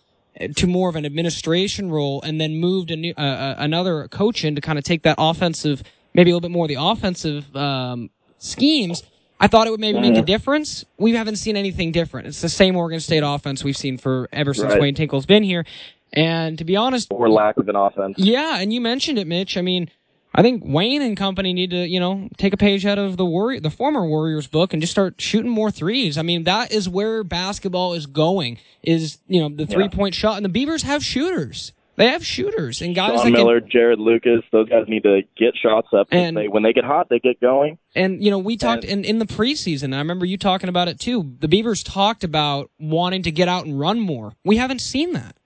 to 0.56 0.66
more 0.66 0.88
of 0.88 0.96
an 0.96 1.04
administration 1.04 1.90
role, 1.90 2.22
and 2.22 2.40
then 2.40 2.56
moved 2.56 2.90
a 2.90 2.96
new, 2.96 3.12
uh, 3.16 3.20
uh, 3.20 3.54
another 3.58 4.08
coach 4.08 4.44
in 4.44 4.54
to 4.54 4.60
kind 4.60 4.78
of 4.78 4.84
take 4.84 5.02
that 5.02 5.16
offensive, 5.18 5.82
maybe 6.14 6.30
a 6.30 6.34
little 6.34 6.48
bit 6.48 6.52
more 6.52 6.64
of 6.64 6.68
the 6.68 6.76
offensive 6.78 7.54
um, 7.56 8.08
schemes. 8.38 9.02
I 9.40 9.46
thought 9.46 9.66
it 9.66 9.70
would 9.70 9.80
maybe 9.80 9.98
make 9.98 10.12
a 10.12 10.16
mm-hmm. 10.18 10.26
difference. 10.26 10.84
We 10.98 11.14
haven't 11.14 11.36
seen 11.36 11.56
anything 11.56 11.92
different. 11.92 12.28
It's 12.28 12.42
the 12.42 12.50
same 12.50 12.76
Oregon 12.76 13.00
State 13.00 13.22
offense 13.24 13.64
we've 13.64 13.76
seen 13.76 13.96
for 13.96 14.28
ever 14.32 14.52
since 14.52 14.72
Right. 14.72 14.80
Wayne 14.80 14.94
Tinkle's 14.94 15.24
been 15.24 15.42
here. 15.42 15.64
And 16.12 16.58
to 16.58 16.64
be 16.64 16.76
honest, 16.76 17.08
Or 17.10 17.30
lack 17.30 17.56
of 17.56 17.68
an 17.68 17.76
offense. 17.76 18.18
yeah, 18.18 18.58
and 18.58 18.72
you 18.72 18.80
mentioned 18.80 19.18
it, 19.18 19.26
Mitch. 19.26 19.56
I 19.56 19.62
mean, 19.62 19.90
I 20.34 20.42
think 20.42 20.62
Wayne 20.64 21.02
and 21.02 21.16
company 21.16 21.52
need 21.52 21.70
to, 21.70 21.88
you 21.88 21.98
know, 21.98 22.28
take 22.36 22.52
a 22.52 22.56
page 22.56 22.84
out 22.84 22.98
of 22.98 23.16
the 23.16 23.24
Warrior, 23.24 23.60
the 23.60 23.70
former 23.70 24.06
Warriors 24.06 24.46
book 24.46 24.72
and 24.72 24.82
just 24.82 24.92
start 24.92 25.20
shooting 25.20 25.50
more 25.50 25.70
threes. 25.70 26.18
I 26.18 26.22
mean, 26.22 26.44
that 26.44 26.72
is 26.72 26.88
where 26.88 27.24
basketball 27.24 27.94
is 27.94 28.06
going. 28.06 28.58
Is 28.82 29.18
you 29.26 29.40
know 29.40 29.54
the 29.54 29.66
three 29.66 29.88
point 29.88 30.14
shot, 30.14 30.36
and 30.36 30.44
the 30.44 30.50
Beavers 30.50 30.82
have 30.82 31.04
shooters. 31.04 31.72
They 31.96 32.08
have 32.08 32.24
shooters 32.24 32.80
and 32.80 32.94
guys 32.94 33.08
Sean 33.08 33.16
that 33.16 33.22
can, 33.24 33.32
Miller, 33.32 33.60
Jarod 33.60 33.98
Lucas, 33.98 34.42
those 34.52 34.68
guys 34.68 34.84
need 34.88 35.02
to 35.02 35.20
get 35.36 35.54
shots 35.56 35.88
up. 35.92 36.08
And- 36.10 36.36
they, 36.36 36.48
when 36.48 36.62
they 36.62 36.72
get 36.72 36.84
hot, 36.84 37.08
they 37.10 37.18
get 37.18 37.40
going. 37.40 37.78
And 37.94 38.22
you 38.24 38.30
know, 38.30 38.38
we 38.38 38.56
talked 38.56 38.84
in, 38.84 39.04
in 39.04 39.18
the 39.18 39.26
preseason. 39.26 39.94
I 39.94 39.98
remember 39.98 40.24
you 40.24 40.38
talking 40.38 40.68
about 40.68 40.88
it 40.88 40.98
too. 40.98 41.34
The 41.40 41.48
Beavers 41.48 41.82
talked 41.82 42.24
about 42.24 42.70
wanting 42.78 43.22
to 43.24 43.30
get 43.30 43.48
out 43.48 43.66
and 43.66 43.78
run 43.78 44.00
more. 44.00 44.32
We 44.44 44.56
haven't 44.56 44.80
seen 44.80 45.12
that. 45.12 45.36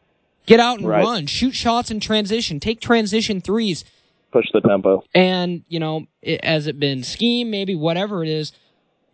Get 0.46 0.60
out 0.60 0.78
and 0.78 0.86
Right. 0.86 1.02
run, 1.02 1.26
shoot 1.26 1.54
shots 1.54 1.90
in 1.90 2.00
transition, 2.00 2.60
take 2.60 2.78
transition 2.80 3.40
threes. 3.40 3.84
Push 4.30 4.46
the 4.52 4.60
tempo. 4.60 5.02
And 5.14 5.62
you 5.68 5.80
know, 5.80 6.06
it, 6.20 6.44
has 6.44 6.66
it 6.66 6.78
been 6.78 7.02
scheme, 7.02 7.50
maybe 7.50 7.74
whatever 7.74 8.22
it 8.22 8.28
is. 8.28 8.52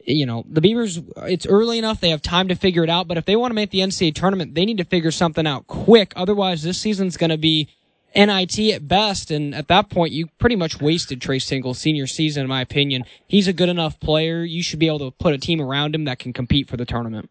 You 0.05 0.27
know, 0.27 0.45
the 0.49 0.61
Beavers. 0.61 1.01
It's 1.19 1.47
early 1.47 1.79
enough; 1.79 2.01
they 2.01 2.11
have 2.11 2.23
time 2.23 2.49
to 2.49 2.55
figure 2.55 2.83
it 2.83 2.91
out. 2.91 3.07
But 3.09 3.17
if 3.19 3.27
they 3.27 3.37
want 3.37 3.51
to 3.51 3.55
make 3.55 3.71
the 3.71 3.81
NCAA 3.81 4.15
tournament, 4.15 4.55
they 4.55 4.65
need 4.65 4.79
to 4.79 4.85
figure 4.85 5.11
something 5.11 5.47
out 5.47 5.67
quick. 5.67 6.13
Otherwise, 6.17 6.63
this 6.63 6.81
season's 6.81 7.17
going 7.17 7.31
to 7.31 7.39
be 7.39 7.69
NIT 8.15 8.59
at 8.73 8.89
best. 8.89 9.31
And 9.31 9.55
at 9.55 9.69
that 9.69 9.91
point, 9.91 10.13
you 10.13 10.29
pretty 10.39 10.57
much 10.57 10.81
wasted 10.81 11.21
Tres 11.21 11.47
Tinkle's 11.47 11.79
senior 11.79 12.07
season, 12.07 12.43
in 12.43 12.49
my 12.49 12.61
opinion. 12.61 13.05
He's 13.27 13.47
a 13.47 13.53
good 13.53 13.69
enough 13.69 14.01
player. 14.01 14.43
You 14.43 14.63
should 14.63 14.79
be 14.79 14.87
able 14.87 14.99
to 15.01 15.11
put 15.11 15.35
a 15.35 15.39
team 15.39 15.61
around 15.61 15.95
him 15.95 16.05
that 16.05 16.19
can 16.19 16.33
compete 16.33 16.69
for 16.69 16.77
the 16.77 16.85
tournament. 16.87 17.31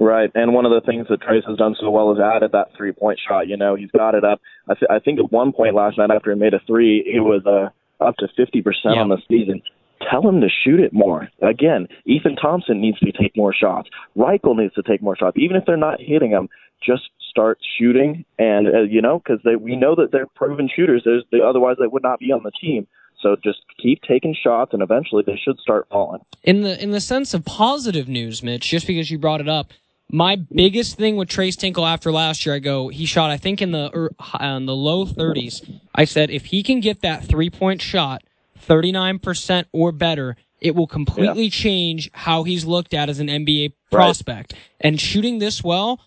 Right, 0.00 0.30
and 0.34 0.52
one 0.52 0.66
of 0.66 0.72
the 0.72 0.80
things 0.80 1.06
that 1.08 1.22
Trace 1.22 1.44
has 1.46 1.56
done 1.56 1.76
so 1.80 1.88
well 1.88 2.12
is 2.12 2.18
added 2.18 2.50
that 2.52 2.74
three 2.76 2.90
point 2.90 3.20
shot. 3.28 3.46
You 3.46 3.56
know, 3.56 3.76
he's 3.76 3.92
got 3.92 4.16
it 4.16 4.24
up. 4.24 4.40
I, 4.68 4.74
th- 4.74 4.90
I 4.90 4.98
think 4.98 5.20
at 5.20 5.30
one 5.30 5.52
point 5.52 5.74
last 5.76 5.98
night 5.98 6.10
after 6.10 6.32
he 6.32 6.38
made 6.38 6.52
a 6.52 6.60
three, 6.66 6.98
it 7.06 7.20
was 7.20 7.42
uh, 7.46 7.68
up 8.04 8.16
to 8.16 8.26
fifty 8.36 8.60
percent 8.60 8.96
Yeah. 8.96 9.02
on 9.02 9.08
the 9.08 9.18
season. 9.28 9.62
Tell 10.10 10.28
him 10.28 10.40
to 10.40 10.48
shoot 10.64 10.80
it 10.80 10.92
more. 10.92 11.28
Again, 11.40 11.88
Ethan 12.04 12.36
Thompson 12.36 12.80
needs 12.80 12.98
to 13.00 13.12
take 13.12 13.36
more 13.36 13.54
shots. 13.54 13.88
Reichle 14.16 14.56
needs 14.56 14.74
to 14.74 14.82
take 14.82 15.02
more 15.02 15.16
shots, 15.16 15.36
even 15.38 15.56
if 15.56 15.64
they're 15.66 15.76
not 15.76 16.00
hitting 16.00 16.30
them. 16.30 16.48
Just 16.84 17.04
start 17.30 17.58
shooting, 17.78 18.24
and 18.38 18.66
uh, 18.68 18.82
you 18.82 19.00
know, 19.00 19.18
because 19.18 19.40
we 19.60 19.76
know 19.76 19.94
that 19.94 20.12
they're 20.12 20.26
proven 20.26 20.68
shooters. 20.74 21.02
There's, 21.04 21.24
they, 21.32 21.40
otherwise, 21.40 21.76
they 21.80 21.86
would 21.86 22.02
not 22.02 22.20
be 22.20 22.32
on 22.32 22.42
the 22.42 22.52
team. 22.60 22.86
So 23.20 23.36
just 23.42 23.60
keep 23.82 24.02
taking 24.02 24.36
shots, 24.40 24.74
and 24.74 24.82
eventually 24.82 25.24
they 25.26 25.40
should 25.42 25.58
start 25.58 25.86
falling. 25.90 26.20
in 26.42 26.60
the 26.60 26.80
in 26.82 26.90
the 26.90 27.00
sense 27.00 27.32
of 27.32 27.44
positive 27.44 28.08
news, 28.08 28.42
Mitch, 28.42 28.68
just 28.68 28.86
because 28.86 29.10
you 29.10 29.18
brought 29.18 29.40
it 29.40 29.48
up, 29.48 29.72
my 30.10 30.36
biggest 30.36 30.96
thing 30.96 31.16
with 31.16 31.28
Tres 31.28 31.56
Tinkle 31.56 31.86
after 31.86 32.12
last 32.12 32.44
year, 32.44 32.54
I 32.54 32.58
go, 32.58 32.88
he 32.88 33.06
shot, 33.06 33.30
I 33.30 33.36
think 33.36 33.62
in 33.62 33.72
the 33.72 33.90
er, 33.94 34.10
in 34.40 34.66
the 34.66 34.76
low 34.76 35.06
30s. 35.06 35.80
I 35.94 36.04
said 36.04 36.30
if 36.30 36.46
he 36.46 36.62
can 36.62 36.80
get 36.80 37.00
that 37.00 37.24
three 37.24 37.50
point 37.50 37.80
shot, 37.80 38.22
39 38.58 39.18
percent 39.18 39.68
or 39.72 39.92
better, 39.92 40.36
it 40.60 40.74
will 40.74 40.86
completely 40.86 41.50
change 41.50 42.10
how 42.12 42.42
he's 42.42 42.64
looked 42.64 42.94
at 42.94 43.08
as 43.08 43.20
an 43.20 43.28
NBA 43.28 43.74
prospect. 43.90 44.54
And 44.80 45.00
shooting 45.00 45.38
this 45.38 45.62
well. 45.62 46.00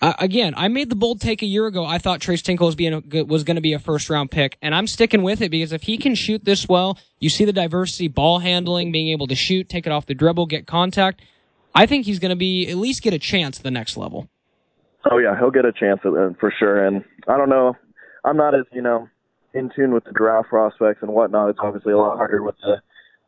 Uh, 0.00 0.12
again, 0.18 0.52
I 0.58 0.68
made 0.68 0.90
the 0.90 0.94
bold 0.94 1.22
take 1.22 1.40
a 1.40 1.46
year 1.46 1.66
ago. 1.66 1.86
I 1.86 1.96
thought 1.96 2.20
Tres 2.20 2.42
Tinkle 2.42 2.66
was 2.66 2.74
being 2.74 3.02
was 3.26 3.44
going 3.44 3.54
to 3.54 3.62
be 3.62 3.72
a 3.72 3.78
first 3.78 4.10
round 4.10 4.30
pick, 4.30 4.58
and 4.60 4.74
I'm 4.74 4.86
sticking 4.86 5.22
with 5.22 5.40
it 5.40 5.50
because 5.50 5.72
if 5.72 5.82
he 5.82 5.96
can 5.96 6.14
shoot 6.14 6.44
this 6.44 6.68
well, 6.68 6.98
you 7.18 7.30
see 7.30 7.46
the 7.46 7.52
diversity, 7.52 8.08
ball 8.08 8.38
handling, 8.38 8.92
being 8.92 9.08
able 9.08 9.26
to 9.28 9.34
shoot, 9.34 9.70
take 9.70 9.86
it 9.86 9.92
off 9.92 10.04
the 10.04 10.14
dribble, 10.14 10.46
get 10.46 10.66
contact. 10.66 11.22
I 11.74 11.86
think 11.86 12.04
he's 12.04 12.18
going 12.18 12.30
to 12.30 12.36
be 12.36 12.68
at 12.68 12.76
least 12.76 13.02
get 13.02 13.14
a 13.14 13.18
chance 13.18 13.56
at 13.58 13.62
the 13.62 13.70
next 13.70 13.96
level. 13.96 14.28
Oh 15.10 15.16
yeah, 15.16 15.36
he'll 15.38 15.50
get 15.50 15.64
a 15.64 15.72
chance 15.72 16.00
at 16.04 16.12
it 16.12 16.36
for 16.38 16.52
sure. 16.58 16.84
And 16.84 17.02
I 17.26 17.38
don't 17.38 17.48
know, 17.48 17.74
I'm 18.22 18.36
not 18.36 18.54
as 18.54 18.66
you 18.72 18.82
know 18.82 19.08
in 19.56 19.70
tune 19.74 19.92
with 19.92 20.04
the 20.04 20.12
draft 20.12 20.48
prospects 20.48 21.00
and 21.02 21.10
whatnot. 21.10 21.50
It's 21.50 21.58
obviously 21.62 21.92
a 21.92 21.98
lot 21.98 22.16
harder 22.16 22.42
with 22.42 22.56
the 22.62 22.76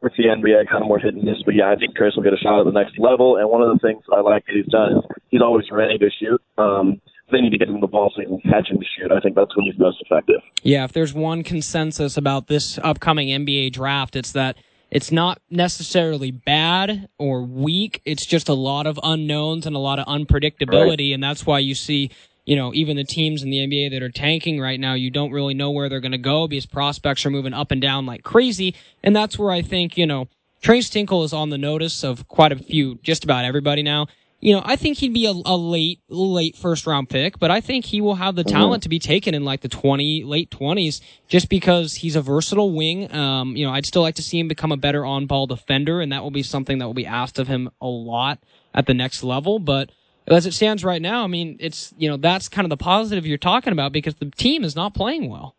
with 0.00 0.12
the 0.16 0.24
NBA, 0.24 0.68
kind 0.70 0.82
of 0.82 0.88
more 0.88 0.98
hit 0.98 1.14
and 1.14 1.24
miss. 1.24 1.42
But 1.44 1.54
yeah, 1.54 1.70
I 1.70 1.76
think 1.76 1.96
Chris 1.96 2.14
will 2.14 2.22
get 2.22 2.32
a 2.32 2.36
shot 2.36 2.60
at 2.60 2.66
the 2.66 2.72
next 2.72 2.98
level. 2.98 3.36
And 3.36 3.50
one 3.50 3.62
of 3.62 3.68
the 3.72 3.80
things 3.82 4.02
I 4.14 4.20
like 4.20 4.46
that 4.46 4.54
he's 4.54 4.70
done 4.70 4.98
is 4.98 5.04
he's 5.30 5.42
always 5.42 5.64
ready 5.72 5.98
to 5.98 6.08
shoot. 6.20 6.40
Um, 6.56 7.00
they 7.30 7.40
need 7.40 7.50
to 7.50 7.58
get 7.58 7.68
him 7.68 7.80
the 7.80 7.86
ball 7.86 8.12
so 8.14 8.22
he 8.22 8.26
can 8.26 8.40
catch 8.50 8.68
and 8.70 8.78
shoot. 8.96 9.10
I 9.12 9.20
think 9.20 9.34
that's 9.34 9.54
when 9.56 9.66
he's 9.66 9.78
most 9.78 9.98
effective. 10.00 10.40
Yeah, 10.62 10.84
if 10.84 10.92
there's 10.92 11.12
one 11.12 11.42
consensus 11.42 12.16
about 12.16 12.46
this 12.46 12.78
upcoming 12.78 13.28
NBA 13.28 13.72
draft, 13.72 14.16
it's 14.16 14.32
that 14.32 14.56
it's 14.90 15.12
not 15.12 15.40
necessarily 15.50 16.30
bad 16.30 17.08
or 17.18 17.42
weak. 17.42 18.00
It's 18.04 18.24
just 18.24 18.48
a 18.48 18.54
lot 18.54 18.86
of 18.86 18.98
unknowns 19.02 19.66
and 19.66 19.76
a 19.76 19.78
lot 19.78 19.98
of 19.98 20.06
unpredictability. 20.06 21.12
And 21.12 21.22
that's 21.22 21.44
why 21.44 21.58
you 21.58 21.74
see, 21.74 22.10
you 22.48 22.56
know, 22.56 22.72
even 22.72 22.96
the 22.96 23.04
teams 23.04 23.42
in 23.42 23.50
the 23.50 23.58
NBA 23.58 23.90
that 23.90 24.02
are 24.02 24.08
tanking 24.08 24.58
right 24.58 24.80
now, 24.80 24.94
you 24.94 25.10
don't 25.10 25.32
really 25.32 25.52
know 25.52 25.70
where 25.70 25.90
they're 25.90 26.00
going 26.00 26.12
to 26.12 26.18
go 26.18 26.48
because 26.48 26.64
prospects 26.64 27.26
are 27.26 27.30
moving 27.30 27.52
up 27.52 27.70
and 27.70 27.82
down 27.82 28.06
like 28.06 28.22
crazy. 28.22 28.74
And 29.04 29.14
that's 29.14 29.38
where 29.38 29.50
I 29.50 29.60
think, 29.60 29.98
you 29.98 30.06
know, 30.06 30.28
Tres 30.62 30.88
Tinkle 30.88 31.24
is 31.24 31.34
on 31.34 31.50
the 31.50 31.58
notice 31.58 32.02
of 32.02 32.26
quite 32.26 32.52
a 32.52 32.56
few, 32.56 32.94
just 33.02 33.22
about 33.22 33.44
everybody 33.44 33.82
now. 33.82 34.06
You 34.40 34.54
know, 34.54 34.62
I 34.64 34.76
think 34.76 34.96
he'd 34.96 35.12
be 35.12 35.26
a, 35.26 35.32
a 35.32 35.56
late, 35.58 36.00
late 36.08 36.56
first 36.56 36.86
round 36.86 37.10
pick, 37.10 37.38
but 37.38 37.50
I 37.50 37.60
think 37.60 37.84
he 37.84 38.00
will 38.00 38.14
have 38.14 38.34
the 38.34 38.44
talent 38.44 38.82
to 38.84 38.88
be 38.88 38.98
taken 38.98 39.34
in 39.34 39.44
like 39.44 39.60
the 39.60 39.68
20, 39.68 40.24
late 40.24 40.50
20s 40.50 41.02
just 41.26 41.50
because 41.50 41.96
he's 41.96 42.16
a 42.16 42.22
versatile 42.22 42.72
wing. 42.72 43.14
Um, 43.14 43.56
you 43.56 43.66
know, 43.66 43.72
I'd 43.72 43.84
still 43.84 44.00
like 44.00 44.14
to 44.14 44.22
see 44.22 44.40
him 44.40 44.48
become 44.48 44.72
a 44.72 44.78
better 44.78 45.04
on 45.04 45.26
ball 45.26 45.46
defender, 45.46 46.00
and 46.00 46.12
that 46.12 46.22
will 46.22 46.30
be 46.30 46.42
something 46.42 46.78
that 46.78 46.86
will 46.86 46.94
be 46.94 47.04
asked 47.04 47.38
of 47.38 47.46
him 47.46 47.68
a 47.82 47.86
lot 47.86 48.38
at 48.72 48.86
the 48.86 48.94
next 48.94 49.22
level. 49.22 49.58
But 49.58 49.90
as 50.32 50.46
it 50.46 50.52
stands 50.52 50.84
right 50.84 51.00
now, 51.00 51.24
I 51.24 51.26
mean, 51.26 51.56
it's, 51.60 51.94
you 51.96 52.08
know, 52.08 52.16
that's 52.16 52.48
kind 52.48 52.64
of 52.64 52.70
the 52.70 52.76
positive 52.76 53.26
you're 53.26 53.38
talking 53.38 53.72
about 53.72 53.92
because 53.92 54.14
the 54.16 54.30
team 54.30 54.64
is 54.64 54.74
not 54.76 54.94
playing 54.94 55.30
well. 55.30 55.54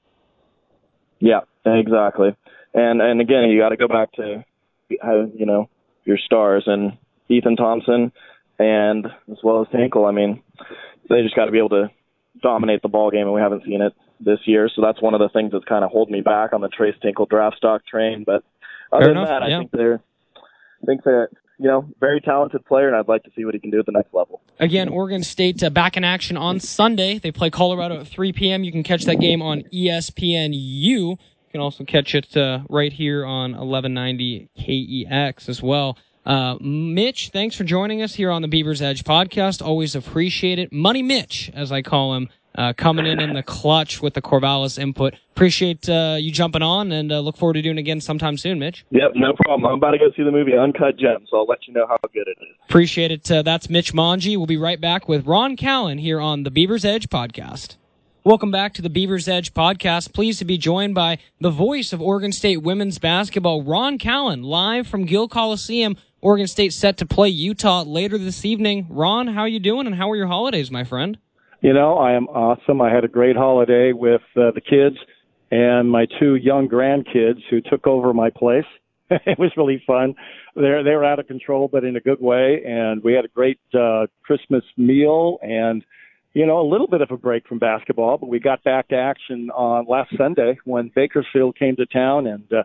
Yeah, 1.20 1.42
exactly. 1.66 2.36
And 2.74 3.02
and 3.02 3.20
again, 3.20 3.50
you 3.50 3.60
got 3.60 3.70
to 3.70 3.78
go 3.78 3.88
back 3.88 4.12
to 4.14 4.44
how 5.02 5.30
you 5.36 5.46
know 5.46 5.70
your 6.06 6.18
stars 6.18 6.64
and 6.66 6.98
Ethan 7.28 7.56
Thompson, 7.56 8.12
and 8.58 9.06
as 9.32 9.38
well 9.44 9.62
as 9.62 9.68
Tinkle. 9.72 10.06
I 10.06 10.12
mean, 10.12 10.42
they 11.10 11.22
just 11.24 11.36
got 11.36 11.46
to 11.46 11.52
be 11.52 11.58
able 11.58 11.70
to 11.70 11.92
dominate 12.42 12.82
the 12.82 12.88
ball 12.88 13.12
game, 13.12 13.22
and 13.22 13.34
we 13.34 13.42
haven't 13.42 13.66
seen 13.66 13.82
it 13.82 13.94
this 14.20 14.40
year. 14.46 14.70
So 14.74 14.82
that's 14.82 15.02
one 15.02 15.14
of 15.14 15.20
the 15.20 15.30
things 15.30 15.52
that's 15.52 15.66
kind 15.66 15.84
of 15.84 15.92
holding 15.92 16.14
me 16.14 16.22
back 16.22 16.54
on 16.54 16.62
the 16.62 16.70
Tres 16.70 16.96
Tinkle 17.02 17.26
draft 17.26 17.58
stock 17.58 17.86
train. 17.86 18.24
But 18.24 18.44
other 18.92 19.06
Fair 19.06 19.14
than 19.14 19.18
enough, 19.18 19.28
that, 19.30 19.50
yeah. 19.50 19.56
I 19.56 19.60
think 19.60 19.72
they're 19.72 20.02
I 20.82 20.86
think 20.86 21.04
that 21.04 21.30
you 21.60 21.68
know 21.68 21.88
very 22.00 22.22
talented 22.22 22.66
player, 22.66 22.88
and 22.88 22.96
I'd 22.96 23.08
like 23.08 23.24
to 23.24 23.32
see 23.36 23.46
what 23.46 23.54
he 23.54 23.60
can 23.60 23.70
do 23.70 23.80
at 23.80 23.86
the 23.86 23.92
next 23.92 24.14
level. 24.14 24.42
Again, 24.60 24.90
Oregon 24.90 25.24
State 25.24 25.62
uh, 25.62 25.70
back 25.70 25.98
in 25.98 26.04
action 26.04 26.38
on 26.38 26.60
Sunday. 26.60 27.20
They 27.20 27.32
play 27.32 27.50
Colorado 27.50 28.00
at 28.00 28.08
3 28.08 28.34
p.m. 28.34 28.64
You 28.64 28.72
can 28.72 28.84
catch 28.84 29.04
that 29.06 29.20
game 29.20 29.42
on 29.42 29.64
ESPNU. 29.74 30.54
You 30.54 31.18
can 31.52 31.62
also 31.62 31.84
catch 31.84 32.16
it 32.16 32.36
uh, 32.38 32.60
right 32.70 32.94
here 32.94 33.26
on 33.26 33.52
1190 33.52 34.50
KEX 34.58 35.50
as 35.50 35.62
well. 35.62 35.98
Uh, 36.26 36.56
Mitch, 36.62 37.30
thanks 37.30 37.56
for 37.56 37.64
joining 37.64 38.02
us 38.02 38.14
here 38.14 38.30
on 38.30 38.42
the 38.42 38.48
Beaver's 38.48 38.82
Edge 38.82 39.04
podcast. 39.04 39.66
Always 39.66 39.96
appreciate 39.96 40.60
it. 40.60 40.72
Money 40.72 41.02
Mitch, 41.02 41.50
as 41.54 41.72
I 41.72 41.82
call 41.82 42.16
him, 42.16 42.30
uh, 42.56 42.74
coming 42.74 43.06
in 43.06 43.20
in 43.20 43.34
the 43.34 43.44
clutch 43.44 44.02
with 44.02 44.14
the 44.14 44.22
Corvallis 44.22 44.78
input. 44.78 45.16
Appreciate 45.32 45.88
uh, 45.90 46.18
you 46.20 46.32
jumping 46.32 46.62
on 46.62 46.92
and 46.92 47.12
uh, 47.12 47.20
look 47.20 47.38
forward 47.38 47.54
to 47.54 47.62
doing 47.62 47.78
it 47.78 47.82
again 47.82 48.02
sometime 48.02 48.38
soon, 48.38 48.60
Mitch. 48.60 48.86
Yep, 48.92 49.12
no 49.16 49.34
problem. 49.34 49.66
I'm 49.66 49.78
about 49.78 49.92
to 49.92 49.98
go 49.98 50.12
see 50.16 50.24
the 50.24 50.32
movie 50.32 50.58
Uncut 50.58 50.98
Gems, 50.98 51.30
so 51.30 51.38
I'll 51.38 51.46
let 51.46 51.68
you 51.68 51.74
know 51.74 51.88
how 51.88 51.98
good 52.14 52.28
it 52.28 52.38
is. 52.42 52.56
Appreciate 52.68 53.12
it. 53.12 53.32
Uh, 53.32 53.42
that's 53.42 53.70
Mitch 53.70 53.94
Monge. 53.94 54.28
We'll 54.28 54.46
be 54.46 54.58
right 54.58 54.82
back 54.82 55.08
with 55.08 55.26
Ron 55.26 55.56
Callan 55.56 55.98
here 55.98 56.20
on 56.20 56.44
the 56.44 56.52
Beaver's 56.52 56.84
Edge 56.86 57.10
podcast. 57.10 57.78
Welcome 58.26 58.52
back 58.52 58.74
to 58.74 58.82
the 58.82 58.90
Beaver's 58.90 59.30
Edge 59.30 59.54
podcast. 59.54 60.14
Pleased 60.14 60.40
to 60.40 60.46
be 60.46 60.58
joined 60.58 60.94
by 60.94 61.20
the 61.40 61.50
voice 61.50 61.94
of 61.94 62.02
Oregon 62.02 62.34
State 62.34 62.62
women's 62.62 63.00
basketball, 63.00 63.64
Ron 63.64 63.98
Callan, 63.98 64.44
live 64.44 64.88
from 64.88 65.06
Gill 65.06 65.30
Coliseum 65.30 65.96
Oregon 66.22 66.48
State 66.48 66.74
set 66.74 66.98
to 66.98 67.06
play 67.06 67.30
Utah 67.30 67.84
later 67.84 68.18
this 68.18 68.44
evening. 68.44 68.88
Ron, 68.90 69.28
how 69.28 69.42
are 69.42 69.48
you 69.48 69.60
doing 69.60 69.88
and 69.88 69.96
how 69.96 70.12
are 70.12 70.18
your 70.18 70.28
holidays, 70.28 70.70
my 70.70 70.84
friend? 70.84 71.18
You 71.62 71.74
know, 71.74 71.98
I 71.98 72.14
am 72.14 72.28
awesome. 72.28 72.82
I 72.82 72.94
had 72.94 73.04
a 73.04 73.10
great 73.10 73.36
holiday 73.36 73.92
with 73.92 74.22
uh, 74.38 74.52
the 74.52 74.62
kids 74.62 74.96
and 75.52 75.92
my 75.92 76.06
two 76.20 76.36
young 76.36 76.70
grandkids 76.70 77.42
who 77.50 77.60
took 77.60 77.86
over 77.86 78.14
my 78.14 78.30
place. 78.30 78.64
it 79.10 79.38
was 79.38 79.52
really 79.58 79.84
fun. 79.86 80.16
They're 80.56 80.86
they're 80.86 81.04
out 81.04 81.20
of 81.20 81.28
control, 81.28 81.68
but 81.70 81.84
in 81.84 81.98
a 81.98 82.00
good 82.00 82.22
way. 82.22 82.64
And 82.66 83.04
we 83.04 83.12
had 83.14 83.26
a 83.26 83.28
great 83.28 83.60
uh, 83.74 84.08
Christmas 84.24 84.64
meal, 84.78 85.38
and 85.42 85.84
you 86.34 86.46
know, 86.46 86.62
a 86.62 86.68
little 86.70 86.88
bit 86.88 87.02
of 87.02 87.12
a 87.12 87.18
break 87.18 87.46
from 87.48 87.60
basketball. 87.60 88.18
But 88.18 88.30
we 88.30 88.40
got 88.40 88.64
back 88.64 88.88
to 88.90 88.96
action 88.96 89.50
on 89.50 89.86
last 89.86 90.16
Sunday 90.18 90.60
when 90.64 90.92
Bakersfield 90.96 91.58
came 91.58 91.76
to 91.76 91.86
town, 91.88 92.28
and 92.28 92.44
uh, 92.54 92.64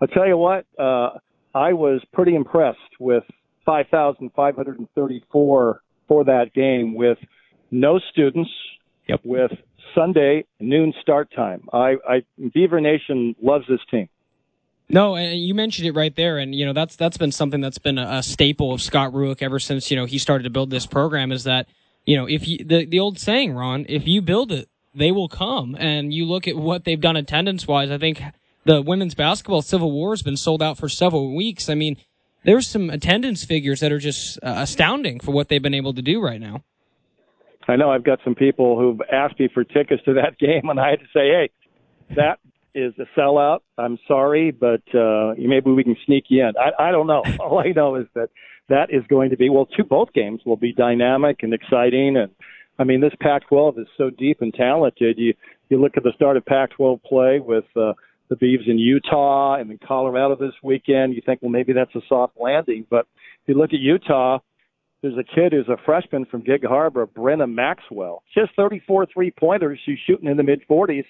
I'll 0.00 0.08
tell 0.08 0.26
you 0.26 0.38
what, 0.38 0.64
uh, 0.78 1.18
I 1.54 1.74
was 1.74 2.02
pretty 2.14 2.36
impressed 2.36 2.78
with 2.98 3.24
5,534 3.66 5.82
for 6.08 6.24
that 6.24 6.54
game 6.54 6.94
with 6.94 7.18
no 7.70 7.98
students, 8.10 8.50
Yep. 9.08 9.20
with 9.24 9.52
Sunday 9.94 10.44
noon 10.60 10.92
start 11.00 11.32
time. 11.34 11.68
I, 11.72 11.96
I 12.08 12.22
Beaver 12.54 12.80
Nation 12.80 13.34
loves 13.42 13.66
this 13.68 13.80
team. 13.90 14.08
No, 14.88 15.14
and 15.14 15.38
you 15.40 15.54
mentioned 15.54 15.86
it 15.86 15.92
right 15.92 16.14
there, 16.14 16.38
and 16.38 16.54
you 16.54 16.66
know 16.66 16.72
that's 16.72 16.96
that's 16.96 17.16
been 17.16 17.32
something 17.32 17.60
that's 17.60 17.78
been 17.78 17.98
a, 17.98 18.18
a 18.18 18.22
staple 18.22 18.72
of 18.72 18.82
Scott 18.82 19.12
Rueck 19.12 19.42
ever 19.42 19.58
since 19.58 19.90
you 19.90 19.96
know 19.96 20.04
he 20.04 20.18
started 20.18 20.44
to 20.44 20.50
build 20.50 20.70
this 20.70 20.86
program. 20.86 21.32
Is 21.32 21.44
that 21.44 21.68
you 22.04 22.16
know 22.16 22.26
if 22.26 22.46
you 22.46 22.64
the 22.64 22.84
the 22.84 22.98
old 22.98 23.18
saying, 23.18 23.54
Ron, 23.54 23.86
if 23.88 24.06
you 24.06 24.20
build 24.20 24.50
it, 24.52 24.68
they 24.94 25.12
will 25.12 25.28
come. 25.28 25.76
And 25.78 26.12
you 26.12 26.24
look 26.24 26.48
at 26.48 26.56
what 26.56 26.84
they've 26.84 27.00
done 27.00 27.16
attendance 27.16 27.66
wise. 27.66 27.90
I 27.90 27.98
think 27.98 28.20
the 28.64 28.82
women's 28.82 29.14
basketball 29.14 29.62
Civil 29.62 29.92
War 29.92 30.12
has 30.12 30.22
been 30.22 30.36
sold 30.36 30.62
out 30.62 30.78
for 30.78 30.88
several 30.88 31.34
weeks. 31.34 31.68
I 31.68 31.74
mean, 31.74 31.96
there's 32.44 32.66
some 32.66 32.90
attendance 32.90 33.44
figures 33.44 33.80
that 33.80 33.92
are 33.92 33.98
just 33.98 34.38
uh, 34.42 34.54
astounding 34.58 35.20
for 35.20 35.32
what 35.32 35.48
they've 35.48 35.62
been 35.62 35.74
able 35.74 35.94
to 35.94 36.02
do 36.02 36.20
right 36.20 36.40
now. 36.40 36.64
I 37.70 37.76
know 37.76 37.90
I've 37.90 38.04
got 38.04 38.18
some 38.24 38.34
people 38.34 38.78
who've 38.78 39.00
asked 39.12 39.38
me 39.38 39.48
for 39.52 39.64
tickets 39.64 40.02
to 40.04 40.14
that 40.14 40.38
game, 40.40 40.68
and 40.68 40.80
I 40.80 40.90
had 40.90 41.00
to 41.00 41.06
say, 41.06 41.28
hey, 41.28 41.50
that 42.16 42.38
is 42.74 42.92
a 42.98 43.06
sellout. 43.18 43.60
I'm 43.78 43.98
sorry, 44.06 44.50
but 44.50 44.82
uh, 44.94 45.34
maybe 45.38 45.70
we 45.70 45.84
can 45.84 45.96
sneak 46.06 46.24
you 46.28 46.44
in. 46.44 46.52
I, 46.58 46.88
I 46.88 46.92
don't 46.92 47.06
know. 47.06 47.22
All 47.40 47.58
I 47.58 47.72
know 47.74 47.96
is 47.96 48.06
that 48.14 48.30
that 48.68 48.92
is 48.92 49.02
going 49.08 49.30
to 49.30 49.36
be 49.36 49.50
well. 49.50 49.66
Two 49.66 49.84
both 49.84 50.12
games 50.12 50.40
will 50.44 50.56
be 50.56 50.72
dynamic 50.72 51.38
and 51.42 51.52
exciting, 51.52 52.16
and 52.16 52.30
I 52.78 52.84
mean 52.84 53.00
this 53.00 53.12
Pac-12 53.20 53.80
is 53.80 53.86
so 53.98 54.10
deep 54.10 54.40
and 54.40 54.54
talented. 54.54 55.18
You 55.18 55.34
you 55.68 55.80
look 55.80 55.96
at 55.96 56.02
the 56.02 56.12
start 56.14 56.36
of 56.36 56.44
Pac-12 56.46 57.02
play 57.02 57.40
with 57.40 57.64
uh, 57.76 57.94
the 58.28 58.36
Beavs 58.36 58.68
in 58.68 58.78
Utah 58.78 59.56
and 59.56 59.70
in 59.70 59.78
Colorado 59.78 60.36
this 60.36 60.54
weekend. 60.62 61.14
You 61.14 61.22
think, 61.24 61.42
well, 61.42 61.50
maybe 61.50 61.72
that's 61.72 61.94
a 61.96 62.00
soft 62.08 62.34
landing, 62.40 62.86
but 62.88 63.06
if 63.42 63.48
you 63.48 63.54
look 63.54 63.72
at 63.72 63.80
Utah. 63.80 64.38
There's 65.02 65.18
a 65.18 65.24
kid 65.24 65.52
who's 65.52 65.68
a 65.68 65.78
freshman 65.84 66.26
from 66.26 66.42
Gig 66.42 66.64
Harbor, 66.64 67.06
Brynna 67.06 67.50
Maxwell. 67.50 68.22
She 68.32 68.40
has 68.40 68.48
34 68.56 69.06
three 69.06 69.30
pointers. 69.30 69.80
She's 69.84 69.98
shooting 70.06 70.28
in 70.28 70.36
the 70.36 70.42
mid 70.42 70.62
40s 70.68 71.04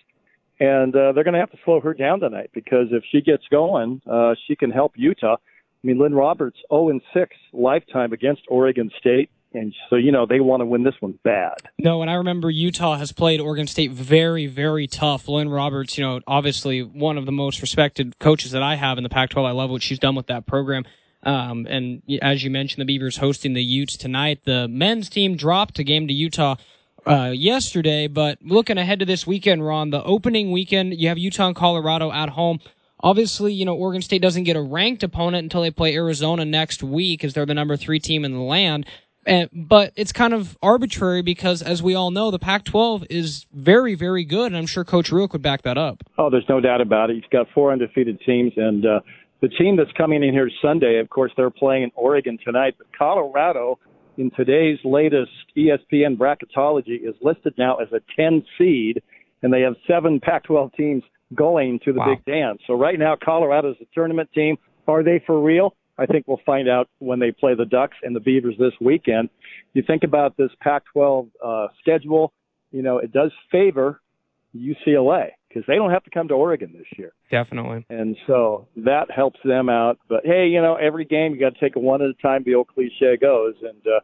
and 0.60 0.94
uh, 0.94 1.12
they're 1.12 1.24
going 1.24 1.34
to 1.34 1.40
have 1.40 1.50
to 1.50 1.58
slow 1.64 1.80
her 1.80 1.94
down 1.94 2.20
tonight 2.20 2.50
because 2.52 2.88
if 2.90 3.02
she 3.10 3.22
gets 3.22 3.42
going, 3.50 4.02
uh, 4.08 4.34
she 4.46 4.54
can 4.54 4.70
help 4.70 4.92
Utah. 4.94 5.36
I 5.36 5.86
mean, 5.86 5.98
Lynne 5.98 6.14
Roberts 6.14 6.58
0 6.70 6.90
and 6.90 7.00
6 7.14 7.36
lifetime 7.54 8.12
against 8.12 8.42
Oregon 8.48 8.90
State, 8.98 9.30
and 9.54 9.74
so 9.88 9.96
you 9.96 10.12
know 10.12 10.26
they 10.26 10.40
want 10.40 10.60
to 10.60 10.66
win 10.66 10.82
this 10.82 10.94
one 11.00 11.18
bad. 11.24 11.56
No, 11.78 12.02
and 12.02 12.10
I 12.10 12.14
remember 12.14 12.50
Utah 12.50 12.96
has 12.98 13.10
played 13.10 13.40
Oregon 13.40 13.66
State 13.66 13.90
very, 13.90 14.46
very 14.46 14.86
tough. 14.86 15.26
Lynne 15.26 15.48
Roberts, 15.48 15.96
you 15.96 16.04
know, 16.04 16.20
obviously 16.26 16.82
one 16.82 17.16
of 17.16 17.24
the 17.24 17.32
most 17.32 17.62
respected 17.62 18.18
coaches 18.18 18.50
that 18.50 18.62
I 18.62 18.76
have 18.76 18.98
in 18.98 19.02
the 19.02 19.10
Pac-12. 19.10 19.46
I 19.46 19.52
love 19.52 19.70
what 19.70 19.82
she's 19.82 19.98
done 19.98 20.14
with 20.14 20.26
that 20.26 20.46
program. 20.46 20.84
Um, 21.22 21.66
and 21.68 22.02
as 22.22 22.42
you 22.42 22.50
mentioned, 22.50 22.80
the 22.80 22.86
Beavers 22.86 23.18
hosting 23.18 23.52
the 23.52 23.62
Utes 23.62 23.96
tonight. 23.96 24.40
The 24.44 24.68
men's 24.68 25.08
team 25.08 25.36
dropped 25.36 25.78
a 25.78 25.84
game 25.84 26.08
to 26.08 26.14
Utah 26.14 26.56
uh, 27.06 27.32
yesterday, 27.34 28.06
but 28.06 28.38
looking 28.42 28.78
ahead 28.78 29.00
to 29.00 29.04
this 29.04 29.26
weekend, 29.26 29.64
Ron, 29.64 29.90
the 29.90 30.02
opening 30.02 30.50
weekend, 30.50 30.94
you 30.94 31.08
have 31.08 31.18
Utah 31.18 31.48
and 31.48 31.56
Colorado 31.56 32.10
at 32.10 32.30
home. 32.30 32.60
Obviously, 33.02 33.52
you 33.52 33.64
know, 33.64 33.74
Oregon 33.74 34.02
State 34.02 34.22
doesn't 34.22 34.44
get 34.44 34.56
a 34.56 34.62
ranked 34.62 35.02
opponent 35.02 35.44
until 35.44 35.62
they 35.62 35.70
play 35.70 35.94
Arizona 35.94 36.44
next 36.44 36.82
week 36.82 37.24
as 37.24 37.32
they're 37.32 37.46
the 37.46 37.54
number 37.54 37.76
three 37.76 37.98
team 37.98 38.24
in 38.24 38.32
the 38.32 38.40
land. 38.40 38.86
And, 39.26 39.50
but 39.52 39.92
it's 39.96 40.12
kind 40.12 40.32
of 40.32 40.56
arbitrary 40.62 41.20
because, 41.20 41.60
as 41.60 41.82
we 41.82 41.94
all 41.94 42.10
know, 42.10 42.30
the 42.30 42.38
Pac-12 42.38 43.06
is 43.10 43.46
very, 43.52 43.94
very 43.94 44.24
good, 44.24 44.46
and 44.46 44.56
I'm 44.56 44.66
sure 44.66 44.82
Coach 44.82 45.10
Rueck 45.10 45.32
would 45.32 45.42
back 45.42 45.62
that 45.62 45.76
up. 45.76 46.02
Oh, 46.16 46.30
there's 46.30 46.48
no 46.48 46.58
doubt 46.60 46.80
about 46.80 47.10
it. 47.10 47.16
He's 47.16 47.30
got 47.30 47.46
four 47.54 47.70
undefeated 47.70 48.20
teams, 48.24 48.54
and 48.56 48.86
uh, 48.86 49.00
the 49.40 49.48
team 49.48 49.76
that's 49.76 49.92
coming 49.96 50.22
in 50.22 50.32
here 50.32 50.50
Sunday, 50.62 50.98
of 50.98 51.08
course, 51.08 51.32
they're 51.36 51.50
playing 51.50 51.84
in 51.84 51.90
Oregon 51.94 52.38
tonight. 52.44 52.74
But 52.78 52.88
Colorado, 52.96 53.78
in 54.18 54.30
today's 54.32 54.78
latest 54.84 55.30
ESPN 55.56 56.16
bracketology, 56.16 56.96
is 57.02 57.14
listed 57.22 57.54
now 57.56 57.76
as 57.76 57.88
a 57.92 58.00
10 58.16 58.44
seed, 58.58 59.02
and 59.42 59.52
they 59.52 59.62
have 59.62 59.74
seven 59.86 60.20
Pac-12 60.20 60.74
teams 60.74 61.02
going 61.34 61.80
to 61.84 61.92
the 61.92 62.00
Wow. 62.00 62.14
Big 62.14 62.24
Dance. 62.24 62.60
So 62.66 62.74
right 62.74 62.98
now, 62.98 63.16
Colorado's 63.16 63.76
a 63.80 63.86
tournament 63.94 64.30
team. 64.34 64.56
Are 64.86 65.02
they 65.02 65.22
for 65.26 65.40
real? 65.40 65.74
I 65.96 66.06
think 66.06 66.26
we'll 66.26 66.40
find 66.44 66.68
out 66.68 66.88
when 66.98 67.18
they 67.18 67.30
play 67.30 67.54
the 67.54 67.66
Ducks 67.66 67.96
and 68.02 68.16
the 68.16 68.20
Beavers 68.20 68.56
this 68.58 68.72
weekend. 68.80 69.28
You 69.74 69.82
think 69.86 70.02
about 70.02 70.36
this 70.36 70.50
Pac-12 70.60 71.28
uh, 71.44 71.68
schedule, 71.80 72.32
you 72.72 72.82
know, 72.82 72.98
it 72.98 73.12
does 73.12 73.32
favor 73.52 74.00
UCLA 74.56 75.30
because 75.50 75.64
they 75.66 75.74
don't 75.74 75.90
have 75.90 76.04
to 76.04 76.10
come 76.10 76.28
to 76.28 76.34
Oregon 76.34 76.72
this 76.72 76.86
year. 76.96 77.12
Definitely. 77.30 77.84
And 77.90 78.16
so 78.26 78.68
that 78.76 79.10
helps 79.10 79.40
them 79.44 79.68
out. 79.68 79.98
But 80.08 80.20
hey, 80.24 80.46
you 80.46 80.62
know, 80.62 80.76
every 80.76 81.04
game 81.04 81.34
you 81.34 81.40
got 81.40 81.54
to 81.54 81.60
take 81.60 81.76
it 81.76 81.82
one 81.82 82.00
at 82.00 82.08
a 82.08 82.14
time. 82.22 82.44
The 82.46 82.54
old 82.54 82.68
cliche 82.68 83.16
goes, 83.20 83.54
and 83.62 83.82
uh, 83.86 84.00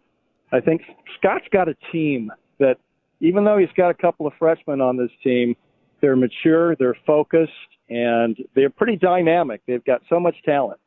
I 0.53 0.61
think 0.61 0.83
Scott's 1.19 1.47
got 1.53 1.69
a 1.69 1.77
team 1.93 2.33
that, 2.59 2.77
even 3.21 3.45
though 3.45 3.59
he's 3.59 3.69
got 3.77 3.91
a 3.91 3.95
couple 3.95 4.27
of 4.27 4.33
freshmen 4.39 4.81
on 4.81 4.97
this 4.97 5.11
team, 5.23 5.57
they're 6.01 6.17
mature, 6.17 6.77
they're 6.77 6.97
focused, 7.07 7.53
and 7.89 8.37
they're 8.55 8.71
pretty 8.71 8.97
dynamic. 8.97 9.63
They've 9.67 9.85
got 9.85 10.03
so 10.09 10.21
much 10.21 10.35
talent. 10.45 10.81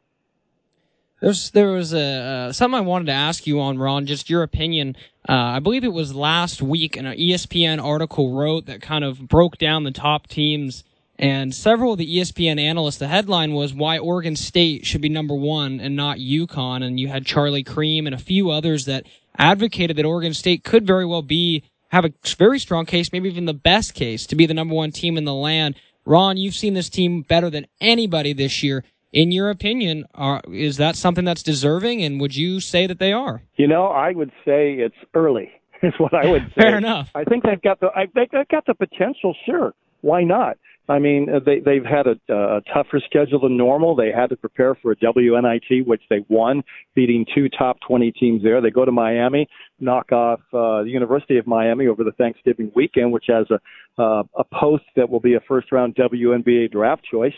There's 1.21 1.51
there 1.51 1.69
was 1.69 1.93
a 1.93 1.99
uh, 1.99 2.51
something 2.53 2.77
I 2.77 2.81
wanted 2.81 3.05
to 3.05 3.13
ask 3.13 3.45
you 3.45 3.59
on 3.59 3.77
Ron, 3.77 4.05
just 4.05 4.29
your 4.29 4.43
opinion. 4.43 4.95
Uh, 5.27 5.33
I 5.33 5.59
believe 5.59 5.83
it 5.83 5.93
was 5.93 6.15
last 6.15 6.61
week, 6.61 6.95
an 6.95 7.05
ESPN 7.05 7.83
article 7.83 8.33
wrote 8.33 8.67
that 8.67 8.81
kind 8.81 9.03
of 9.03 9.27
broke 9.27 9.57
down 9.57 9.83
the 9.83 9.91
top 9.91 10.27
teams, 10.27 10.85
and 11.17 11.53
several 11.53 11.93
of 11.93 11.97
the 11.97 12.17
ESPN 12.17 12.59
analysts. 12.59 12.97
The 12.97 13.09
headline 13.09 13.53
was 13.53 13.73
why 13.73 13.97
Oregon 13.97 14.37
State 14.37 14.85
should 14.85 15.01
be 15.01 15.09
number 15.09 15.35
one 15.35 15.81
and 15.81 15.95
not 15.95 16.19
UConn, 16.19 16.83
and 16.83 16.99
you 16.99 17.09
had 17.09 17.25
Charlie 17.25 17.63
Creme 17.63 18.07
and 18.07 18.15
a 18.15 18.19
few 18.19 18.49
others 18.49 18.85
that 18.85 19.05
advocated 19.37 19.97
that 19.97 20.05
Oregon 20.05 20.33
State 20.33 20.63
could 20.63 20.87
very 20.87 21.05
well 21.05 21.21
be 21.21 21.63
have 21.89 22.05
a 22.05 22.13
very 22.37 22.59
strong 22.59 22.85
case, 22.85 23.11
maybe 23.11 23.29
even 23.29 23.45
the 23.45 23.53
best 23.53 23.93
case 23.93 24.25
to 24.27 24.35
be 24.35 24.45
the 24.45 24.53
number 24.53 24.75
one 24.75 24.91
team 24.91 25.17
in 25.17 25.25
the 25.25 25.33
land. 25.33 25.75
Ron, 26.05 26.37
you've 26.37 26.55
seen 26.55 26.75
this 26.75 26.89
team 26.89 27.23
better 27.23 27.49
than 27.49 27.67
anybody 27.81 28.31
this 28.31 28.63
year. 28.63 28.83
In 29.11 29.31
your 29.31 29.49
opinion, 29.49 30.05
are, 30.13 30.41
is 30.51 30.77
that 30.77 30.95
something 30.95 31.25
that's 31.25 31.41
deserving, 31.41 32.03
and 32.03 32.21
would 32.21 32.35
you 32.35 32.59
say 32.59 32.85
that 32.85 32.99
they 32.99 33.11
are? 33.11 33.41
You 33.55 33.67
know, 33.67 33.87
I 33.87 34.11
would 34.11 34.31
say 34.45 34.73
it's 34.73 34.95
early. 35.13 35.51
Is 35.81 35.93
what 35.97 36.13
I 36.13 36.29
would 36.29 36.43
say. 36.57 36.61
Fair 36.61 36.77
enough. 36.77 37.09
I 37.15 37.23
think 37.23 37.43
they've 37.43 37.61
got 37.61 37.79
the 37.79 37.87
I 37.95 38.05
think 38.05 38.31
they've 38.31 38.47
got 38.49 38.65
the 38.65 38.73
potential. 38.73 39.33
Sure, 39.45 39.73
why 40.01 40.23
not? 40.23 40.57
I 40.89 40.97
mean, 40.99 41.29
uh, 41.29 41.39
they 41.39 41.59
they've 41.59 41.85
had 41.85 42.05
a, 42.07 42.33
a 42.33 42.61
tougher 42.73 42.99
schedule 43.05 43.39
than 43.39 43.55
normal. 43.55 43.95
They 43.95 44.11
had 44.11 44.29
to 44.31 44.35
prepare 44.35 44.75
for 44.75 44.91
a 44.91 44.95
WNIT, 44.97 45.85
which 45.85 46.01
they 46.09 46.25
won, 46.27 46.63
beating 46.95 47.25
two 47.33 47.47
top 47.47 47.77
20 47.87 48.11
teams 48.11 48.43
there. 48.43 48.59
They 48.59 48.71
go 48.71 48.85
to 48.85 48.91
Miami, 48.91 49.47
knock 49.79 50.11
off 50.11 50.39
uh, 50.51 50.83
the 50.83 50.89
University 50.89 51.37
of 51.37 51.47
Miami 51.47 51.87
over 51.87 52.03
the 52.03 52.11
Thanksgiving 52.11 52.71
weekend, 52.75 53.11
which 53.11 53.25
has 53.29 53.45
a 53.49 54.01
uh, 54.01 54.23
a 54.37 54.43
post 54.43 54.85
that 54.95 55.09
will 55.09 55.19
be 55.19 55.35
a 55.35 55.39
first 55.47 55.71
round 55.71 55.95
WNBA 55.95 56.71
draft 56.71 57.05
choice. 57.09 57.33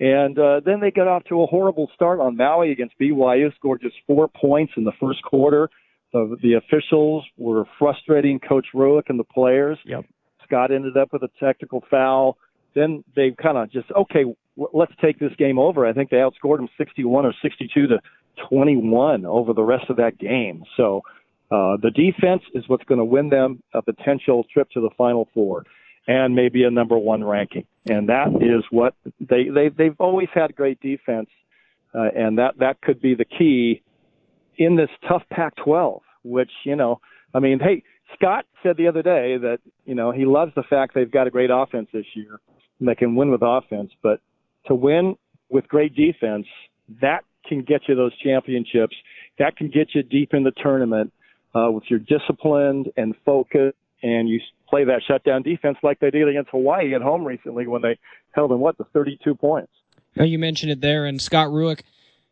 And 0.00 0.38
uh, 0.38 0.60
then 0.64 0.80
they 0.80 0.90
got 0.90 1.08
off 1.08 1.24
to 1.24 1.42
a 1.42 1.46
horrible 1.46 1.90
start 1.94 2.20
on 2.20 2.36
Maui 2.36 2.72
against 2.72 2.98
BYU, 2.98 3.54
scored 3.54 3.82
just 3.82 3.96
four 4.06 4.28
points 4.28 4.72
in 4.78 4.84
the 4.84 4.92
first 4.98 5.22
quarter. 5.22 5.68
The, 6.14 6.36
the 6.42 6.54
officials 6.54 7.24
were 7.36 7.64
frustrating 7.78 8.40
Coach 8.40 8.68
Rueck 8.74 9.04
and 9.08 9.18
the 9.18 9.24
players. 9.24 9.78
Yep. 9.84 10.06
Scott 10.46 10.72
ended 10.72 10.96
up 10.96 11.12
with 11.12 11.22
a 11.22 11.28
technical 11.38 11.84
foul. 11.90 12.38
Then 12.74 13.04
they 13.14 13.34
kind 13.40 13.58
of 13.58 13.70
just, 13.70 13.90
okay, 13.92 14.24
w- 14.56 14.70
let's 14.72 14.92
take 15.02 15.18
this 15.18 15.32
game 15.36 15.58
over. 15.58 15.86
I 15.86 15.92
think 15.92 16.08
they 16.08 16.16
outscored 16.16 16.56
them 16.56 16.68
61 16.78 17.26
or 17.26 17.34
62 17.42 17.86
to 17.88 17.98
21 18.48 19.26
over 19.26 19.52
the 19.52 19.62
rest 19.62 19.90
of 19.90 19.96
that 19.96 20.18
game. 20.18 20.64
So 20.78 21.02
uh, 21.50 21.76
the 21.82 21.90
defense 21.90 22.42
is 22.54 22.64
what's 22.68 22.84
going 22.84 22.98
to 22.98 23.04
win 23.04 23.28
them 23.28 23.62
a 23.74 23.82
potential 23.82 24.46
trip 24.50 24.70
to 24.70 24.80
the 24.80 24.90
Final 24.96 25.28
Four 25.34 25.64
and 26.06 26.34
maybe 26.34 26.64
a 26.64 26.70
number 26.70 26.98
one 26.98 27.22
ranking. 27.24 27.66
And 27.88 28.08
that 28.08 28.28
is 28.40 28.64
what 28.70 28.94
they, 29.20 29.44
they 29.52 29.68
they've 29.68 29.96
always 29.98 30.28
had 30.34 30.54
great 30.54 30.80
defense, 30.80 31.28
uh, 31.94 32.08
and 32.14 32.38
that 32.38 32.58
that 32.58 32.80
could 32.82 33.00
be 33.00 33.14
the 33.14 33.24
key 33.24 33.82
in 34.56 34.76
this 34.76 34.90
tough 35.08 35.22
Pac-12. 35.30 36.00
Which 36.22 36.50
you 36.64 36.76
know, 36.76 37.00
I 37.34 37.38
mean, 37.38 37.58
hey, 37.58 37.82
Scott 38.14 38.44
said 38.62 38.76
the 38.76 38.88
other 38.88 39.02
day 39.02 39.38
that 39.38 39.58
you 39.86 39.94
know 39.94 40.12
he 40.12 40.26
loves 40.26 40.52
the 40.54 40.62
fact 40.62 40.94
they've 40.94 41.10
got 41.10 41.26
a 41.26 41.30
great 41.30 41.50
offense 41.50 41.88
this 41.92 42.06
year 42.14 42.40
and 42.80 42.88
they 42.88 42.94
can 42.94 43.14
win 43.14 43.30
with 43.30 43.42
offense, 43.42 43.92
but 44.02 44.20
to 44.66 44.74
win 44.74 45.16
with 45.48 45.68
great 45.68 45.94
defense, 45.94 46.46
that 47.00 47.20
can 47.46 47.62
get 47.62 47.82
you 47.88 47.94
those 47.94 48.16
championships. 48.18 48.96
That 49.38 49.56
can 49.56 49.68
get 49.68 49.88
you 49.94 50.02
deep 50.02 50.34
in 50.34 50.42
the 50.42 50.52
tournament 50.62 51.12
uh, 51.54 51.70
with 51.70 51.84
your 51.88 52.00
disciplined 52.00 52.90
and 52.96 53.14
focused, 53.24 53.76
and 54.02 54.28
you 54.28 54.40
play 54.70 54.84
that 54.84 55.02
shutdown 55.06 55.42
defense 55.42 55.76
like 55.82 55.98
they 55.98 56.10
did 56.10 56.28
against 56.28 56.50
Hawaii 56.50 56.94
at 56.94 57.02
home 57.02 57.24
recently 57.24 57.66
when 57.66 57.82
they 57.82 57.98
held 58.30 58.50
them 58.50 58.60
what 58.60 58.78
the 58.78 58.84
32 58.84 59.34
points. 59.34 59.72
Oh, 60.18 60.24
you 60.24 60.38
mentioned 60.38 60.72
it 60.72 60.80
there, 60.80 61.04
and 61.04 61.20
Scott 61.20 61.48
Rueck. 61.48 61.82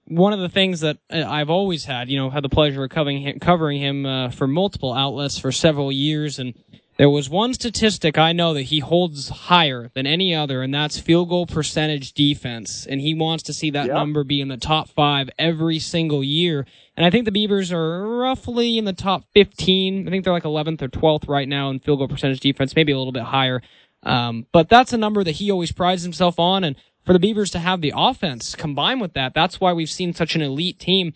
One 0.06 0.32
of 0.32 0.40
the 0.40 0.48
things 0.48 0.80
that 0.80 0.96
I've 1.10 1.50
always 1.50 1.84
had, 1.84 2.08
you 2.08 2.16
know, 2.16 2.30
had 2.30 2.42
the 2.42 2.48
pleasure 2.48 2.82
of 2.82 2.90
covering 2.90 3.20
him, 3.20 3.38
covering 3.40 3.78
him 3.78 4.06
uh, 4.06 4.30
for 4.30 4.46
multiple 4.46 4.94
outlets 4.94 5.38
for 5.38 5.52
several 5.52 5.92
years, 5.92 6.38
and 6.38 6.54
there 6.98 7.08
was 7.08 7.30
one 7.30 7.54
statistic 7.54 8.18
I 8.18 8.32
know 8.32 8.54
that 8.54 8.62
he 8.62 8.80
holds 8.80 9.28
higher 9.28 9.88
than 9.94 10.04
any 10.04 10.34
other, 10.34 10.62
and 10.62 10.74
that's 10.74 10.98
field 10.98 11.28
goal 11.28 11.46
percentage 11.46 12.12
defense. 12.12 12.86
And 12.86 13.00
he 13.00 13.14
wants 13.14 13.44
to 13.44 13.52
see 13.52 13.70
that 13.70 13.86
number 13.86 14.24
be 14.24 14.40
in 14.40 14.48
the 14.48 14.56
top 14.56 14.88
five 14.88 15.30
every 15.38 15.78
single 15.78 16.24
year. 16.24 16.66
And 16.96 17.06
I 17.06 17.10
think 17.10 17.24
the 17.24 17.30
Beavers 17.30 17.70
are 17.70 18.04
roughly 18.18 18.78
in 18.78 18.84
the 18.84 18.92
top 18.92 19.22
15. 19.32 20.08
I 20.08 20.10
think 20.10 20.24
they're 20.24 20.32
like 20.32 20.42
11th 20.42 20.82
or 20.82 20.88
12th 20.88 21.28
right 21.28 21.48
now 21.48 21.70
in 21.70 21.78
field 21.78 22.00
goal 22.00 22.08
percentage 22.08 22.40
defense, 22.40 22.74
maybe 22.74 22.90
a 22.90 22.98
little 22.98 23.12
bit 23.12 23.22
higher. 23.22 23.62
Um, 24.02 24.46
but 24.50 24.68
that's 24.68 24.92
a 24.92 24.98
number 24.98 25.22
that 25.22 25.32
he 25.32 25.52
always 25.52 25.70
prides 25.70 26.02
himself 26.02 26.40
on. 26.40 26.64
And 26.64 26.74
for 27.06 27.12
the 27.12 27.20
Beavers 27.20 27.52
to 27.52 27.60
have 27.60 27.80
the 27.80 27.92
offense 27.96 28.56
combined 28.56 29.00
with 29.00 29.12
that, 29.12 29.34
that's 29.34 29.60
why 29.60 29.72
we've 29.72 29.88
seen 29.88 30.14
such 30.14 30.34
an 30.34 30.42
elite 30.42 30.80
team. 30.80 31.12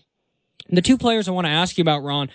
The 0.68 0.80
two 0.80 0.96
players 0.96 1.26
I 1.26 1.32
want 1.32 1.46
to 1.46 1.52
ask 1.52 1.76
you 1.76 1.82
about, 1.82 2.04
Ron, 2.04 2.30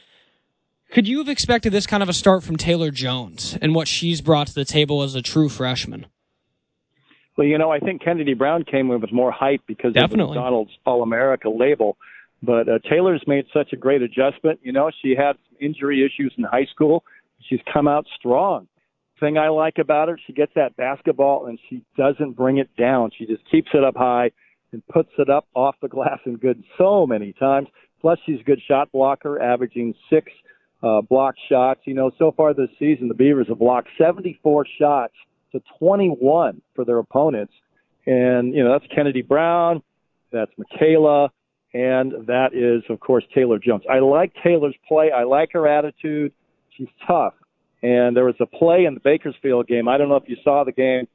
could 0.92 1.08
you 1.08 1.18
have 1.20 1.30
expected 1.30 1.74
this 1.74 1.86
kind 1.86 2.02
of 2.02 2.10
a 2.10 2.14
start 2.14 2.44
from 2.44 2.56
Taylor 2.56 2.92
Jones 2.92 3.58
and 3.62 3.76
what 3.76 3.88
she's 3.88 4.22
brought 4.22 4.48
to 4.48 4.54
the 4.54 4.66
table 4.66 5.04
as 5.04 5.16
a 5.16 5.22
true 5.22 5.50
freshman? 5.50 6.08
Well, 7.38 7.46
you 7.46 7.58
know, 7.58 7.72
I 7.72 7.80
think 7.80 8.02
Kennedy 8.04 8.34
Brown 8.34 8.64
came 8.64 8.90
in 8.90 9.00
with 9.00 9.12
more 9.12 9.32
hype 9.32 9.62
because 9.68 9.94
of 9.96 10.10
the 10.10 10.18
McDonald's 10.18 10.72
All 10.86 11.04
America 11.04 11.50
label. 11.50 11.98
But 12.42 12.70
uh, 12.70 12.80
Taylor's 12.90 13.24
made 13.28 13.46
such 13.54 13.74
a 13.74 13.76
great 13.76 14.02
adjustment. 14.02 14.60
You 14.64 14.72
know, 14.72 14.92
she 15.02 15.16
had 15.16 15.34
some 15.34 15.58
injury 15.60 16.06
issues 16.06 16.34
in 16.38 16.44
high 16.44 16.66
school. 16.66 17.04
She's 17.48 17.60
come 17.72 17.88
out 17.88 18.06
strong. 18.18 18.68
Thing 19.20 19.38
I 19.38 19.50
like 19.50 19.78
about 19.80 20.10
her, 20.10 20.20
she 20.26 20.34
gets 20.34 20.52
that 20.56 20.76
basketball 20.78 21.48
and 21.48 21.60
she 21.70 21.82
doesn't 21.98 22.34
bring 22.36 22.58
it 22.58 22.70
down. 22.78 23.12
She 23.18 23.26
just 23.26 23.42
keeps 23.50 23.70
it 23.74 23.84
up 23.84 23.96
high 23.96 24.32
and 24.72 24.86
puts 24.88 25.10
it 25.18 25.30
up 25.30 25.48
off 25.56 25.76
the 25.82 25.88
glass 25.88 26.20
and 26.26 26.40
good 26.40 26.64
so 26.78 27.08
many 27.08 27.34
times. 27.34 27.68
Plus, 28.02 28.20
she's 28.26 28.40
a 28.40 28.44
good 28.44 28.62
shot 28.68 28.92
blocker, 28.92 29.42
averaging 29.42 29.96
six 30.10 30.32
uh, 30.84 31.02
block 31.02 31.36
shots. 31.50 31.82
You 31.86 31.94
know, 31.94 32.12
so 32.18 32.32
far 32.36 32.54
this 32.54 32.70
season, 32.80 33.08
the 33.08 33.14
Beavers 33.14 33.48
have 33.50 33.60
blocked 33.60 33.90
74 33.98 34.66
shots 34.80 35.14
to 35.52 35.62
21 35.80 36.62
for 36.76 36.86
their 36.86 37.00
opponents. 37.00 37.54
And, 38.06 38.54
you 38.54 38.64
know, 38.64 38.72
that's 38.72 38.92
Kennedy 38.94 39.22
Brown, 39.22 39.84
that's 40.32 40.52
Mikayla, 40.58 41.30
and 41.74 42.14
that 42.28 42.54
is, 42.54 42.84
of 42.90 43.00
course, 43.00 43.24
Taylor 43.36 43.60
Jones. 43.60 43.84
I 43.90 44.00
like 44.00 44.34
Taylor's 44.44 44.76
play. 44.88 45.12
I 45.12 45.24
like 45.24 45.50
her 45.54 45.68
attitude. 45.68 46.32
She's 46.78 46.88
tough. 47.06 47.34
And 47.84 48.16
there 48.16 48.26
was 48.26 48.36
a 48.40 48.46
play 48.46 48.86
in 48.86 48.94
the 48.94 49.00
Bakersfield 49.02 49.68
game. 49.68 49.88
I 49.88 49.98
don't 49.98 50.10
know 50.10 50.16
if 50.16 50.28
you 50.28 50.38
saw 50.44 50.64
the 50.64 50.72
game, 50.72 51.08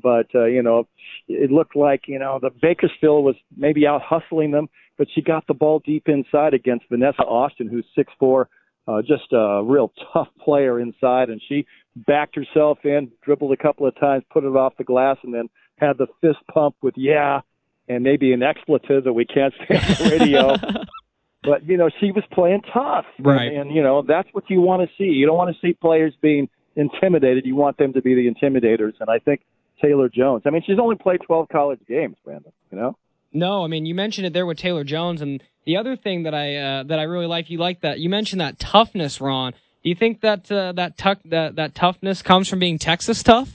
but, 0.00 0.26
uh, 0.34 0.44
you 0.44 0.62
know, 0.62 0.86
it 1.26 1.50
looked 1.50 1.74
like, 1.74 2.02
you 2.06 2.18
know, 2.18 2.38
the 2.40 2.50
Bakersfield 2.50 3.24
was 3.24 3.34
maybe 3.56 3.86
out 3.86 4.02
hustling 4.02 4.50
them, 4.50 4.68
but 4.98 5.08
she 5.14 5.22
got 5.22 5.46
the 5.46 5.54
ball 5.54 5.80
deep 5.84 6.06
inside 6.06 6.54
against 6.54 6.84
Vanessa 6.90 7.22
Austin, 7.22 7.68
who's 7.68 7.86
six 7.96 8.12
four, 8.18 8.48
uh, 8.86 9.02
just 9.02 9.32
a 9.32 9.62
real 9.64 9.92
tough 10.12 10.28
player 10.42 10.80
inside, 10.80 11.30
and 11.30 11.40
she 11.48 11.66
backed 11.94 12.36
herself 12.36 12.78
in, 12.84 13.10
dribbled 13.22 13.52
a 13.52 13.56
couple 13.56 13.86
of 13.86 13.98
times, 13.98 14.24
put 14.30 14.44
it 14.44 14.48
off 14.48 14.74
the 14.78 14.84
glass, 14.84 15.16
and 15.22 15.32
then 15.32 15.48
had 15.78 15.98
the 15.98 16.06
fist 16.20 16.38
pump 16.52 16.74
with 16.82 16.94
yeah, 16.96 17.40
and 17.88 18.02
maybe 18.02 18.32
an 18.32 18.42
expletive 18.42 19.04
that 19.04 19.12
we 19.12 19.24
can't 19.24 19.54
say 19.68 19.76
on 19.76 19.82
the 19.82 20.18
radio. 20.18 20.56
but 21.42 21.66
you 21.66 21.76
know, 21.76 21.90
she 22.00 22.12
was 22.12 22.24
playing 22.32 22.62
tough, 22.72 23.06
Right. 23.18 23.48
And, 23.48 23.56
and 23.56 23.74
you 23.74 23.82
know, 23.82 24.02
that's 24.06 24.28
what 24.32 24.44
you 24.48 24.60
want 24.60 24.88
to 24.88 24.94
see. 24.96 25.10
You 25.10 25.26
don't 25.26 25.36
want 25.36 25.54
to 25.54 25.60
see 25.66 25.72
players 25.74 26.14
being 26.20 26.48
intimidated. 26.74 27.46
You 27.46 27.56
want 27.56 27.78
them 27.78 27.92
to 27.94 28.02
be 28.02 28.14
the 28.14 28.30
intimidators, 28.30 28.94
and 29.00 29.08
I 29.08 29.18
think 29.18 29.42
Taylor 29.82 30.08
Jones. 30.08 30.42
I 30.46 30.50
mean, 30.50 30.62
she's 30.66 30.78
only 30.80 30.96
played 30.96 31.20
12 31.26 31.48
college 31.48 31.80
games, 31.88 32.16
Brenden. 32.26 32.52
You 32.70 32.78
know. 32.78 32.96
No, 33.36 33.64
I 33.64 33.68
mean 33.68 33.86
you 33.86 33.94
mentioned 33.94 34.26
it 34.26 34.32
there 34.32 34.46
with 34.46 34.58
Taylor 34.58 34.84
Jones, 34.84 35.20
and 35.22 35.42
the 35.66 35.76
other 35.76 35.96
thing 35.96 36.22
that 36.24 36.34
I 36.34 36.56
uh, 36.56 36.82
that 36.84 36.98
I 36.98 37.02
really 37.02 37.26
like, 37.26 37.50
you 37.50 37.58
like 37.58 37.80
that 37.82 37.98
you 38.00 38.08
mentioned 38.08 38.40
that 38.40 38.58
toughness, 38.58 39.20
Ron. 39.20 39.52
Do 39.82 39.90
you 39.90 39.94
think 39.94 40.22
that 40.22 40.50
uh, 40.50 40.72
that 40.72 40.96
tuck 40.96 41.18
that 41.26 41.56
that 41.56 41.74
toughness 41.74 42.22
comes 42.22 42.48
from 42.48 42.58
being 42.58 42.78
Texas 42.78 43.22
tough? 43.22 43.50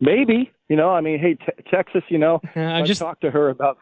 Maybe, 0.00 0.50
you 0.68 0.76
know, 0.76 0.90
I 0.90 1.00
mean, 1.00 1.18
hey, 1.18 1.34
te- 1.34 1.62
Texas, 1.70 2.02
you 2.08 2.18
know, 2.18 2.40
I'm 2.56 2.84
just 2.86 3.00
talked 3.00 3.22
to 3.22 3.30
her 3.30 3.48
about 3.48 3.78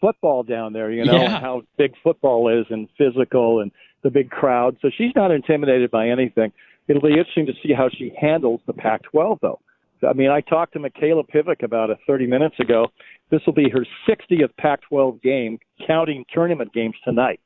football 0.00 0.42
down 0.42 0.72
there, 0.72 0.90
you 0.90 1.04
know, 1.04 1.12
Yeah. 1.12 1.34
and 1.36 1.44
how 1.44 1.62
big 1.76 1.92
football 2.02 2.48
is 2.60 2.66
and 2.70 2.88
physical 2.96 3.60
and 3.60 3.70
the 4.02 4.10
big 4.10 4.30
crowd. 4.30 4.76
So 4.80 4.88
she's 4.96 5.12
not 5.14 5.30
intimidated 5.30 5.90
by 5.90 6.08
anything. 6.08 6.52
It'll 6.88 7.02
be 7.02 7.08
interesting 7.10 7.46
to 7.46 7.52
see 7.62 7.74
how 7.74 7.88
she 7.90 8.12
handles 8.18 8.60
the 8.66 8.72
Pac 8.72 9.02
12, 9.02 9.38
though. 9.42 9.60
I 10.08 10.12
mean, 10.12 10.30
I 10.30 10.40
talked 10.40 10.72
to 10.74 10.78
Mikayla 10.78 11.24
Pivec 11.28 11.62
about 11.62 11.90
it 11.90 11.98
30 12.06 12.26
minutes 12.26 12.56
ago. 12.58 12.86
This 13.30 13.40
will 13.46 13.52
be 13.52 13.68
her 13.70 13.86
60th 14.08 14.50
Pac 14.58 14.80
12 14.88 15.20
game, 15.22 15.58
counting 15.86 16.24
tournament 16.32 16.72
games 16.72 16.94
tonight. 17.04 17.40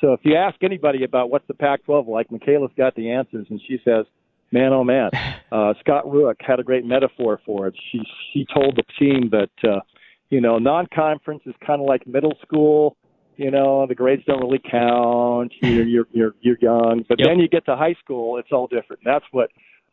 So 0.00 0.12
if 0.12 0.20
you 0.22 0.36
ask 0.36 0.56
anybody 0.62 1.04
about 1.04 1.30
what's 1.30 1.46
the 1.48 1.54
Pac 1.54 1.84
12 1.84 2.08
like, 2.08 2.28
Mikayla's 2.28 2.72
got 2.76 2.94
the 2.94 3.10
answers, 3.10 3.46
and 3.50 3.60
she 3.66 3.78
says, 3.84 4.06
man, 4.52 4.72
oh 4.72 4.84
man. 4.84 5.10
Uh, 5.50 5.72
Scott 5.80 6.04
Rueck 6.04 6.34
had 6.40 6.60
a 6.60 6.62
great 6.62 6.84
metaphor 6.84 7.40
for 7.46 7.68
it. 7.68 7.74
She, 7.90 8.02
she 8.34 8.44
told 8.52 8.76
the 8.76 8.82
team 8.98 9.30
that, 9.30 9.48
uh, 9.66 9.80
you 10.28 10.42
know, 10.42 10.58
non-conference 10.58 11.40
is 11.46 11.54
kind 11.66 11.80
of 11.80 11.86
like 11.86 12.06
middle 12.06 12.34
school. 12.42 12.98
You 13.38 13.50
know, 13.50 13.86
the 13.86 13.94
grades 13.94 14.22
don't 14.26 14.42
really 14.42 14.60
count. 14.70 15.50
You're 15.62 15.86
you're 15.86 16.06
you're, 16.12 16.34
you're 16.42 16.58
young, 16.60 17.02
but 17.08 17.18
Yep. 17.18 17.28
then 17.28 17.38
you 17.38 17.48
get 17.48 17.64
to 17.64 17.76
high 17.76 17.94
school, 18.04 18.36
it's 18.36 18.50
all 18.52 18.66
different. 18.66 19.00
That's 19.06 19.24
what 19.30 19.48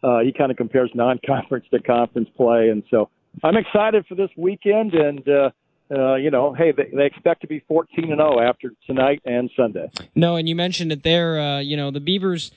uh, 0.06 0.20
he 0.20 0.32
kind 0.32 0.51
of 0.51 0.58
compares 0.58 0.91
non-conference 0.93 1.66
to 1.72 1.82
conference 1.82 2.30
play, 2.38 2.70
and 2.70 2.84
so 2.91 3.10
I'm 3.43 3.58
excited 3.58 4.06
for 4.08 4.16
this 4.16 4.30
weekend. 4.38 4.93
And 4.93 5.28
uh, 5.28 5.49
uh, 5.91 6.16
you 6.16 6.30
know, 6.30 6.53
hey, 6.53 6.72
they, 6.72 6.95
they 6.95 7.06
expect 7.06 7.41
to 7.41 7.47
be 7.47 7.64
14 7.68 8.12
and 8.12 8.20
0 8.20 8.39
after 8.39 8.72
tonight 8.86 9.22
and 9.26 9.49
Sunday. 9.58 9.89
No, 10.14 10.36
and 10.36 10.47
you 10.47 10.56
mentioned 10.56 10.91
it 10.91 11.03
there. 11.03 11.39
Uh, 11.39 11.60
you 11.60 11.76
know, 11.76 11.89
the 11.89 11.99
Beavers, 11.99 12.51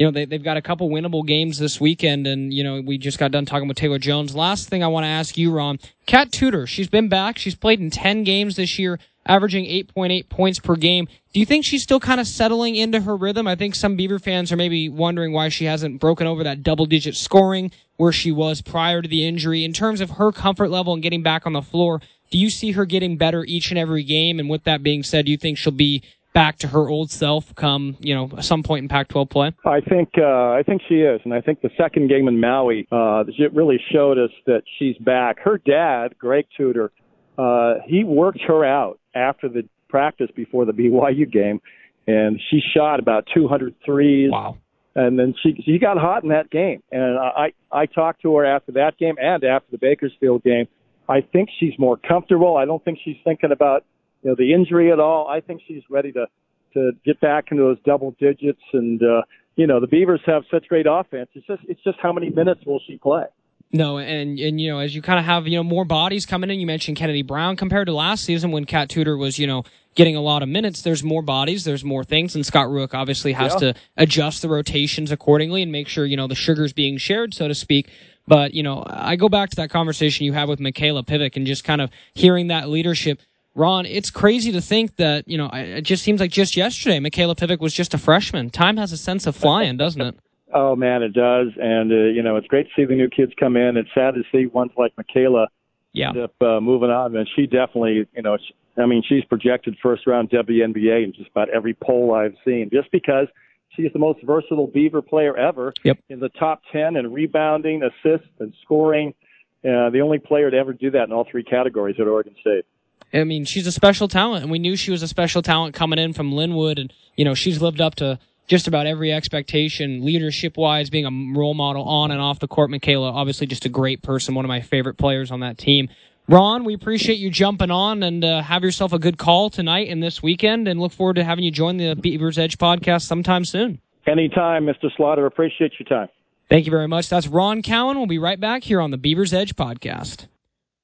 you 0.00 0.06
know, 0.06 0.12
they, 0.12 0.24
they've 0.24 0.42
got 0.42 0.56
a 0.56 0.62
couple 0.62 0.88
winnable 0.88 1.26
games 1.26 1.58
this 1.58 1.78
weekend, 1.78 2.26
and, 2.26 2.54
you 2.54 2.64
know, 2.64 2.80
we 2.80 2.96
just 2.96 3.18
got 3.18 3.32
done 3.32 3.44
talking 3.44 3.68
with 3.68 3.76
Taylor 3.76 3.98
Jones. 3.98 4.34
Last 4.34 4.66
thing 4.66 4.82
I 4.82 4.86
want 4.86 5.04
to 5.04 5.08
ask 5.08 5.36
you, 5.36 5.52
Ron. 5.52 5.78
Kat 6.06 6.32
Tudor, 6.32 6.66
she's 6.66 6.88
been 6.88 7.10
back. 7.10 7.36
She's 7.36 7.54
played 7.54 7.80
in 7.80 7.90
10 7.90 8.24
games 8.24 8.56
this 8.56 8.78
year, 8.78 8.98
averaging 9.26 9.66
8.8 9.66 10.30
points 10.30 10.58
per 10.58 10.74
game. 10.74 11.06
Do 11.34 11.38
you 11.38 11.44
think 11.44 11.66
she's 11.66 11.82
still 11.82 12.00
kind 12.00 12.18
of 12.18 12.26
settling 12.26 12.76
into 12.76 13.02
her 13.02 13.14
rhythm? 13.14 13.46
I 13.46 13.56
think 13.56 13.74
some 13.74 13.94
Beaver 13.94 14.18
fans 14.18 14.50
are 14.50 14.56
maybe 14.56 14.88
wondering 14.88 15.34
why 15.34 15.50
she 15.50 15.66
hasn't 15.66 16.00
broken 16.00 16.26
over 16.26 16.44
that 16.44 16.62
double 16.62 16.86
digit 16.86 17.14
scoring 17.14 17.70
where 17.98 18.10
she 18.10 18.32
was 18.32 18.62
prior 18.62 19.02
to 19.02 19.08
the 19.08 19.28
injury. 19.28 19.66
In 19.66 19.74
terms 19.74 20.00
of 20.00 20.12
her 20.12 20.32
comfort 20.32 20.70
level 20.70 20.94
and 20.94 21.02
getting 21.02 21.22
back 21.22 21.44
on 21.44 21.52
the 21.52 21.60
floor, 21.60 22.00
do 22.30 22.38
you 22.38 22.48
see 22.48 22.72
her 22.72 22.86
getting 22.86 23.18
better 23.18 23.44
each 23.44 23.70
and 23.70 23.78
every 23.78 24.04
game? 24.04 24.40
And 24.40 24.48
with 24.48 24.64
that 24.64 24.82
being 24.82 25.02
said, 25.02 25.26
do 25.26 25.30
you 25.30 25.36
think 25.36 25.58
she'll 25.58 25.72
be 25.72 26.02
back 26.32 26.58
to 26.58 26.68
her 26.68 26.88
old 26.88 27.10
self 27.10 27.54
come, 27.54 27.96
you 28.00 28.14
know, 28.14 28.30
some 28.40 28.62
point 28.62 28.82
in 28.82 28.88
Pac-12 28.88 29.30
play? 29.30 29.52
I 29.64 29.80
think 29.80 30.10
uh, 30.18 30.50
I 30.50 30.62
think 30.64 30.82
she 30.88 30.96
is, 30.96 31.20
and 31.24 31.34
I 31.34 31.40
think 31.40 31.60
the 31.60 31.70
second 31.76 32.08
game 32.08 32.28
in 32.28 32.40
Maui, 32.40 32.86
uh, 32.92 33.24
it 33.26 33.54
really 33.54 33.80
showed 33.92 34.18
us 34.18 34.30
that 34.46 34.62
she's 34.78 34.96
back. 34.98 35.38
Her 35.40 35.58
dad, 35.58 36.18
Greg 36.18 36.46
Tudor, 36.56 36.92
uh, 37.38 37.74
he 37.86 38.04
worked 38.04 38.40
her 38.46 38.64
out 38.64 38.98
after 39.14 39.48
the 39.48 39.68
practice 39.88 40.28
before 40.34 40.64
the 40.64 40.72
BYU 40.72 41.30
game, 41.30 41.60
and 42.06 42.40
she 42.50 42.60
shot 42.74 43.00
about 43.00 43.26
200 43.34 43.74
threes. 43.84 44.30
Wow. 44.30 44.56
And 44.94 45.18
then 45.18 45.34
she 45.42 45.60
she 45.64 45.78
got 45.78 45.98
hot 45.98 46.24
in 46.24 46.30
that 46.30 46.50
game, 46.50 46.82
and 46.90 47.16
I 47.18 47.52
I 47.70 47.86
talked 47.86 48.22
to 48.22 48.34
her 48.36 48.44
after 48.44 48.72
that 48.72 48.98
game 48.98 49.14
and 49.20 49.44
after 49.44 49.70
the 49.70 49.78
Bakersfield 49.78 50.42
game. 50.42 50.66
I 51.08 51.20
think 51.20 51.48
she's 51.58 51.76
more 51.78 51.96
comfortable. 51.96 52.56
I 52.56 52.64
don't 52.64 52.84
think 52.84 52.98
she's 53.04 53.16
thinking 53.24 53.50
about 53.50 53.84
you 54.22 54.30
know 54.30 54.36
the 54.36 54.52
injury 54.52 54.92
at 54.92 55.00
all. 55.00 55.26
I 55.28 55.40
think 55.40 55.62
she's 55.66 55.82
ready 55.90 56.12
to 56.12 56.26
to 56.74 56.92
get 57.04 57.20
back 57.20 57.46
into 57.50 57.62
those 57.64 57.78
double 57.84 58.14
digits. 58.20 58.62
And 58.72 59.02
uh, 59.02 59.22
you 59.56 59.66
know 59.66 59.80
the 59.80 59.86
Beavers 59.86 60.20
have 60.26 60.42
such 60.50 60.68
great 60.68 60.86
offense. 60.88 61.28
It's 61.34 61.46
just 61.46 61.62
it's 61.68 61.82
just 61.82 61.98
how 62.00 62.12
many 62.12 62.30
minutes 62.30 62.60
will 62.66 62.80
she 62.86 62.96
play? 62.98 63.24
No, 63.72 63.98
and 63.98 64.38
and 64.38 64.60
you 64.60 64.70
know, 64.70 64.78
as 64.80 64.94
you 64.94 65.00
kind 65.02 65.18
of 65.18 65.24
have 65.24 65.46
you 65.46 65.56
know 65.56 65.62
more 65.62 65.84
bodies 65.84 66.26
coming 66.26 66.50
in, 66.50 66.58
you 66.58 66.66
mentioned 66.66 66.96
Kennedy 66.96 67.22
Brown 67.22 67.56
compared 67.56 67.86
to 67.86 67.92
last 67.94 68.24
season 68.24 68.50
when 68.50 68.64
Kat 68.64 68.88
Tudor 68.88 69.16
was 69.16 69.38
you 69.38 69.46
know 69.46 69.62
getting 69.94 70.16
a 70.16 70.20
lot 70.20 70.42
of 70.42 70.48
minutes. 70.48 70.82
There's 70.82 71.02
more 71.04 71.22
bodies, 71.22 71.64
there's 71.64 71.84
more 71.84 72.02
things, 72.04 72.34
and 72.34 72.44
Scott 72.44 72.66
Rueck 72.68 72.94
obviously 72.94 73.32
has 73.32 73.52
Yeah. 73.54 73.72
to 73.72 73.74
adjust 73.96 74.42
the 74.42 74.48
rotations 74.48 75.10
accordingly 75.12 75.62
and 75.62 75.70
make 75.70 75.86
sure 75.88 76.04
you 76.04 76.16
know 76.16 76.26
the 76.26 76.34
sugar's 76.34 76.72
being 76.72 76.96
shared, 76.98 77.32
so 77.32 77.46
to 77.48 77.54
speak. 77.54 77.90
But 78.26 78.54
you 78.54 78.62
know, 78.64 78.84
I 78.88 79.14
go 79.16 79.28
back 79.28 79.50
to 79.50 79.56
that 79.56 79.70
conversation 79.70 80.26
you 80.26 80.32
had 80.32 80.48
with 80.48 80.58
Mikayla 80.58 81.04
Pivec 81.06 81.36
and 81.36 81.46
just 81.46 81.62
kind 81.64 81.80
of 81.80 81.90
hearing 82.14 82.48
that 82.48 82.68
leadership. 82.68 83.20
Ron, 83.54 83.84
it's 83.86 84.10
crazy 84.10 84.52
to 84.52 84.60
think 84.60 84.96
that 84.96 85.26
you 85.26 85.36
know 85.36 85.50
it 85.52 85.82
just 85.82 86.02
seems 86.02 86.20
like 86.20 86.30
just 86.30 86.56
yesterday 86.56 86.98
Mikayla 87.00 87.36
Pivec 87.36 87.60
was 87.60 87.74
just 87.74 87.94
a 87.94 87.98
freshman. 87.98 88.50
Time 88.50 88.76
has 88.76 88.92
a 88.92 88.96
sense 88.96 89.26
of 89.26 89.34
flying, 89.36 89.76
doesn't 89.76 90.00
it? 90.00 90.14
Oh 90.52 90.74
man, 90.74 91.04
it 91.04 91.12
does. 91.12 91.48
And 91.62 91.92
uh, 91.92 91.94
you 91.94 92.24
know 92.24 92.34
it's 92.34 92.48
great 92.48 92.64
to 92.64 92.70
see 92.74 92.84
the 92.84 92.96
new 92.96 93.08
kids 93.08 93.32
come 93.38 93.56
in. 93.56 93.76
It's 93.76 93.88
sad 93.94 94.14
to 94.14 94.22
see 94.32 94.46
ones 94.46 94.72
like 94.76 94.92
Mikayla 94.96 95.46
Yeah. 95.92 96.08
End 96.08 96.18
up 96.18 96.34
uh, 96.40 96.60
moving 96.60 96.90
on, 96.90 97.16
and 97.16 97.28
she 97.36 97.46
definitely, 97.46 98.08
you 98.16 98.22
know, 98.22 98.36
she, 98.36 98.54
I 98.80 98.86
mean, 98.86 99.04
she's 99.08 99.24
projected 99.24 99.76
first 99.80 100.08
round 100.08 100.30
WNBA 100.30 101.04
in 101.04 101.12
just 101.12 101.30
about 101.30 101.50
every 101.50 101.74
poll 101.74 102.14
I've 102.14 102.34
seen, 102.44 102.68
just 102.72 102.90
because 102.90 103.28
she's 103.76 103.92
the 103.92 103.98
most 103.98 104.22
versatile 104.24 104.66
Beaver 104.66 105.02
player 105.02 105.36
ever. 105.36 105.72
Yep. 105.84 105.98
In 106.08 106.18
the 106.18 106.30
top 106.30 106.62
ten 106.72 106.96
in 106.96 107.12
rebounding, 107.12 107.82
assists, 107.82 108.28
and 108.40 108.52
scoring. 108.64 109.14
Uh, 109.62 109.90
the 109.90 110.00
only 110.00 110.18
player 110.18 110.50
to 110.50 110.56
ever 110.56 110.72
do 110.72 110.90
that 110.90 111.04
in 111.04 111.12
all 111.12 111.28
three 111.30 111.44
categories 111.44 111.96
at 112.00 112.06
Oregon 112.06 112.34
State. 112.40 112.64
I 113.12 113.24
mean, 113.24 113.44
she's 113.44 113.66
a 113.66 113.72
special 113.72 114.08
talent, 114.08 114.42
and 114.42 114.50
we 114.50 114.58
knew 114.58 114.76
she 114.76 114.90
was 114.90 115.02
a 115.02 115.08
special 115.08 115.42
talent 115.42 115.74
coming 115.74 115.98
in 115.98 116.12
from 116.12 116.32
Lynnwood, 116.32 116.80
and 116.80 116.92
you 117.16 117.24
know 117.24 117.34
she's 117.34 117.60
lived 117.60 117.80
up 117.80 117.96
to 117.96 118.18
just 118.46 118.66
about 118.66 118.86
every 118.86 119.12
expectation, 119.12 120.04
leadership 120.04 120.56
wise, 120.56 120.90
being 120.90 121.06
a 121.06 121.38
role 121.38 121.54
model 121.54 121.84
on 121.84 122.10
and 122.10 122.20
off 122.20 122.40
the 122.40 122.48
court. 122.48 122.70
Mikayla, 122.70 123.12
obviously, 123.12 123.46
just 123.46 123.64
a 123.64 123.68
great 123.68 124.02
person, 124.02 124.34
one 124.34 124.44
of 124.44 124.48
my 124.48 124.60
favorite 124.60 124.94
players 124.94 125.30
on 125.30 125.40
that 125.40 125.56
team. 125.58 125.88
Ron, 126.28 126.64
we 126.64 126.74
appreciate 126.74 127.18
you 127.18 127.30
jumping 127.30 127.72
on 127.72 128.04
and 128.04 128.24
uh, 128.24 128.42
have 128.42 128.62
yourself 128.62 128.92
a 128.92 129.00
good 129.00 129.18
call 129.18 129.50
tonight 129.50 129.88
and 129.88 130.00
this 130.02 130.22
weekend, 130.22 130.68
and 130.68 130.80
look 130.80 130.92
forward 130.92 131.16
to 131.16 131.24
having 131.24 131.44
you 131.44 131.50
join 131.50 131.76
the 131.76 131.94
Beaver's 131.94 132.38
Edge 132.38 132.58
podcast 132.58 133.02
sometime 133.02 133.44
soon. 133.44 133.80
Anytime, 134.06 134.66
Mr. 134.66 134.94
Slaughter. 134.96 135.26
Appreciate 135.26 135.72
your 135.78 135.88
time. 135.88 136.08
Thank 136.48 136.66
you 136.66 136.70
very 136.70 136.88
much. 136.88 137.08
That's 137.08 137.28
Ron 137.28 137.62
Callan. 137.62 137.96
We'll 137.96 138.06
be 138.06 138.18
right 138.18 138.38
back 138.38 138.64
here 138.64 138.80
on 138.80 138.90
the 138.90 138.96
Beaver's 138.96 139.32
Edge 139.32 139.54
podcast. 139.56 140.26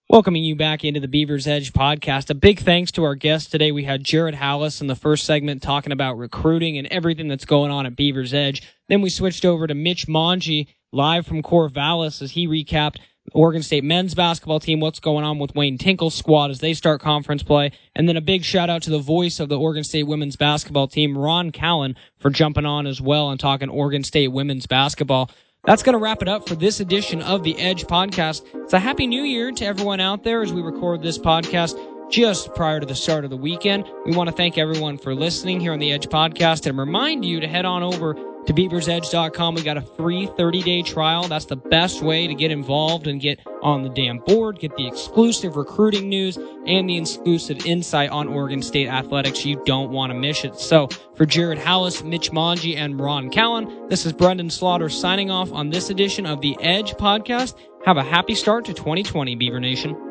Welcoming 0.09 0.45
you 0.45 0.55
back 0.55 0.85
into 0.85 1.01
the 1.01 1.09
Beaver's 1.09 1.49
Edge 1.49 1.73
podcast. 1.73 2.31
A 2.31 2.35
big 2.35 2.61
thanks 2.61 2.93
to 2.93 3.03
our 3.03 3.17
guest 3.17 3.51
today. 3.51 3.73
We 3.73 3.83
had 3.83 4.05
Jared 4.05 4.37
Halus 4.37 4.81
in 4.81 4.87
the 4.87 4.95
first 4.95 5.25
segment 5.25 5.65
talking 5.65 5.91
about 5.91 6.17
recruiting 6.17 6.79
and 6.79 6.87
everything 6.93 7.27
that's 7.27 7.45
going 7.45 7.73
on 7.73 7.87
at 7.87 7.97
Beaver's 7.97 8.33
Edge. 8.33 8.63
Then 8.89 9.03
we 9.03 9.11
switched 9.11 9.45
over 9.45 9.67
to 9.67 9.75
Mitch 9.75 10.07
Monge 10.07 10.69
live 10.93 11.27
from 11.27 11.43
Corvallis 11.43 12.23
as 12.23 12.31
he 12.31 12.47
recapped 12.47 12.99
Oregon 13.33 13.65
State 13.65 13.83
men's 13.83 14.15
basketball 14.15 14.61
team, 14.61 14.79
what's 14.79 15.01
going 15.01 15.25
on 15.25 15.41
with 15.41 15.57
Wayne 15.57 15.77
Tinkle's 15.77 16.15
squad 16.15 16.53
as 16.53 16.61
they 16.61 16.73
start 16.73 17.01
conference 17.01 17.43
play. 17.43 17.73
And 17.97 18.09
then 18.09 18.17
a 18.17 18.21
big 18.21 18.45
shout 18.45 18.71
out 18.71 18.83
to 18.83 18.91
the 18.91 19.01
voice 19.01 19.41
of 19.41 19.49
the 19.49 19.59
Oregon 19.59 19.83
State 19.83 20.05
women's 20.05 20.37
basketball 20.37 20.87
team, 20.87 21.19
Ron 21.19 21.51
Callan, 21.51 21.97
for 22.19 22.31
jumping 22.31 22.65
on 22.65 22.87
as 22.87 23.01
well 23.01 23.31
and 23.31 23.41
talking 23.41 23.69
Oregon 23.69 24.05
State 24.05 24.29
women's 24.29 24.69
basketball. 24.69 25.33
That's 25.67 25.83
going 25.83 25.95
to 25.95 25.99
wrap 25.99 26.23
it 26.23 26.29
up 26.29 26.49
for 26.49 26.55
this 26.55 26.79
edition 26.79 27.23
of 27.23 27.43
the 27.43 27.59
Edge 27.59 27.87
podcast. 27.87 28.43
It's 28.55 28.73
a 28.73 28.79
happy 28.79 29.09
new 29.09 29.25
year 29.25 29.51
to 29.51 29.65
everyone 29.65 29.99
out 29.99 30.23
there 30.23 30.43
as 30.43 30.53
we 30.53 30.63
record 30.63 31.03
this 31.03 31.19
podcast 31.19 31.77
just 32.09 32.55
prior 32.55 32.79
to 32.79 32.87
the 32.87 32.95
start 32.95 33.25
of 33.25 33.31
the 33.31 33.37
weekend. 33.37 33.85
We 34.05 34.17
want 34.17 34.31
to 34.31 34.37
thank 34.37 34.59
everyone 34.59 34.97
for 34.97 35.13
listening 35.13 35.59
here 35.59 35.73
on 35.73 35.81
the 35.81 35.91
Edge 35.91 36.07
podcast 36.07 36.67
and 36.67 36.79
remind 36.79 37.25
you 37.25 37.41
to 37.41 37.49
head 37.49 37.65
on 37.65 37.83
over 37.83 38.15
to 38.47 38.55
beaversedge.com. 38.55 39.55
We 39.55 39.63
got 39.63 39.77
a 39.77 39.83
free 39.83 40.27
30 40.37 40.63
day 40.63 40.83
trial. 40.83 41.29
That's 41.29 41.45
the 41.45 41.57
best 41.57 42.03
way 42.03 42.27
to 42.27 42.35
get 42.35 42.51
involved 42.51 43.07
and 43.07 43.21
get 43.21 43.41
on 43.63 43.83
the 43.83 43.89
damn 43.89 44.19
board, 44.19 44.59
get 44.59 44.77
the 44.77 44.87
exclusive 44.87 45.57
recruiting 45.57 46.09
news 46.09 46.39
and 46.67 46.89
the 46.89 46.99
exclusive 46.99 47.67
insight 47.67 48.11
on 48.11 48.29
Oregon 48.29 48.63
State 48.63 48.89
athletics. 48.89 49.45
You 49.45 49.63
don't 49.65 49.91
want 49.91 50.11
to 50.11 50.19
miss 50.19 50.45
it. 50.45 50.59
So 50.59 50.89
for 51.15 51.27
Jared 51.27 51.59
Halus, 51.59 52.05
Mitch 52.05 52.33
Monge, 52.33 52.75
and 52.75 53.01
Ron 53.01 53.31
Callan, 53.31 53.89
this 53.89 54.07
is 54.07 54.13
Brenden 54.13 54.51
Slaughter 54.51 54.89
signing 54.89 55.31
off 55.31 55.53
on 55.53 55.71
this 55.71 55.91
edition 55.91 56.27
of 56.27 56.41
the 56.41 56.57
Edge 56.61 56.93
podcast. 56.95 57.57
Have 57.85 57.97
a 57.97 58.03
happy 58.03 58.35
start 58.35 58.65
to 58.67 58.75
2020, 58.75 59.37
Beaver 59.37 59.61
Nation. 59.61 60.06